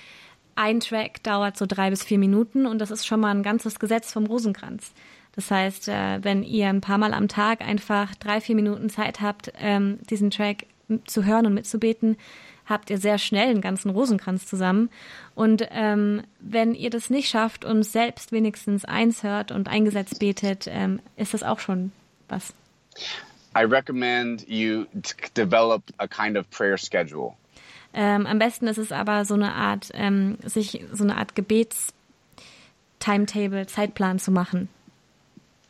ein 0.54 0.80
Track 0.80 1.22
dauert 1.22 1.56
so 1.56 1.66
drei 1.66 1.90
bis 1.90 2.04
vier 2.04 2.18
Minuten 2.18 2.66
und 2.66 2.78
das 2.78 2.90
ist 2.90 3.06
schon 3.06 3.20
mal 3.20 3.34
ein 3.34 3.42
ganzes 3.42 3.78
Gesetz 3.78 4.12
vom 4.12 4.26
Rosenkranz. 4.26 4.92
Das 5.34 5.50
heißt, 5.50 5.88
äh, 5.88 6.22
wenn 6.22 6.42
ihr 6.42 6.68
ein 6.68 6.82
paar 6.82 6.98
Mal 6.98 7.14
am 7.14 7.28
Tag 7.28 7.62
einfach 7.62 8.14
drei, 8.16 8.40
vier 8.40 8.54
Minuten 8.54 8.90
Zeit 8.90 9.20
habt, 9.20 9.52
ähm, 9.58 9.98
diesen 10.10 10.30
Track 10.30 10.66
zu 11.06 11.24
hören 11.24 11.46
und 11.46 11.54
mitzubeten, 11.54 12.18
habt 12.66 12.90
ihr 12.90 12.98
sehr 12.98 13.18
schnell 13.18 13.48
einen 13.48 13.62
ganzen 13.62 13.90
Rosenkranz 13.90 14.46
zusammen. 14.46 14.90
Und 15.34 15.66
ähm, 15.70 16.22
wenn 16.38 16.74
ihr 16.74 16.90
das 16.90 17.08
nicht 17.08 17.28
schafft 17.28 17.64
und 17.64 17.82
selbst 17.82 18.30
wenigstens 18.30 18.84
eins 18.84 19.22
hört 19.22 19.52
und 19.52 19.68
eingesetzt 19.68 20.18
betet, 20.18 20.66
ähm, 20.68 21.00
ist 21.16 21.32
das 21.32 21.42
auch 21.42 21.60
schon 21.60 21.92
was. 22.28 22.52
I 23.54 23.64
recommend 23.64 24.48
you 24.48 24.86
develop 25.34 25.82
a 25.98 26.08
kind 26.08 26.36
of 26.36 26.50
prayer 26.50 26.78
schedule. 26.78 27.36
Ähm, 27.94 28.26
am 28.26 28.38
besten 28.38 28.68
ist 28.68 28.78
es 28.78 28.90
aber 28.90 29.26
so 29.26 29.34
eine 29.34 29.52
Art, 29.52 29.90
ähm, 29.92 30.38
sich 30.44 30.82
so 30.92 31.04
eine 31.04 31.18
Art 31.18 31.34
Gebets-Timetable, 31.34 33.66
Zeitplan 33.66 34.18
zu 34.18 34.30
machen. 34.30 34.70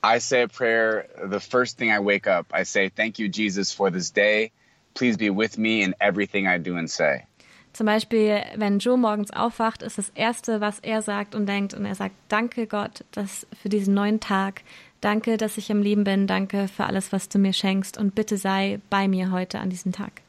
I 0.05 0.18
say 0.18 0.43
a 0.43 0.49
prayer 0.49 1.07
the 1.30 1.39
first 1.41 1.78
thing 1.78 1.91
I 1.91 2.01
wake 2.01 2.26
up. 2.26 2.47
I 2.53 2.64
say, 2.64 2.89
Thank 2.89 3.18
you, 3.18 3.28
Jesus, 3.28 3.72
for 3.72 3.91
this 3.91 4.12
day. 4.12 4.51
Please 4.95 5.16
be 5.16 5.30
with 5.30 5.57
me 5.59 5.83
in 5.83 5.95
everything 6.01 6.47
I 6.47 6.59
do 6.59 6.76
and 6.76 6.91
say. 6.91 7.24
Zum 7.72 7.87
Beispiel, 7.87 8.43
wenn 8.57 8.80
Joe 8.80 8.99
morgens 8.99 9.30
aufwacht, 9.30 9.83
ist 9.83 9.97
das 9.97 10.11
Erste, 10.11 10.61
was 10.61 10.78
er 10.80 11.01
sagt 11.01 11.35
und 11.35 11.47
denkt, 11.47 11.72
und 11.72 11.87
er 11.87 11.95
sagt, 11.95 12.14
danke 12.28 12.66
Gott 12.66 13.03
dass 13.12 13.47
für 13.62 13.70
diesen 13.70 13.95
neuen 13.95 14.20
Tag. 14.20 14.61
Danke, 15.03 15.36
dass 15.36 15.59
ich 15.59 15.70
am 15.70 15.82
Leben 15.82 16.05
bin. 16.05 16.26
Danke 16.28 16.68
für 16.68 16.84
alles, 16.84 17.12
was 17.12 17.28
du 17.28 17.38
mir 17.38 17.53
schenkst. 17.53 17.98
Und 17.98 18.14
bitte 18.14 18.38
sei 18.38 18.80
bei 18.88 19.09
mir 19.09 19.32
heute 19.32 19.59
an 19.59 19.68
diesem 19.68 19.92
Tag. 19.92 20.22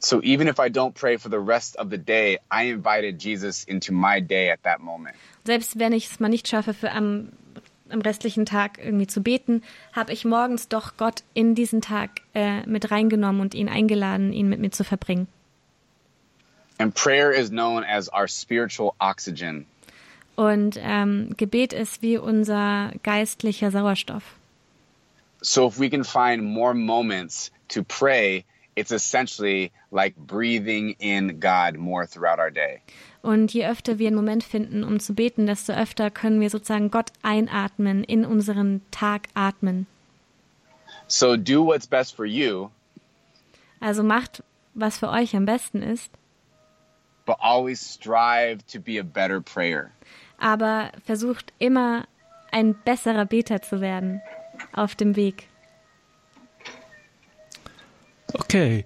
So 0.00 0.20
even 0.22 0.48
if 0.48 0.58
I 0.58 0.68
don't 0.68 0.94
pray 0.94 1.16
for 1.16 1.30
the 1.30 1.38
rest 1.38 1.78
of 1.78 1.88
the 1.90 1.98
day, 1.98 2.38
I 2.52 2.70
invited 2.70 3.22
Jesus 3.22 3.64
into 3.64 3.92
my 3.92 4.20
day 4.20 4.50
at 4.50 4.62
that 4.64 4.80
moment. 4.80 5.16
Selbst 5.44 5.78
wenn 5.78 5.92
ich 5.92 6.10
es 6.10 6.20
mal 6.20 6.28
nicht 6.28 6.48
schaffe, 6.48 6.74
für 6.74 6.90
am, 6.90 7.30
am 7.88 8.00
restlichen 8.00 8.46
Tag 8.46 8.78
irgendwie 8.78 9.06
zu 9.06 9.22
beten, 9.22 9.62
habe 9.92 10.12
ich 10.12 10.24
morgens 10.24 10.68
doch 10.68 10.96
Gott 10.96 11.22
in 11.34 11.54
diesen 11.54 11.80
Tag 11.80 12.22
äh, 12.34 12.66
mit 12.66 12.90
reingenommen 12.90 13.40
und 13.40 13.54
ihn 13.54 13.68
eingeladen, 13.68 14.32
ihn 14.32 14.48
mit 14.48 14.60
mir 14.60 14.70
zu 14.70 14.84
verbringen. 14.84 15.28
And 16.78 16.94
prayer 16.94 17.32
is 17.32 17.50
known 17.50 17.84
as 17.84 18.08
our 18.12 18.28
spiritual 18.28 18.94
oxygen. 19.00 19.66
Und 20.38 20.78
ähm, 20.80 21.34
Gebet 21.36 21.72
ist 21.72 22.00
wie 22.00 22.16
unser 22.16 22.92
geistlicher 23.02 23.72
Sauerstoff. 23.72 24.22
So 25.42 25.66
if 25.66 25.80
we 25.80 25.90
can 25.90 26.04
find 26.04 26.44
more 26.44 26.74
moments 26.74 27.50
to 27.70 27.82
pray, 27.82 28.44
it's 28.76 28.92
essentially 28.92 29.72
like 29.90 30.14
breathing 30.16 30.94
in 31.00 31.40
God 31.40 31.76
more 31.76 32.06
throughout 32.06 32.38
our 32.38 32.52
day. 32.52 32.80
Und 33.20 33.52
je 33.52 33.66
öfter 33.66 33.98
wir 33.98 34.06
einen 34.06 34.14
Moment 34.14 34.44
finden, 34.44 34.84
um 34.84 35.00
zu 35.00 35.12
beten, 35.12 35.46
desto 35.48 35.72
öfter 35.72 36.08
können 36.08 36.40
wir 36.40 36.50
sozusagen 36.50 36.92
Gott 36.92 37.10
einatmen, 37.22 38.04
in 38.04 38.24
unseren 38.24 38.82
Tag 38.92 39.26
atmen. 39.34 39.88
So 41.08 41.36
do 41.36 41.66
what's 41.66 41.88
best 41.88 42.14
for 42.14 42.24
you, 42.24 42.70
Also 43.80 44.04
macht, 44.04 44.44
was 44.74 44.98
für 44.98 45.08
euch 45.08 45.34
am 45.34 45.46
besten 45.46 45.82
ist, 45.82 46.12
but 47.26 47.38
always 47.40 47.80
strive 47.80 48.64
to 48.72 48.78
be 48.78 49.00
a 49.00 49.02
better 49.02 49.40
prayer. 49.40 49.90
Aber 50.38 50.92
versucht 51.04 51.52
immer 51.58 52.06
ein 52.50 52.74
besserer 52.84 53.26
Beter 53.26 53.60
zu 53.60 53.80
werden 53.80 54.22
auf 54.72 54.94
dem 54.94 55.16
Weg. 55.16 55.48
Okay, 58.32 58.84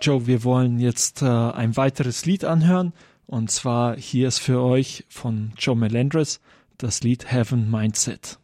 Joe, 0.00 0.26
wir 0.26 0.44
wollen 0.44 0.78
jetzt 0.78 1.22
äh, 1.22 1.26
ein 1.26 1.76
weiteres 1.76 2.26
Lied 2.26 2.44
anhören. 2.44 2.92
Und 3.26 3.50
zwar 3.50 3.96
hier 3.96 4.28
ist 4.28 4.38
für 4.38 4.60
euch 4.60 5.04
von 5.08 5.52
Joe 5.56 5.76
Melendres 5.76 6.40
das 6.78 7.02
Lied 7.02 7.30
Heaven 7.30 7.70
Mindset. 7.70 8.38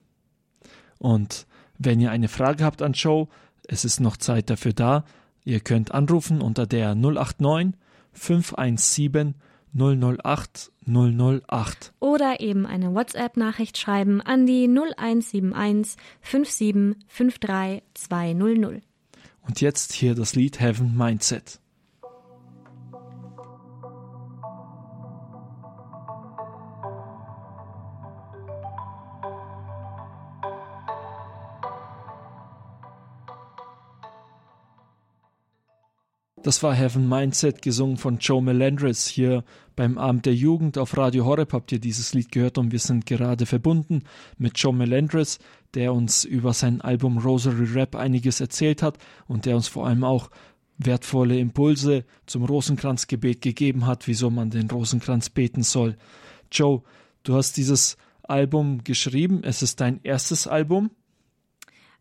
Und 0.99 1.47
wenn 1.79 2.01
ihr 2.01 2.11
eine 2.11 2.29
Frage 2.29 2.65
habt 2.65 2.83
an 2.83 2.93
Joe, 2.93 3.29
es 3.69 3.85
ist 3.85 4.01
noch 4.01 4.17
Zeit 4.17 4.51
dafür 4.51 4.73
da. 4.73 5.05
Ihr 5.45 5.61
könnt 5.61 5.93
anrufen 5.93 6.41
unter 6.41 6.67
der 6.67 6.95
089 6.95 7.75
517 8.13 9.35
008 9.75 10.73
008. 10.87 11.93
Oder 12.01 12.41
eben 12.41 12.67
eine 12.67 12.95
WhatsApp-Nachricht 12.95 13.79
schreiben 13.79 14.21
an 14.21 14.47
die 14.47 14.69
0171 14.69 15.97
5753 16.21 17.83
200. 17.95 18.83
Und 19.43 19.61
jetzt 19.61 19.93
hier 19.93 20.15
das 20.15 20.35
Lied 20.35 20.61
Heaven 20.61 20.97
Mindset. 20.97 21.62
Das 36.43 36.61
war 36.65 36.75
Heaven 36.75 37.09
Mindset, 37.09 37.63
gesungen 37.63 37.99
von 37.99 38.19
Joe 38.19 38.43
Melendres. 38.43 39.07
Hier 39.07 39.45
beim 39.77 39.97
Abend 39.97 40.27
der 40.27 40.35
Jugend 40.35 40.77
auf 40.77 40.97
Radio 40.97 41.25
Horeb 41.25 41.53
habt 41.53 41.71
ihr 41.71 41.79
dieses 41.79 42.15
Lied 42.15 42.33
gehört 42.33 42.59
und 42.59 42.73
wir 42.73 42.81
sind 42.81 43.07
gerade 43.07 43.47
verbunden 43.47 44.03
mit 44.39 44.59
Joe 44.59 44.75
Melendres, 44.75 45.39
der 45.75 45.95
uns 45.95 46.25
über 46.25 46.53
sein 46.53 46.81
Album 46.81 47.19
Rosary 47.19 47.67
Rap 47.75 47.95
einiges 47.95 48.41
erzählt 48.41 48.83
hat 48.83 48.99
und 49.29 49.47
der 49.47 49.55
uns 49.55 49.69
vor 49.69 49.87
allem 49.87 50.03
auch 50.03 50.31
wertvolle 50.79 51.39
Impulse 51.39 52.05
zum 52.27 52.45
Rosenkranzgebet 52.45 53.41
gegeben 53.41 53.87
hat, 53.87 54.09
wieso 54.09 54.29
man 54.29 54.51
den 54.51 54.69
Rosenkranz 54.69 55.31
beten 55.31 55.63
soll. 55.63 55.97
Joe, 56.51 56.83
du 57.23 57.37
hast 57.37 57.57
dieses 57.57 57.97
Album 58.25 58.83
geschrieben. 58.83 59.43
Es 59.45 59.63
ist 59.63 59.81
dein 59.81 60.01
erstes 60.03 60.49
Album. 60.49 60.91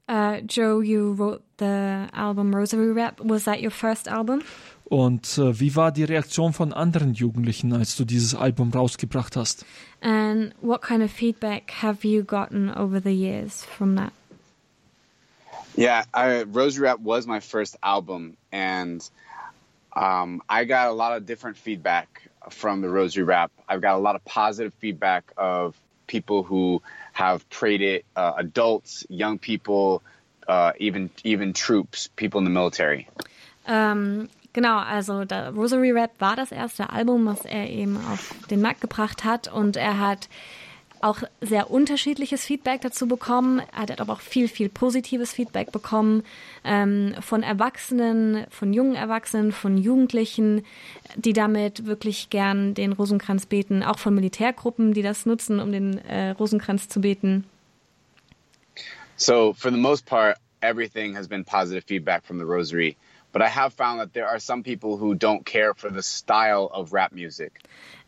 Uh, 0.07 0.41
Joe, 0.41 0.79
you 0.81 1.13
wrote 1.13 1.43
the 1.57 2.09
album 2.13 2.53
Rosary 2.55 2.91
Rap. 2.91 3.21
Was 3.21 3.45
that 3.45 3.61
your 3.61 3.71
first 3.71 4.07
album? 4.07 4.43
Und 4.91 5.37
äh, 5.37 5.57
wie 5.57 5.73
war 5.77 5.93
die 5.93 6.03
Reaktion 6.03 6.51
von 6.51 6.73
anderen 6.73 7.13
Jugendlichen, 7.13 7.71
als 7.71 7.95
du 7.95 8.03
dieses 8.03 8.35
Album 8.35 8.71
rausgebracht 8.71 9.37
hast? 9.37 9.65
And 10.01 10.53
what 10.61 10.81
kind 10.81 11.01
of 11.01 11.09
feedback 11.09 11.71
have 11.81 12.05
you 12.05 12.23
gotten 12.23 12.69
over 12.69 12.99
the 13.01 13.13
years 13.13 13.63
from 13.63 13.95
that? 13.95 14.11
Yeah, 15.77 16.03
I, 16.13 16.43
Rosary 16.43 16.87
Rap 16.87 16.99
was 16.99 17.25
my 17.25 17.39
first 17.39 17.77
album, 17.81 18.35
and 18.51 19.01
um, 19.95 20.41
I 20.49 20.65
got 20.65 20.89
a 20.89 20.93
lot 20.93 21.15
of 21.15 21.25
different 21.25 21.55
feedback 21.55 22.29
from 22.49 22.81
the 22.81 22.89
Rosary 22.89 23.23
Rap. 23.23 23.51
I've 23.69 23.81
got 23.81 23.95
a 23.95 24.01
lot 24.01 24.15
of 24.15 24.25
positive 24.25 24.73
feedback 24.81 25.31
of 25.37 25.75
people 26.07 26.43
who 26.43 26.81
have 27.21 27.47
prayed 27.49 27.81
it, 27.81 28.05
uh, 28.15 28.33
adults, 28.37 29.05
young 29.09 29.37
people, 29.37 30.01
uh, 30.47 30.71
even 30.79 31.09
even 31.23 31.53
troops, 31.53 32.09
people 32.15 32.39
in 32.39 32.45
the 32.45 32.51
military. 32.51 33.07
Ähm, 33.67 34.27
genau, 34.53 34.79
also 34.79 35.23
der 35.25 35.51
Rosary 35.53 35.91
Rap 35.91 36.11
war 36.19 36.35
das 36.35 36.51
erste 36.51 36.89
Album, 36.89 37.25
was 37.25 37.45
er 37.45 37.69
eben 37.69 37.97
auf 38.11 38.33
den 38.49 38.61
Markt 38.61 38.81
gebracht 38.81 39.23
hat 39.23 39.47
und 39.47 39.77
er 39.77 39.99
hat 39.99 40.29
auch 41.03 41.23
sehr 41.41 41.71
unterschiedliches 41.71 42.45
Feedback 42.45 42.81
dazu 42.81 43.07
bekommen. 43.07 43.61
Er 43.73 43.83
hat 43.83 44.01
aber 44.01 44.13
auch 44.13 44.21
viel, 44.21 44.47
viel 44.47 44.69
positives 44.69 45.33
Feedback 45.33 45.71
bekommen 45.71 46.23
ähm, 46.63 47.15
von 47.21 47.43
Erwachsenen, 47.43 48.45
von 48.49 48.73
jungen 48.73 48.95
Erwachsenen, 48.95 49.51
von 49.51 49.77
Jugendlichen, 49.77 50.65
die 51.15 51.33
damit 51.33 51.85
wirklich 51.85 52.29
gern 52.29 52.73
den 52.73 52.93
Rosenkranz 52.93 53.45
beten, 53.45 53.83
auch 53.83 53.99
von 53.99 54.15
Militärgruppen, 54.15 54.93
die 54.93 55.01
das 55.01 55.25
nutzen, 55.25 55.59
um 55.59 55.71
den 55.71 55.97
äh, 55.99 56.31
Rosenkranz 56.31 56.89
zu 56.89 57.01
beten. 57.01 57.45
So, 59.15 59.53
for 59.53 59.71
the 59.71 59.77
most 59.77 60.05
part, 60.05 60.37
everything 60.61 61.15
has 61.15 61.27
been 61.27 61.43
positive 61.43 61.83
feedback 61.85 62.23
from 62.23 62.39
the 62.39 62.45
Rosary. 62.45 62.95
But 63.31 63.41
I 63.41 63.47
have 63.47 63.73
found 63.73 63.99
that 63.99 64.13
there 64.13 64.27
are 64.27 64.39
some 64.39 64.63
people 64.63 64.97
who 64.97 65.15
don't 65.15 65.45
care 65.45 65.73
for 65.73 65.89
the 65.89 66.01
style 66.01 66.69
of 66.73 66.93
rap 66.93 67.13
music. 67.13 67.61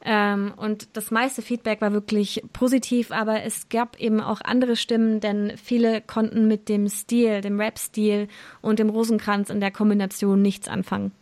Ähm, 0.05 0.53
und 0.57 0.97
das 0.97 1.11
meiste 1.11 1.41
Feedback 1.41 1.79
war 1.79 1.93
wirklich 1.93 2.43
positiv, 2.51 3.11
aber 3.11 3.43
es 3.43 3.69
gab 3.69 3.97
eben 3.99 4.19
auch 4.19 4.41
andere 4.43 4.75
Stimmen, 4.75 5.21
denn 5.21 5.53
viele 5.55 6.01
konnten 6.01 6.47
mit 6.47 6.67
dem 6.67 6.89
Stil, 6.89 7.39
dem 7.39 7.59
Rap-Stil 7.59 8.27
und 8.61 8.79
dem 8.79 8.89
Rosenkranz 8.89 9.49
in 9.49 9.61
der 9.61 9.71
Kombination 9.71 10.41
nichts 10.41 10.67
anfangen. 10.67 11.13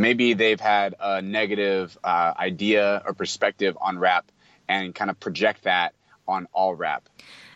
maybe 0.00 0.32
they've 0.34 0.60
had 0.60 0.94
a 0.98 1.20
negative 1.20 1.96
uh, 2.02 2.32
idea 2.38 3.02
or 3.04 3.12
perspective 3.12 3.76
on 3.80 3.98
rap 3.98 4.32
and 4.68 4.94
kind 4.94 5.10
of 5.10 5.20
project 5.20 5.64
that 5.64 5.94
on 6.26 6.48
all 6.52 6.74
rap. 6.74 7.08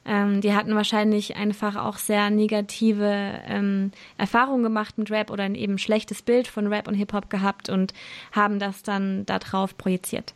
Ähm, 0.06 0.40
die 0.40 0.54
hatten 0.54 0.74
wahrscheinlich 0.74 1.36
einfach 1.36 1.76
auch 1.76 1.96
sehr 1.96 2.30
negative 2.30 3.40
ähm, 3.46 3.90
Erfahrungen 4.18 4.62
gemacht 4.62 4.98
mit 4.98 5.10
Rap 5.10 5.30
oder 5.30 5.44
ein 5.44 5.54
eben 5.54 5.78
schlechtes 5.78 6.22
Bild 6.22 6.46
von 6.46 6.66
Rap 6.66 6.88
und 6.88 6.94
Hip-Hop 6.94 7.30
gehabt 7.30 7.70
und 7.70 7.94
haben 8.32 8.58
das 8.58 8.82
dann 8.82 9.24
darauf 9.26 9.76
projiziert. 9.78 10.34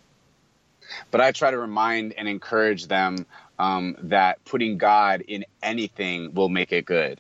But 1.11 1.21
I 1.21 1.33
try 1.33 1.51
to 1.51 1.61
remind 1.61 2.17
and 2.19 2.27
encourage 2.27 2.89
them 2.89 3.27
um, 3.59 3.97
that 4.09 4.43
putting 4.45 4.79
God 4.79 5.21
in 5.27 5.45
anything 5.63 6.35
will 6.35 6.49
make 6.49 6.73
it 6.73 6.87
good. 6.87 7.19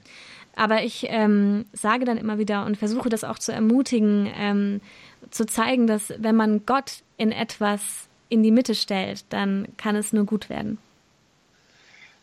Aber 0.57 0.82
ich 0.82 1.07
ähm, 1.09 1.66
sage 1.72 2.05
dann 2.05 2.16
immer 2.16 2.38
wieder 2.38 2.66
und 2.66 2.76
versuche 2.76 3.09
das 3.09 3.22
auch 3.22 3.38
zu 3.38 3.53
ermutigen, 3.53 4.28
ähm, 4.36 4.80
zu 5.30 5.46
zeigen, 5.46 5.86
dass 5.86 6.12
wenn 6.18 6.34
man 6.34 6.66
Gott 6.66 7.03
in 7.16 7.30
etwas 7.30 8.09
in 8.28 8.42
die 8.42 8.51
Mitte 8.51 8.74
stellt, 8.74 9.24
dann 9.28 9.68
kann 9.76 9.94
es 9.94 10.12
nur 10.12 10.24
gut 10.24 10.51
werden. 10.51 10.78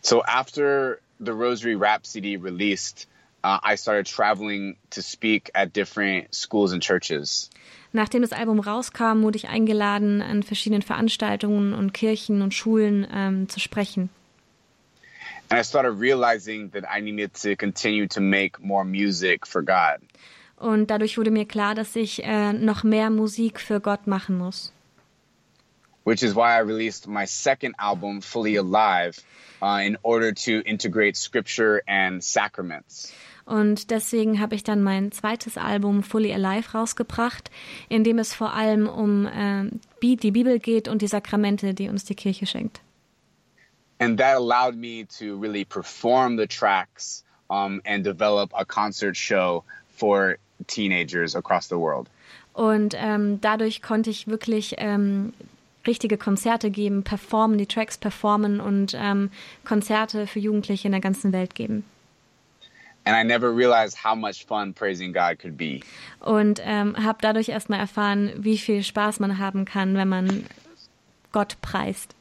So 0.06 0.22
after 0.24 1.00
the 1.20 1.34
Rosary 1.34 1.76
Rap 1.76 2.06
CD 2.06 2.38
released, 2.38 3.08
uh, 3.44 3.58
I 3.64 3.74
started 3.74 4.06
traveling 4.06 4.76
to 4.92 5.02
speak 5.02 5.50
at 5.56 5.74
different 5.74 6.36
schools 6.36 6.74
and 6.74 6.84
churches. 6.84 7.50
Nachdem 7.92 8.22
das 8.22 8.32
Album 8.32 8.60
rauskam, 8.60 9.24
wurde 9.24 9.38
ich 9.38 9.48
eingeladen, 9.48 10.22
an 10.22 10.44
verschiedenen 10.44 10.84
Veranstaltungen 10.84 11.74
und 11.74 11.94
Kirchen 11.94 12.44
und 12.44 12.54
Schulen 12.54 13.08
ähm, 13.12 13.50
zu 13.50 13.60
sprechen. 13.60 14.12
And 15.50 15.60
I 15.60 15.64
started 15.64 16.00
realizing 16.00 16.70
that 16.74 16.84
I 16.84 17.02
needed 17.02 17.34
to 17.42 17.56
continue 17.56 18.08
to 18.10 18.22
make 18.22 18.60
more 18.60 18.86
music 18.86 19.48
for 19.48 19.64
God. 19.64 20.02
Und 20.58 20.92
dadurch 20.92 21.18
wurde 21.18 21.32
mir 21.32 21.46
klar, 21.46 21.74
dass 21.74 21.96
ich 21.96 22.24
äh, 22.24 22.54
noch 22.54 22.84
mehr 22.84 23.10
Musik 23.10 23.60
für 23.60 23.80
Gott 23.80 24.06
machen 24.06 24.38
muss. 24.38 24.72
Which 26.06 26.24
is 26.24 26.34
why 26.34 26.56
I 26.56 26.60
released 26.60 27.08
my 27.08 27.26
second 27.26 27.76
album, 27.78 28.22
Fully 28.22 28.56
Alive, 28.56 29.20
uh, 29.62 29.82
in 29.84 29.98
order 30.04 30.32
to 30.32 30.62
integrate 30.66 31.18
scripture 31.18 31.82
and 31.88 32.24
sacraments. 32.24 33.12
Und 33.46 33.92
deswegen 33.92 34.40
habe 34.40 34.56
ich 34.56 34.64
dann 34.64 34.82
mein 34.82 35.12
zweites 35.12 35.58
Album 35.58 36.02
Fully 36.04 36.34
Alive 36.34 36.72
rausgebracht, 36.74 37.52
in 37.90 38.04
dem 38.04 38.18
es 38.18 38.34
vor 38.34 38.54
allem 38.54 38.88
um 38.88 39.28
äh, 39.28 39.70
die 40.02 40.32
Bibel 40.32 40.60
geht 40.60 40.88
und 40.88 41.02
die 41.02 41.08
Sakramente, 41.08 41.74
die 41.74 41.90
uns 41.90 42.06
die 42.06 42.16
Kirche 42.16 42.46
schenkt. 42.46 42.82
And 44.00 44.18
that 44.20 44.36
allowed 44.36 44.76
me 44.76 45.06
to 45.20 45.38
really 45.38 45.64
perform 45.64 46.38
the 46.38 46.48
tracks 46.48 47.24
um, 47.50 47.82
and 47.86 48.04
develop 48.04 48.52
a 48.54 48.66
concert 48.66 49.16
show 49.16 49.64
for 49.96 50.38
teenagers 50.68 51.36
across 51.36 51.68
the 51.68 51.78
world. 51.78 52.10
Und 52.54 52.96
ähm, 52.98 53.40
dadurch 53.42 53.82
konnte 53.82 54.10
ich 54.10 54.28
wirklich 54.28 54.76
ähm, 54.78 55.34
richtige 55.88 56.18
Konzerte 56.18 56.72
geben, 56.72 57.04
performen, 57.04 57.58
die 57.58 57.66
Tracks 57.66 57.98
performen 57.98 58.60
und 58.60 58.96
ähm, 58.96 59.30
Konzerte 59.64 60.28
für 60.28 60.40
Jugendliche 60.40 60.88
in 60.88 60.92
der 60.92 61.02
ganzen 61.02 61.32
Welt 61.34 61.56
geben. 61.56 61.84
And 63.08 63.16
I 63.16 63.24
never 63.24 63.56
realized 63.56 64.04
how 64.04 64.16
much 64.16 64.46
fun 64.48 64.74
praising 64.74 65.14
God 65.14 65.38
could 65.40 65.58
be. 65.58 65.82
Und 66.22 66.60
ähm, 66.64 66.96
habe 66.98 67.20
dadurch 67.22 67.50
erstmal 67.50 67.80
erfahren, 67.80 68.32
wie 68.38 68.58
viel 68.58 68.82
Spaß 68.82 69.20
man 69.20 69.38
haben 69.38 69.66
kann, 69.66 69.96
wenn 69.96 70.10
man 70.10 70.46
Gott 71.32 71.58
preist. 71.62 72.16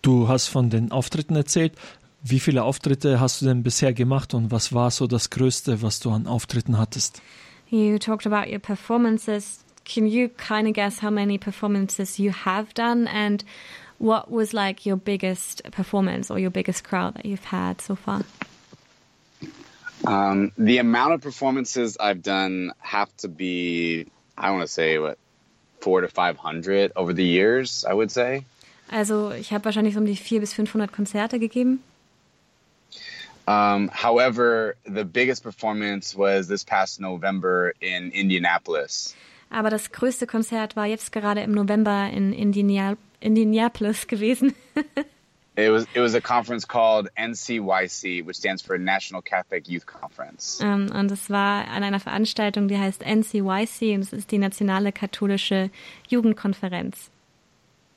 Du 0.00 0.28
hast 0.28 0.46
von 0.46 0.70
den 0.70 0.90
Auftritten 0.90 1.36
erzählt. 1.36 1.74
Wie 2.22 2.40
viele 2.40 2.64
Auftritte 2.64 3.20
hast 3.20 3.42
du 3.42 3.46
denn 3.46 3.62
bisher 3.62 3.92
gemacht 3.92 4.32
und 4.32 4.50
was 4.50 4.72
war 4.72 4.90
so 4.90 5.06
das 5.06 5.30
Größte, 5.30 5.82
was 5.82 6.00
du 6.00 6.10
an 6.10 6.26
Auftritten 6.26 6.78
hattest? 6.78 7.20
You 7.68 7.98
talked 7.98 8.26
about 8.26 8.50
your 8.50 8.58
performances. 8.58 9.65
Can 9.86 10.06
you 10.08 10.28
kind 10.30 10.66
of 10.66 10.74
guess 10.74 10.98
how 10.98 11.10
many 11.10 11.38
performances 11.38 12.18
you 12.18 12.32
have 12.32 12.74
done 12.74 13.06
and 13.06 13.42
what 13.98 14.30
was 14.30 14.52
like 14.52 14.84
your 14.84 14.96
biggest 14.96 15.62
performance 15.70 16.30
or 16.30 16.38
your 16.38 16.50
biggest 16.50 16.84
crowd 16.84 17.14
that 17.14 17.24
you've 17.24 17.44
had 17.44 17.80
so 17.80 17.94
far? 17.94 18.22
Um, 20.04 20.52
the 20.58 20.78
amount 20.78 21.14
of 21.14 21.22
performances 21.22 21.96
I've 21.98 22.22
done 22.22 22.72
have 22.80 23.16
to 23.18 23.28
be, 23.28 24.06
I 24.36 24.50
want 24.50 24.62
to 24.62 24.68
say, 24.68 24.98
what, 24.98 25.18
four 25.80 26.00
to 26.00 26.08
500 26.08 26.92
over 26.96 27.12
the 27.12 27.24
years, 27.24 27.84
I 27.88 27.94
would 27.94 28.10
say. 28.10 28.44
Also 28.92 29.30
ich 29.30 29.52
habe 29.52 29.64
wahrscheinlich 29.64 29.94
so 29.94 30.00
um 30.00 30.06
die 30.06 30.16
400 30.16 30.40
bis 30.40 30.52
500 30.52 30.92
Konzerte 30.92 31.38
gegeben. 31.38 31.80
Um, 33.48 33.88
however, 33.92 34.74
the 34.84 35.04
biggest 35.04 35.44
performance 35.44 36.16
was 36.16 36.48
this 36.48 36.64
past 36.64 37.00
November 37.00 37.72
in 37.80 38.10
Indianapolis. 38.10 39.14
Aber 39.50 39.70
das 39.70 39.92
größte 39.92 40.26
Konzert 40.26 40.76
war 40.76 40.86
jetzt 40.86 41.12
gerade 41.12 41.40
im 41.40 41.52
November 41.52 42.10
in 42.10 42.32
Indiana 42.32 42.96
Indianapolis 43.20 44.06
gewesen. 44.06 44.54
It 45.58 45.72
was 45.72 45.86
it 45.94 46.00
was 46.00 46.14
a 46.14 46.20
conference 46.20 46.68
called 46.68 47.08
NCYC, 47.16 48.26
which 48.26 48.36
stands 48.36 48.60
for 48.60 48.76
National 48.76 49.22
Catholic 49.22 49.66
Youth 49.66 49.86
Conference. 49.86 50.60
Ähm, 50.62 50.90
und 50.94 51.10
es 51.10 51.30
war 51.30 51.66
an 51.68 51.82
einer 51.82 51.98
Veranstaltung, 51.98 52.68
die 52.68 52.76
heißt 52.76 53.02
NCYC 53.02 53.94
und 53.94 54.02
es 54.02 54.12
ist 54.12 54.30
die 54.30 54.36
nationale 54.36 54.92
katholische 54.92 55.70
Jugendkonferenz. 56.08 57.10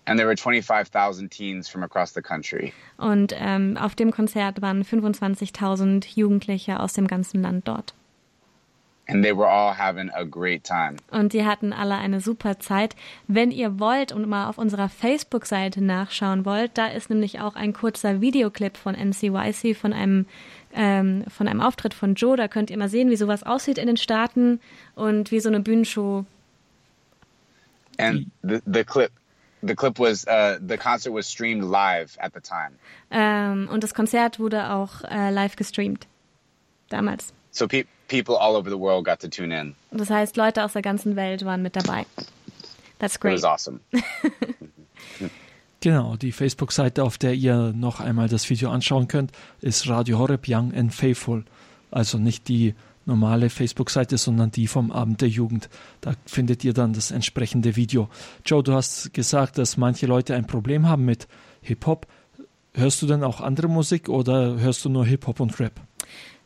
And 0.06 0.18
there 0.18 0.28
were 0.28 0.38
25,000 0.38 1.30
teens 1.30 1.68
from 1.68 1.84
across 1.84 2.14
the 2.14 2.22
country. 2.22 2.72
Und 2.98 3.36
ähm, 3.38 3.76
auf 3.78 3.94
dem 3.94 4.12
Konzert 4.12 4.62
waren 4.62 4.84
25.000 4.84 6.08
Jugendliche 6.16 6.80
aus 6.80 6.94
dem 6.94 7.08
ganzen 7.08 7.42
Land 7.42 7.68
dort. 7.68 7.94
And 9.10 9.24
they 9.24 9.36
were 9.36 9.50
all 9.50 9.76
having 9.76 10.12
a 10.12 10.24
great 10.24 10.64
time. 10.64 10.98
Und 11.10 11.34
die 11.34 11.44
hatten 11.44 11.74
alle 11.74 11.96
eine 11.96 12.22
super 12.22 12.60
Zeit. 12.60 12.96
Wenn 13.28 13.50
ihr 13.50 13.80
wollt 13.80 14.12
und 14.12 14.28
mal 14.28 14.48
auf 14.48 14.60
unserer 14.60 14.88
Facebook-Seite 14.88 15.84
nachschauen 15.84 16.46
wollt, 16.46 16.78
da 16.78 16.88
ist 16.88 17.10
nämlich 17.10 17.40
auch 17.40 17.56
ein 17.56 17.74
kurzer 17.74 18.22
Videoclip 18.22 18.78
von 18.78 18.94
NCYC 18.94 19.76
von 19.76 19.94
einem 19.94 20.28
ähm, 20.76 21.24
von 21.28 21.48
einem 21.48 21.62
Auftritt 21.62 21.96
von 21.96 22.14
Joe. 22.14 22.38
Da 22.38 22.48
könnt 22.48 22.70
ihr 22.70 22.78
mal 22.78 22.90
sehen, 22.90 23.10
wie 23.10 23.16
sowas 23.16 23.42
aussieht 23.42 23.80
in 23.80 23.88
den 23.88 23.98
Staaten 23.98 24.60
und 24.94 25.32
wie 25.32 25.40
so 25.40 25.50
eine 25.50 25.62
Bühnenshow. 25.62 26.26
And 27.98 28.28
the, 28.44 28.60
the 28.66 28.84
clip 28.84 29.12
the 29.64 29.76
clip 29.76 29.98
was 29.98 30.26
uh, 30.28 30.60
the 30.62 30.78
concert 30.78 31.14
was 31.14 31.28
streamed 31.28 31.64
live 31.64 32.16
at 32.20 32.34
the 32.36 32.42
time. 32.42 32.78
Ähm, 33.10 33.68
und 33.72 33.84
das 33.84 33.96
Konzert 33.96 34.40
wurde 34.40 34.70
auch 34.70 35.04
äh, 35.04 35.32
live 35.32 35.56
gestreamt. 35.56 36.08
Damals. 36.90 37.34
So 37.52 37.68
pe 37.68 37.86
people 38.08 38.36
all 38.40 38.56
over 38.56 38.70
the 38.70 38.78
world 38.80 39.06
got 39.06 39.20
to 39.20 39.28
tune 39.28 39.58
in. 39.60 39.76
Das 39.92 40.10
heißt, 40.10 40.36
Leute 40.38 40.64
aus 40.64 40.74
der 40.74 40.82
ganzen 40.82 41.16
Welt 41.16 41.46
waren 41.46 41.62
mit 41.62 41.76
dabei. 41.76 42.06
That's 43.00 43.16
It 43.16 43.22
great. 43.22 43.36
was 43.36 43.44
awesome. 43.44 43.80
Genau, 45.82 46.18
die 46.18 46.34
Facebook-Seite, 46.34 47.04
auf 47.04 47.18
der 47.18 47.34
ihr 47.34 47.72
noch 47.74 48.02
einmal 48.02 48.28
das 48.28 48.50
Video 48.50 48.70
anschauen 48.70 49.08
könnt, 49.08 49.32
ist 49.62 49.88
Radio 49.88 50.20
Horeb 50.20 50.44
Young 50.46 50.74
and 50.74 50.94
Faithful. 50.94 51.46
Also 51.90 52.18
nicht 52.18 52.50
die 52.50 52.76
normale 53.06 53.50
Facebook-Seite, 53.50 54.18
sondern 54.18 54.52
die 54.52 54.68
vom 54.68 54.92
Abend 54.92 55.22
der 55.22 55.30
Jugend. 55.30 55.70
Da 56.02 56.16
findet 56.26 56.66
ihr 56.66 56.74
dann 56.74 56.92
das 56.92 57.12
entsprechende 57.12 57.78
Video. 57.78 58.10
Joe, 58.46 58.62
du 58.62 58.74
hast 58.74 59.14
gesagt, 59.14 59.58
dass 59.58 59.78
manche 59.78 60.06
Leute 60.06 60.36
ein 60.36 60.48
Problem 60.48 60.86
haben 60.88 61.06
mit 61.06 61.30
Hip-Hop. 61.62 62.08
Hörst 62.74 63.02
du 63.02 63.08
denn 63.08 63.24
auch 63.24 63.40
andere 63.40 63.70
Musik 63.70 64.10
oder 64.10 64.60
hörst 64.60 64.84
du 64.84 64.90
nur 64.90 65.06
Hip-Hop 65.06 65.40
und 65.40 65.58
Rap? 65.62 65.80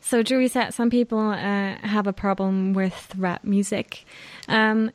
So 0.04 0.22
Julie 0.22 0.48
said 0.48 0.74
some 0.74 0.90
people 0.90 1.18
uh, 1.18 1.76
have 1.78 2.06
a 2.06 2.12
problem 2.12 2.74
with 2.74 3.14
rap 3.16 3.42
music. 3.42 4.04
Um, 4.48 4.90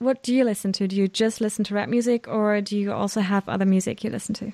what 0.00 0.24
do 0.24 0.34
you 0.34 0.42
listen 0.42 0.72
to? 0.72 0.88
Do 0.88 0.96
you 0.96 1.06
just 1.06 1.40
listen 1.40 1.64
to 1.66 1.74
rap 1.74 1.88
music, 1.88 2.26
or 2.26 2.60
do 2.60 2.76
you 2.76 2.92
also 2.92 3.20
have 3.20 3.48
other 3.48 3.64
music 3.64 4.02
you 4.02 4.10
listen 4.10 4.34
to? 4.34 4.52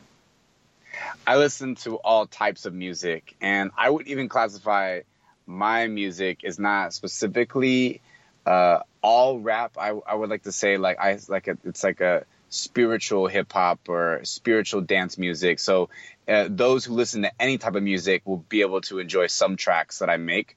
I 1.27 1.39
listen 1.39 1.75
to 1.77 1.97
all 1.97 2.27
types 2.27 2.67
of 2.67 2.75
music, 2.75 3.35
and 3.41 3.71
I 3.79 3.89
would 3.89 4.07
even 4.07 4.29
classify 4.29 5.01
my 5.47 5.87
music 5.87 6.41
is 6.45 6.59
not 6.59 6.93
specifically 6.93 8.03
uh, 8.45 8.81
all 9.01 9.39
rap. 9.39 9.79
I, 9.79 9.99
I 10.07 10.15
would 10.15 10.29
like 10.29 10.43
to 10.43 10.53
say 10.53 10.77
like 10.77 10.99
I 11.01 11.19
like 11.29 11.49
a, 11.49 11.57
it's 11.65 11.83
like 11.83 12.03
a 12.03 12.27
spiritual 12.51 13.27
hip 13.27 13.51
hop 13.51 13.81
or 13.89 14.21
spiritual 14.25 14.83
dance 14.83 15.17
music. 15.17 15.61
So 15.61 15.89
uh, 16.29 16.49
those 16.49 16.85
who 16.85 16.95
listen 16.95 17.23
to 17.23 17.31
any 17.41 17.59
type 17.59 17.77
of 17.77 17.83
music 17.83 18.23
will 18.25 18.45
be 18.49 18.63
able 18.63 18.81
to 18.83 18.99
enjoy 18.99 19.27
some 19.27 19.57
tracks 19.57 19.99
that 19.99 20.09
I 20.09 20.17
make. 20.17 20.57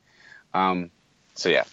Um, 0.53 0.91
so 1.36 1.49
yeah. 1.49 1.65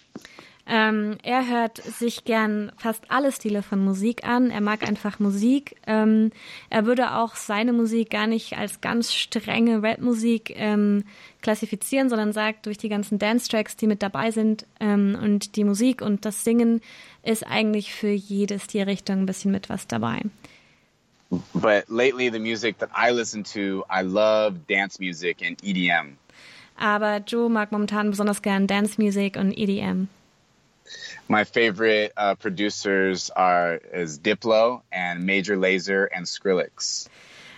Ähm, 0.67 1.19
er 1.21 1.47
hört 1.47 1.77
sich 1.77 2.23
gern 2.23 2.71
fast 2.77 3.03
alle 3.09 3.31
Stile 3.31 3.61
von 3.61 3.83
Musik 3.83 4.23
an. 4.27 4.49
Er 4.49 4.61
mag 4.61 4.81
einfach 4.81 5.19
Musik. 5.19 5.75
Ähm, 5.85 6.31
er 6.71 6.87
würde 6.87 7.13
auch 7.13 7.35
seine 7.35 7.71
Musik 7.71 8.09
gar 8.09 8.25
nicht 8.25 8.57
als 8.57 8.81
ganz 8.81 9.13
strenge 9.13 9.83
Rap-Musik 9.83 10.53
ähm, 10.55 11.03
klassifizieren, 11.43 12.09
sondern 12.09 12.33
sagt, 12.33 12.65
durch 12.65 12.79
die 12.79 12.89
ganzen 12.89 13.19
Dance-Tracks, 13.19 13.75
die 13.75 13.85
mit 13.85 14.01
dabei 14.01 14.31
sind 14.31 14.65
ähm, 14.79 15.15
und 15.21 15.55
die 15.55 15.63
Musik 15.63 16.01
und 16.01 16.25
das 16.25 16.43
Singen 16.43 16.81
ist 17.21 17.45
eigentlich 17.45 17.93
für 17.93 18.09
jede 18.09 18.59
Stilrichtung 18.59 19.19
ein 19.19 19.25
bisschen 19.27 19.51
mit 19.51 19.69
was 19.69 19.85
dabei. 19.85 20.21
But 21.53 21.89
lately, 21.89 22.29
the 22.29 22.39
music 22.39 22.79
that 22.79 22.89
I 22.95 23.11
listen 23.11 23.43
to, 23.53 23.83
I 23.89 24.01
love 24.01 24.67
dance 24.67 24.99
music 24.99 25.41
and 25.41 25.57
EDM. 25.57 26.17
Aber 26.77 27.21
Joe 27.25 27.49
mag 27.49 27.71
momentan 27.71 28.09
besonders 28.09 28.41
gern 28.41 28.67
Dance-Music 28.67 29.37
und 29.37 29.53
E 29.53 29.63
EDM. 29.63 30.07
My 31.27 31.43
favorite 31.43 32.11
uh, 32.17 32.35
producers 32.35 33.31
are 33.31 33.79
is 33.93 34.19
Diplo 34.19 34.81
and 34.91 35.25
Major 35.25 35.57
Lazer 35.57 36.07
and 36.13 36.27
Skrillex. 36.27 37.09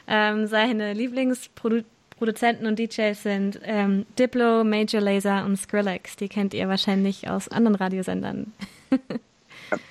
Ähm, 0.08 0.48
seine 0.48 0.94
Lieblingsproduzenten 0.94 2.66
und 2.66 2.80
DJs 2.80 3.22
sind 3.22 3.60
ähm, 3.64 4.06
Diplo, 4.18 4.64
Major 4.64 5.02
Lazer 5.02 5.44
und 5.44 5.58
Skrillex. 5.58 6.16
Die 6.16 6.30
kennt 6.30 6.54
ihr 6.54 6.70
wahrscheinlich 6.70 7.28
aus 7.28 7.50
anderen 7.50 7.76
Radiosendern. 7.76 8.54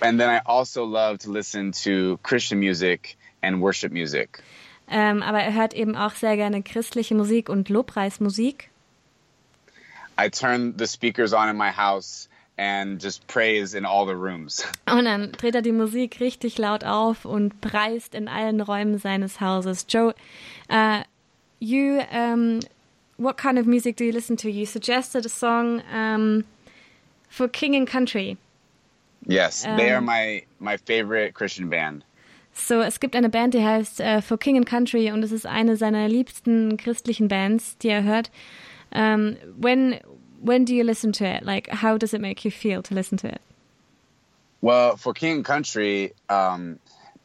And 0.01 0.19
then 0.19 0.31
I 0.31 0.41
also 0.47 0.85
love 0.85 1.19
to 1.19 1.31
listen 1.31 1.73
to 1.85 2.19
Christian 2.23 2.59
music 2.61 3.19
and 3.47 3.61
worship 3.63 3.93
music. 3.93 4.43
Ähm, 4.89 5.23
aber 5.23 5.41
er 5.41 5.55
hört 5.55 5.75
eben 5.75 5.97
auch 5.97 6.13
sehr 6.13 6.37
gerne 6.37 6.63
christliche 6.63 7.15
Musik 7.15 7.49
und 7.49 7.69
Lobpreismusik. 7.69 8.71
I 10.19 10.31
turn 10.31 10.75
the 10.79 10.87
speakers 10.87 11.33
on 11.33 11.49
in 11.49 11.57
my 11.57 11.71
house 11.71 12.29
and 12.57 13.03
just 13.03 13.27
praise 13.27 13.77
in 13.77 13.85
all 13.85 14.07
the 14.07 14.15
rooms. 14.15 14.65
Und 14.87 15.05
dann 15.05 15.33
dreht 15.33 15.55
er 15.55 15.61
die 15.61 15.73
Musik 15.73 16.21
richtig 16.21 16.57
laut 16.57 16.85
auf 16.85 17.27
und 17.27 17.61
preist 17.61 18.15
in 18.15 18.29
allen 18.29 18.63
Räumen 18.63 18.97
seines 18.99 19.41
Hauses. 19.43 19.85
Joe, 19.87 20.15
uh, 20.71 21.03
you, 21.59 22.01
um, 22.11 22.61
what 23.19 23.37
kind 23.37 23.59
of 23.59 23.67
music 23.67 23.97
do 23.97 24.05
you 24.05 24.13
listen 24.13 24.39
to? 24.39 24.49
You 24.49 24.65
suggested 24.65 25.27
a 25.27 25.29
song 25.29 25.83
um, 25.93 26.45
for 27.29 27.47
King 27.47 27.77
and 27.77 27.87
Country. 27.87 28.39
Yes, 29.27 29.65
they 29.65 29.91
are 29.91 29.99
Um, 29.99 30.07
my 30.07 30.45
my 30.61 30.77
favorite 30.77 31.35
Christian 31.35 31.69
band. 31.69 32.05
So, 32.59 32.81
es 32.81 33.01
gibt 33.01 33.15
eine 33.15 33.29
Band, 33.29 33.53
die 33.53 33.63
heißt 33.63 34.01
äh, 34.01 34.23
For 34.23 34.39
King 34.39 34.57
and 34.57 34.67
Country 34.67 35.13
und 35.13 35.23
es 35.23 35.31
ist 35.31 35.47
eine 35.47 35.77
seiner 35.77 36.09
liebsten 36.09 36.79
christlichen 36.79 37.29
Bands, 37.29 37.77
die 37.79 37.89
er 37.89 38.03
hört. 38.03 38.31
Um, 38.95 39.37
when 39.61 40.01
when 40.41 40.65
do 40.65 40.73
you 40.73 40.83
listen 40.83 41.13
to 41.13 41.25
it? 41.25 41.43
Like, 41.43 41.69
how 41.83 41.99
does 41.99 42.15
it 42.15 42.21
make 42.21 42.45
you 42.45 42.51
feel 42.51 42.83
to 42.83 42.95
listen 42.95 43.19
to 43.19 43.29
it? 43.29 43.41
Well, 44.63 44.97
for 44.97 45.13
King 45.13 45.37
and 45.37 45.45
Country, 45.45 46.15
um, 46.31 46.79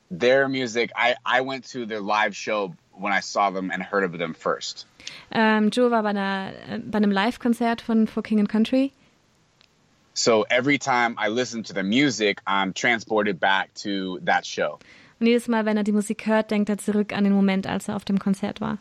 their 0.10 0.50
music, 0.50 0.92
I 0.96 1.16
I 1.26 1.42
went 1.42 1.64
to 1.72 1.86
their 1.86 2.02
live 2.02 2.36
show 2.36 2.76
when 2.92 3.14
I 3.14 3.22
saw 3.22 3.52
them 3.52 3.72
and 3.72 3.82
heard 3.82 4.04
of 4.04 4.18
them 4.18 4.34
first. 4.34 4.86
Ähm, 5.32 5.70
Joe 5.72 5.90
war 5.90 6.04
bei, 6.04 6.10
einer, 6.10 6.52
äh, 6.70 6.80
bei 6.80 6.98
einem 6.98 7.12
Live-Konzert 7.12 7.82
von 7.82 8.06
For 8.06 8.22
King 8.22 8.40
and 8.40 8.50
Country 8.50 8.92
So 10.14 10.46
every 10.50 10.78
time 10.78 11.16
I 11.18 11.30
listen 11.30 11.64
to 11.64 11.74
the 11.74 11.84
music, 11.84 12.42
I'm 12.46 12.74
transported 12.74 13.40
back 13.40 13.74
to 13.76 14.20
that 14.24 14.46
show. 14.46 14.80
Und 15.22 15.28
jedes 15.28 15.48
Mal, 15.48 15.66
wenn 15.66 15.78
er 15.78 15.84
die 15.84 15.92
Musik 15.92 16.26
hört, 16.26 16.50
denkt 16.52 16.68
er 16.70 16.80
zurück 16.80 17.14
an 17.14 17.24
den 17.24 17.34
Moment, 17.34 17.68
als 17.68 17.88
er 17.88 17.96
auf 17.96 18.04
dem 18.04 18.20
Konzert 18.20 18.60
war. 18.60 18.80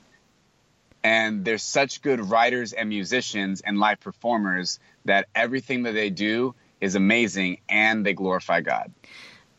And 1.03 1.45
there's 1.45 1.63
such 1.63 2.03
good 2.03 2.31
writers 2.31 2.75
and 2.75 2.89
musicians 2.89 3.63
and 3.63 3.79
live 3.79 4.01
performers 4.01 4.81
that 5.07 5.27
everything 5.35 5.85
that 5.85 5.95
they 5.95 6.11
do 6.11 6.55
is 6.81 6.95
amazing 6.95 7.59
and 7.69 8.05
they 8.05 8.15
glorify 8.15 8.61
God. 8.61 8.91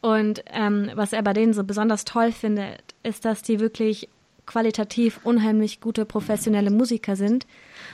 Und 0.01 0.43
ähm, 0.51 0.91
was 0.95 1.13
er 1.13 1.21
bei 1.21 1.34
denen 1.34 1.53
so 1.53 1.63
besonders 1.63 2.03
toll 2.05 2.32
findet, 2.32 2.95
ist, 3.03 3.25
dass 3.25 3.43
die 3.43 3.59
wirklich 3.59 4.09
qualitativ 4.47 5.19
unheimlich 5.23 5.79
gute 5.79 6.05
professionelle 6.05 6.71
Musiker 6.71 7.15
sind 7.15 7.45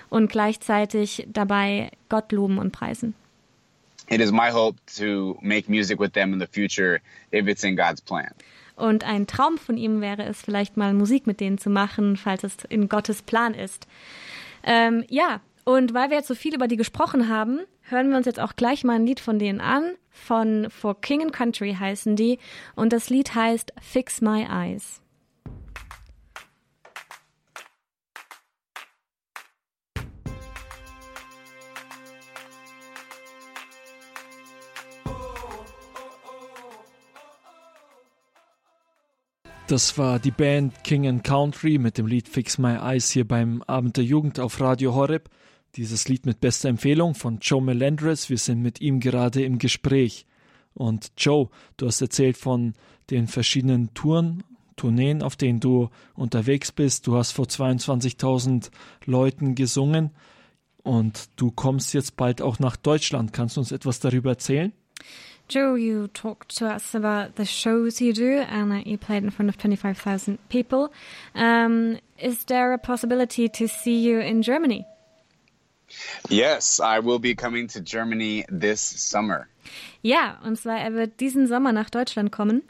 und 0.10 0.32
gleichzeitig 0.32 1.28
dabei 1.32 1.92
Gott 2.08 2.32
loben 2.32 2.58
und 2.58 2.72
preisen. 2.72 3.14
It 4.10 4.22
is 4.22 4.32
my 4.32 4.50
hope 4.50 4.78
to 4.98 5.38
make 5.42 5.70
music 5.70 6.00
with 6.00 6.14
them 6.14 6.32
in 6.32 6.40
the 6.40 6.48
future 6.48 7.02
if 7.34 7.48
it's 7.48 7.66
in 7.66 7.76
God's 7.76 8.00
plan. 8.00 8.32
Und 8.78 9.04
ein 9.04 9.28
Traum 9.28 9.58
von 9.58 9.76
ihm 9.76 10.02
wäre 10.02 10.24
es, 10.24 10.42
vielleicht 10.42 10.78
mal 10.78 10.94
Musik 10.94 11.28
mit 11.28 11.40
denen 11.40 11.58
zu 11.58 11.70
machen, 11.70 12.16
falls 12.16 12.44
es 12.44 12.58
in 12.70 12.88
Gottes 12.88 13.24
Plan 13.24 13.54
ist. 13.54 13.88
Ähm, 14.64 15.04
ja, 15.10 15.42
und 15.66 15.94
weil 15.94 16.10
wir 16.10 16.18
jetzt 16.18 16.28
so 16.28 16.36
viel 16.36 16.56
über 16.56 16.68
die 16.68 16.78
gesprochen 16.78 17.28
haben, 17.28 17.60
hören 17.82 18.10
wir 18.10 18.18
uns 18.18 18.28
jetzt 18.28 18.40
auch 18.40 18.56
gleich 18.56 18.84
mal 18.84 18.94
ein 18.94 19.06
Lied 19.06 19.20
von 19.20 19.40
denen 19.40 19.60
an. 19.60 19.96
Von 20.12 20.70
For 20.70 21.02
King 21.02 21.24
and 21.24 21.34
Country 21.34 21.76
heißen 21.78 22.16
die. 22.16 22.40
Und 22.76 22.94
das 22.94 23.10
Lied 23.10 23.36
heißt 23.36 23.74
Fix 23.82 24.22
My 24.22 24.46
Eyes. 24.50 25.02
Das 39.68 39.98
war 39.98 40.18
die 40.18 40.32
Band 40.32 40.86
King 40.86 41.08
and 41.08 41.26
Country 41.26 41.78
mit 41.78 41.98
dem 41.98 42.08
Lied 42.08 42.30
Fix 42.30 42.58
My 42.58 42.78
Eyes 42.78 43.12
hier 43.12 43.28
beim 43.28 43.62
Abend 43.64 43.98
der 43.98 44.06
Jugend 44.06 44.40
auf 44.40 44.62
Radio 44.62 44.96
Horeb. 44.96 45.30
Dieses 45.76 46.08
Lied 46.08 46.26
mit 46.26 46.40
bester 46.40 46.70
Empfehlung 46.70 47.16
von 47.16 47.40
Joe 47.42 47.62
Melendres. 47.62 48.30
Wir 48.30 48.38
sind 48.38 48.62
mit 48.62 48.80
ihm 48.80 49.02
gerade 49.02 49.44
im 49.44 49.58
Gespräch. 49.58 50.26
Und 50.74 51.12
Joe, 51.18 51.50
du 51.76 51.86
hast 51.86 52.00
erzählt 52.00 52.38
von 52.38 52.76
den 53.10 53.28
verschiedenen 53.28 53.94
Touren, 53.94 54.44
Tourneen, 54.78 55.22
auf 55.22 55.36
denen 55.36 55.60
du 55.60 55.90
unterwegs 56.16 56.72
bist. 56.72 57.06
Du 57.06 57.18
hast 57.18 57.34
vor 57.34 57.46
22.000 57.46 58.72
Leuten 59.04 59.54
gesungen 59.54 60.12
und 60.82 61.30
du 61.36 61.52
kommst 61.52 61.94
jetzt 61.94 62.16
bald 62.16 62.42
auch 62.42 62.60
nach 62.60 62.78
Deutschland. 62.78 63.34
Kannst 63.34 63.58
du 63.58 63.60
uns 63.60 63.74
etwas 63.74 64.00
darüber 64.00 64.30
erzählen? 64.30 64.72
Joe, 65.48 65.76
you 65.76 66.08
talked 66.10 66.58
to 66.58 66.68
us 66.68 66.94
about 66.94 67.36
the 67.36 67.46
shows 67.46 68.02
you 68.02 68.14
do 68.14 68.40
and 68.40 68.72
that 68.72 68.86
you 68.86 68.98
played 68.98 69.24
in 69.24 69.30
front 69.30 69.50
of 69.50 69.58
25,000 69.58 70.40
people. 70.50 70.92
Um, 71.36 72.00
is 72.20 72.44
there 72.46 72.74
a 72.74 72.78
possibility 72.78 73.48
to 73.48 73.68
see 73.68 73.98
you 73.98 74.20
in 74.20 74.42
Germany? 74.42 74.86
Yes, 76.30 76.82
I 76.82 77.00
will 77.00 77.20
be 77.20 77.34
coming 77.34 77.68
to 77.68 77.80
Germany 77.80 78.46
this 78.50 78.82
summer. 78.82 79.48
Ja, 80.02 80.38
und 80.44 80.58
zwar, 80.58 80.80
er 80.80 80.94
wird 80.94 81.20
diesen 81.20 81.48
Sommer 81.48 81.72
nach 81.72 81.90
Deutschland 81.90 82.32
kommen 82.32 82.64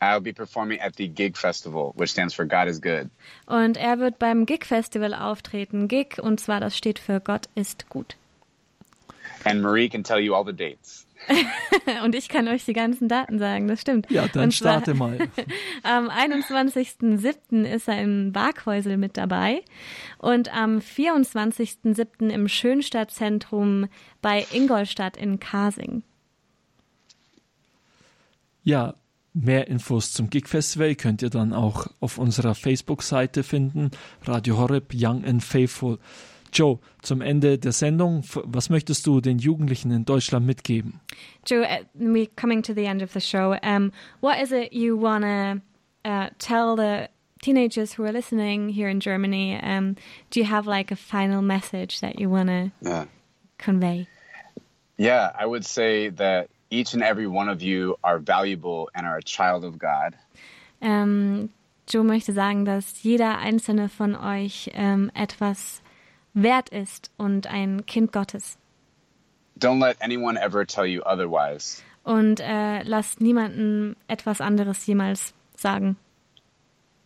I'll 0.00 0.20
be 0.20 0.32
performing 0.32 0.80
at 0.80 0.96
the 0.96 1.08
Gig 1.08 1.36
Festival, 1.36 1.92
which 1.94 2.10
stands 2.10 2.32
for 2.32 2.46
God 2.46 2.68
is 2.68 2.80
Good. 2.80 3.10
und 3.46 3.76
er 3.76 3.98
wird 3.98 4.18
beim 4.18 4.46
Gig 4.46 4.64
Festival 4.64 5.12
auftreten. 5.12 5.88
Gig, 5.88 6.18
und 6.18 6.40
zwar 6.40 6.60
das 6.60 6.76
steht 6.76 6.98
für 6.98 7.20
Gott 7.20 7.48
ist 7.54 7.88
gut. 7.90 8.16
And 9.44 9.62
Marie 9.62 9.88
can 9.88 10.02
tell 10.02 10.18
you 10.18 10.34
all 10.34 10.44
the 10.44 10.54
dates. 10.54 11.06
Und 12.04 12.14
ich 12.14 12.28
kann 12.28 12.48
euch 12.48 12.64
die 12.64 12.72
ganzen 12.72 13.08
Daten 13.08 13.38
sagen, 13.38 13.68
das 13.68 13.80
stimmt. 13.80 14.10
Ja, 14.10 14.26
dann 14.28 14.50
zwar, 14.50 14.82
starte 14.82 14.94
mal. 14.94 15.18
Am 15.82 16.08
21.07. 16.08 17.64
ist 17.64 17.88
er 17.88 18.02
im 18.02 18.32
Barkhäusel 18.32 18.96
mit 18.96 19.16
dabei 19.16 19.62
und 20.18 20.54
am 20.54 20.78
24.07. 20.78 22.28
im 22.28 22.48
Schönstadtzentrum 22.48 23.86
bei 24.20 24.46
Ingolstadt 24.52 25.16
in 25.16 25.40
Kasing. 25.40 26.02
Ja, 28.62 28.94
mehr 29.32 29.68
Infos 29.68 30.12
zum 30.12 30.28
Gig 30.30 30.48
Festival 30.48 30.94
könnt 30.94 31.22
ihr 31.22 31.30
dann 31.30 31.52
auch 31.52 31.86
auf 32.00 32.18
unserer 32.18 32.54
Facebook-Seite 32.54 33.42
finden. 33.42 33.90
Radio 34.22 34.58
Horeb 34.58 34.92
Young 34.94 35.24
and 35.24 35.42
Faithful. 35.42 35.98
Joe, 36.52 36.78
zum 37.02 37.20
Ende 37.22 37.58
der 37.58 37.72
Sendung, 37.72 38.22
was 38.44 38.70
möchtest 38.70 39.06
du 39.06 39.20
den 39.20 39.38
Jugendlichen 39.38 39.90
in 39.90 40.04
Deutschland 40.04 40.46
mitgeben? 40.46 41.00
Joe, 41.46 41.62
uh, 41.62 41.84
we're 41.98 42.28
coming 42.36 42.62
to 42.62 42.74
the 42.74 42.84
end 42.86 43.02
of 43.02 43.12
the 43.12 43.20
show. 43.20 43.56
Um, 43.62 43.92
what 44.20 44.38
is 44.40 44.52
it 44.52 44.72
you 44.72 44.96
want 44.96 45.24
to 45.24 45.60
uh, 46.04 46.30
tell 46.38 46.76
the 46.76 47.08
teenagers 47.42 47.94
who 47.98 48.04
are 48.04 48.12
listening 48.12 48.68
here 48.68 48.88
in 48.88 49.00
Germany? 49.00 49.58
Um, 49.62 49.96
do 50.30 50.40
you 50.40 50.46
have 50.46 50.66
like 50.66 50.90
a 50.92 50.96
final 50.96 51.42
message 51.42 52.00
that 52.00 52.18
you 52.18 52.28
want 52.28 52.48
to 52.48 52.70
Yeah. 52.82 53.04
convey? 53.58 54.06
Yeah, 54.98 55.30
I 55.38 55.46
would 55.46 55.64
say 55.64 56.10
that 56.10 56.48
each 56.70 56.92
and 56.94 57.02
every 57.02 57.26
one 57.26 57.48
of 57.48 57.62
you 57.62 57.96
are 58.04 58.18
valuable 58.18 58.90
and 58.94 59.06
are 59.06 59.16
a 59.16 59.22
child 59.22 59.64
of 59.64 59.78
God. 59.78 60.14
Ähm, 60.82 61.48
Joe 61.86 62.04
möchte 62.04 62.32
sagen, 62.32 62.64
dass 62.64 63.02
jeder 63.02 63.38
einzelne 63.38 63.88
von 63.88 64.14
euch 64.14 64.70
ähm, 64.74 65.10
etwas 65.14 65.82
wert 66.34 66.68
ist 66.68 67.10
und 67.16 67.46
ein 67.46 67.86
Kind 67.86 68.12
Gottes. 68.12 68.56
Don't 69.58 69.80
let 69.80 70.00
anyone 70.00 70.40
ever 70.40 70.66
tell 70.66 70.86
you 70.86 71.02
otherwise. 71.02 71.82
Und 72.02 72.40
äh, 72.40 72.82
lasst 72.82 73.20
niemanden 73.20 73.96
etwas 74.08 74.40
anderes 74.40 74.86
jemals 74.86 75.34
sagen. 75.56 75.96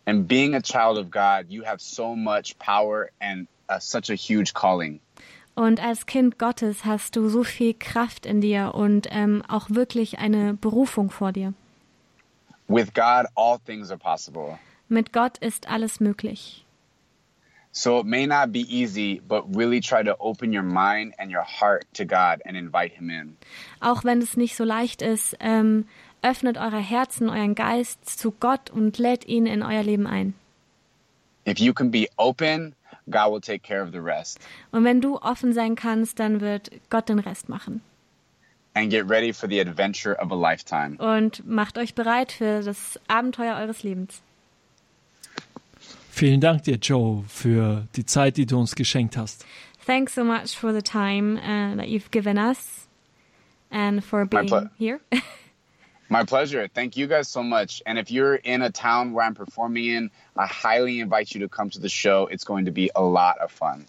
And 0.05 0.27
being 0.27 0.53
a 0.53 0.61
child 0.61 0.97
of 0.97 1.09
God, 1.09 1.49
you 1.49 1.63
have 1.65 1.79
so 1.79 2.15
much 2.15 2.57
power 2.59 3.09
and 3.19 3.47
uh, 3.69 3.79
such 3.79 4.09
a 4.09 4.15
huge 4.15 4.53
calling. 4.53 4.99
Und 5.55 5.81
als 5.81 6.05
Kind 6.05 6.37
Gottes 6.37 6.85
hast 6.85 7.15
du 7.15 7.29
so 7.29 7.43
viel 7.43 7.73
Kraft 7.73 8.25
in 8.25 8.41
dir 8.41 8.75
und 8.75 9.07
ähm, 9.09 9.41
auch 9.47 9.69
wirklich 9.69 10.19
eine 10.19 10.53
Berufung 10.53 11.09
vor 11.09 11.31
dir. 11.31 11.53
With 12.67 12.93
God, 12.93 13.27
all 13.35 13.57
things 13.59 13.89
are 13.89 13.97
possible. 13.97 14.59
Mit 14.89 15.13
Gott 15.13 15.37
ist 15.37 15.69
alles 15.69 15.99
möglich. 15.99 16.64
So 17.77 17.99
it 17.99 18.05
may 18.05 18.25
not 18.25 18.53
be 18.53 18.61
easy, 18.69 19.19
but 19.27 19.43
really 19.53 19.81
try 19.81 20.01
to 20.01 20.15
open 20.21 20.53
your 20.53 20.63
mind 20.63 21.13
and 21.19 21.29
your 21.29 21.43
heart 21.43 21.83
to 21.95 22.05
God 22.05 22.41
and 22.45 22.55
invite 22.55 22.93
Him 22.93 23.09
in. 23.09 23.35
Auch 23.81 24.05
wenn 24.05 24.21
es 24.21 24.37
nicht 24.37 24.55
so 24.55 24.63
leicht 24.63 25.01
ist, 25.01 25.35
ähm, 25.41 25.85
öffnet 26.21 26.57
eure 26.57 26.79
Herzen, 26.79 27.29
euren 27.29 27.53
Geist 27.53 28.07
zu 28.17 28.31
Gott 28.31 28.69
und 28.69 28.97
lädt 28.97 29.25
ihn 29.27 29.45
in 29.45 29.61
euer 29.61 29.83
Leben 29.83 30.07
ein. 30.07 30.33
If 31.45 31.59
you 31.59 31.73
can 31.73 31.91
be 31.91 32.07
open, 32.17 32.73
God 33.09 33.33
will 33.33 33.41
take 33.41 33.59
care 33.59 33.83
of 33.83 33.91
the 33.91 33.99
rest. 33.99 34.39
Und 34.71 34.85
wenn 34.85 35.01
du 35.01 35.17
offen 35.17 35.51
sein 35.51 35.75
kannst, 35.75 36.17
dann 36.19 36.39
wird 36.39 36.71
Gott 36.89 37.09
den 37.09 37.19
Rest 37.19 37.49
machen. 37.49 37.81
and 38.77 38.89
get 38.91 39.07
ready 39.09 39.31
for 39.31 39.47
the 39.47 39.59
adventure 39.59 40.15
of 40.21 40.31
a 40.31 40.35
lifetime. 40.35 40.97
Und 40.97 41.45
macht 41.47 41.77
euch 41.77 41.93
bereit 41.93 42.31
für 42.31 42.61
das 42.61 42.99
Abenteuer 43.07 43.55
eures 43.57 43.83
Lebens. 43.83 44.21
Vielen 46.15 46.39
Dank 46.39 46.63
dir, 46.63 46.77
Joe, 46.77 47.25
für 47.27 47.89
die 47.97 48.05
Zeit, 48.05 48.37
die 48.37 48.45
du 48.45 48.57
uns 48.57 48.73
geschenkt 48.75 49.17
hast. 49.17 49.45
Thanks 49.85 50.15
so 50.15 50.23
much 50.23 50.57
for 50.57 50.71
the 50.71 50.81
time 50.81 51.37
uh, 51.37 51.75
that 51.75 51.89
you've 51.89 52.09
given 52.09 52.37
us 52.37 52.87
and 53.69 54.01
for 54.01 54.21
My 54.21 54.27
being 54.29 54.47
ple- 54.47 54.69
here. 54.77 55.01
My 56.09 56.23
pleasure. 56.23 56.69
Thank 56.73 56.95
you 56.95 57.07
guys 57.07 57.27
so 57.27 57.43
much. 57.43 57.81
And 57.85 57.99
if 57.99 58.09
you're 58.09 58.35
in 58.35 58.61
a 58.61 58.69
town 58.69 59.11
where 59.11 59.25
I'm 59.25 59.35
performing 59.35 59.87
in, 59.87 60.11
I 60.37 60.47
highly 60.47 61.01
invite 61.01 61.35
you 61.35 61.41
to 61.41 61.49
come 61.49 61.69
to 61.71 61.81
the 61.81 61.89
show. 61.89 62.29
It's 62.31 62.45
going 62.45 62.63
to 62.63 62.71
be 62.71 62.89
a 62.95 63.03
lot 63.03 63.37
of 63.43 63.51
fun. 63.51 63.85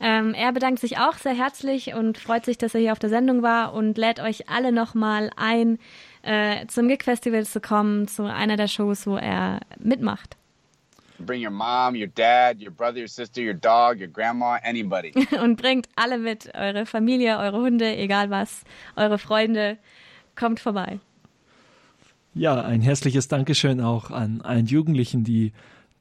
Ähm, 0.00 0.32
er 0.32 0.52
bedankt 0.52 0.80
sich 0.80 0.96
auch 0.96 1.18
sehr 1.18 1.34
herzlich 1.34 1.92
und 1.92 2.16
freut 2.16 2.46
sich, 2.46 2.56
dass 2.56 2.74
er 2.74 2.80
hier 2.80 2.92
auf 2.92 2.98
der 3.00 3.10
Sendung 3.10 3.42
war 3.42 3.74
und 3.74 3.98
lädt 3.98 4.20
euch 4.20 4.48
alle 4.48 4.72
nochmal 4.72 5.30
ein, 5.36 5.78
äh, 6.22 6.66
zum 6.68 6.88
Gig 6.88 7.02
Festival 7.02 7.44
zu 7.44 7.60
kommen, 7.60 8.08
zu 8.08 8.22
einer 8.22 8.56
der 8.56 8.68
Shows, 8.68 9.06
wo 9.06 9.18
er 9.18 9.60
mitmacht. 9.78 10.38
Bring 11.18 11.42
your 11.42 11.50
mom, 11.50 11.94
your 11.94 12.08
dad, 12.08 12.60
your 12.60 12.70
brother, 12.70 12.98
your 12.98 13.08
sister, 13.08 13.40
your 13.42 13.54
dog, 13.54 13.98
your 13.98 14.08
grandma, 14.08 14.58
anybody. 14.62 15.12
Und 15.42 15.56
bringt 15.56 15.88
alle 15.96 16.18
mit, 16.18 16.50
eure 16.54 16.86
Familie, 16.86 17.38
eure 17.38 17.58
Hunde, 17.58 17.96
egal 17.96 18.30
was, 18.30 18.64
eure 18.96 19.18
Freunde, 19.18 19.78
kommt 20.34 20.60
vorbei. 20.60 21.00
Ja, 22.34 22.60
ein 22.60 22.82
herzliches 22.82 23.28
Dankeschön 23.28 23.80
auch 23.80 24.10
an 24.10 24.42
allen 24.42 24.66
Jugendlichen, 24.66 25.24
die 25.24 25.52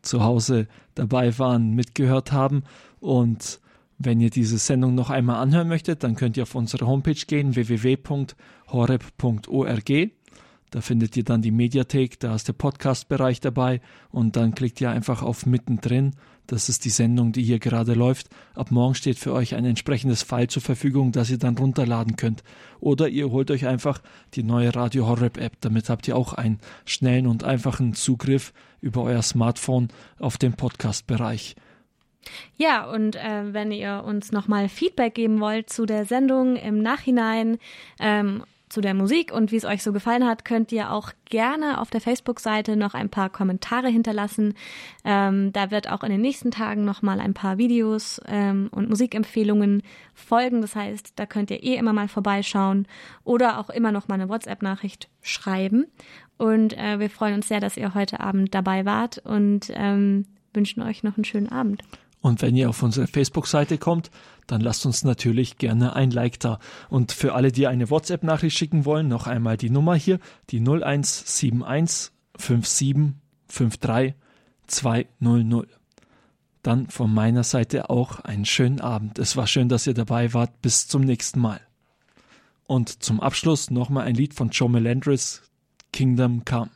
zu 0.02 0.24
Hause 0.24 0.68
dabei 0.94 1.40
waren, 1.40 1.74
mitgehört 1.76 2.32
haben. 2.34 2.64
Und 3.00 3.60
wenn 3.98 4.20
ihr 4.20 4.30
diese 4.30 4.58
Sendung 4.58 4.96
noch 4.96 5.10
einmal 5.10 5.38
anhören 5.42 5.70
möchtet, 5.70 6.04
dann 6.04 6.16
könnt 6.16 6.36
ihr 6.38 6.44
auf 6.44 6.56
unsere 6.56 6.86
Homepage 6.88 7.14
gehen, 7.14 7.56
www.horeb.org. 7.56 8.32
Da 10.76 10.82
findet 10.82 11.16
ihr 11.16 11.24
dann 11.24 11.42
die 11.42 11.52
Mediathek, 11.52 12.20
da 12.20 12.36
ist 12.36 12.50
der 12.50 12.54
Podcast-Bereich 12.54 13.40
dabei 13.40 13.80
und 14.10 14.36
dann 14.36 14.54
klickt 14.56 14.82
ihr 14.82 14.90
einfach 14.90 15.24
auf 15.24 15.46
mittendrin. 15.46 16.12
Das 16.48 16.68
ist 16.68 16.84
die 16.84 16.90
Sendung, 16.90 17.32
die 17.32 17.44
hier 17.44 17.60
gerade 17.60 17.94
läuft. 17.94 18.28
Ab 18.56 18.72
morgen 18.72 18.94
steht 18.94 19.18
für 19.18 19.32
euch 19.32 19.56
ein 19.56 19.64
entsprechendes 19.64 20.24
File 20.24 20.50
zur 20.50 20.62
Verfügung, 20.62 21.14
das 21.14 21.30
ihr 21.30 21.38
dann 21.38 21.58
runterladen 21.58 22.18
könnt. 22.18 22.44
Oder 22.82 23.08
ihr 23.08 23.32
holt 23.32 23.52
euch 23.52 23.66
einfach 23.68 24.02
die 24.34 24.44
neue 24.44 24.76
Radio 24.76 25.08
Horror 25.08 25.32
App. 25.38 25.54
Damit 25.62 25.88
habt 25.88 26.10
ihr 26.10 26.18
auch 26.18 26.34
einen 26.34 26.60
schnellen 26.84 27.28
und 27.28 27.46
einfachen 27.46 27.94
Zugriff 27.94 28.52
über 28.82 29.04
euer 29.04 29.22
Smartphone 29.22 29.88
auf 30.20 30.38
den 30.38 30.56
Podcast-Bereich. 30.56 31.56
Ja, 32.58 32.84
und 32.92 33.16
äh, 33.16 33.54
wenn 33.54 33.72
ihr 33.72 34.04
uns 34.06 34.34
nochmal 34.34 34.68
Feedback 34.68 35.16
geben 35.16 35.40
wollt 35.40 35.70
zu 35.70 35.86
der 35.86 36.04
Sendung 36.04 36.58
im 36.58 36.82
Nachhinein, 36.82 37.60
ähm, 38.02 38.44
zu 38.76 38.82
der 38.82 38.94
Musik 38.94 39.32
und 39.32 39.54
wie 39.54 39.56
es 39.56 39.64
euch 39.64 39.82
so 39.82 39.94
gefallen 39.94 40.28
hat, 40.28 40.44
könnt 40.44 40.70
ihr 40.74 40.92
auch 40.92 41.14
gerne 41.24 41.80
auf 41.80 41.90
der 41.90 42.02
Facebook-Seite 42.02 42.76
noch 42.76 42.94
ein 42.94 43.10
paar 43.10 43.30
Kommentare 43.30 43.88
hinterlassen. 43.88 44.54
Ähm, 45.06 45.54
da 45.54 45.72
wird 45.72 45.90
auch 45.90 46.04
in 46.04 46.10
den 46.10 46.20
nächsten 46.20 46.52
Tagen 46.52 46.84
nochmal 46.84 47.22
ein 47.22 47.34
paar 47.34 47.58
Videos 47.58 48.20
ähm, 48.28 48.68
und 48.72 48.90
Musikempfehlungen 48.90 49.82
folgen. 50.14 50.62
Das 50.62 50.76
heißt, 50.76 51.14
da 51.16 51.26
könnt 51.26 51.52
ihr 51.52 51.64
eh 51.64 51.76
immer 51.76 51.94
mal 51.94 52.10
vorbeischauen 52.10 52.86
oder 53.24 53.60
auch 53.60 53.70
immer 53.70 53.94
noch 53.94 54.10
mal 54.10 54.16
eine 54.16 54.28
WhatsApp-Nachricht 54.28 55.08
schreiben. 55.22 55.86
Und 56.38 56.78
äh, 56.78 57.00
wir 57.00 57.10
freuen 57.10 57.36
uns 57.36 57.48
sehr, 57.48 57.62
dass 57.62 57.78
ihr 57.78 57.94
heute 57.94 58.20
Abend 58.20 58.54
dabei 58.54 58.84
wart 58.84 59.20
und 59.20 59.72
ähm, 59.74 60.26
wünschen 60.54 60.84
euch 60.84 61.02
noch 61.02 61.16
einen 61.16 61.24
schönen 61.24 61.50
Abend. 61.50 61.82
Und 62.26 62.42
wenn 62.42 62.56
ihr 62.56 62.70
auf 62.70 62.82
unsere 62.82 63.06
Facebook-Seite 63.06 63.78
kommt, 63.78 64.10
dann 64.48 64.60
lasst 64.60 64.88
uns 64.88 65.04
natürlich 65.04 65.60
gerne 65.60 65.96
ein 65.96 66.10
Like 66.10 66.40
da. 66.40 66.58
Und 66.90 67.12
für 67.12 67.36
alle, 67.36 67.52
die 67.52 67.68
eine 67.68 67.92
WhatsApp-Nachricht 67.92 68.58
schicken 68.58 68.84
wollen, 68.84 69.08
noch 69.08 69.28
einmal 69.28 69.58
die 69.58 69.70
Nummer 69.70 69.94
hier, 69.94 70.18
die 70.50 70.60
0171 70.60 72.12
57 72.36 73.14
53 73.48 74.16
200. 74.66 75.68
Dann 76.64 76.88
von 76.88 77.14
meiner 77.14 77.44
Seite 77.44 77.92
auch 77.92 78.22
einen 78.22 78.46
schönen 78.46 78.82
Abend. 78.82 79.20
Es 79.20 79.38
war 79.38 79.46
schön, 79.46 79.70
dass 79.70 79.86
ihr 79.86 79.94
dabei 79.94 80.34
wart. 80.34 80.64
Bis 80.64 80.88
zum 80.88 81.04
nächsten 81.04 81.40
Mal. 81.40 81.62
Und 82.66 83.04
zum 83.04 83.20
Abschluss 83.20 83.70
nochmal 83.70 84.06
ein 84.08 84.16
Lied 84.16 84.34
von 84.34 84.50
Joe 84.50 84.68
Melandris, 84.68 85.44
Kingdom 85.94 86.44
Come. 86.44 86.72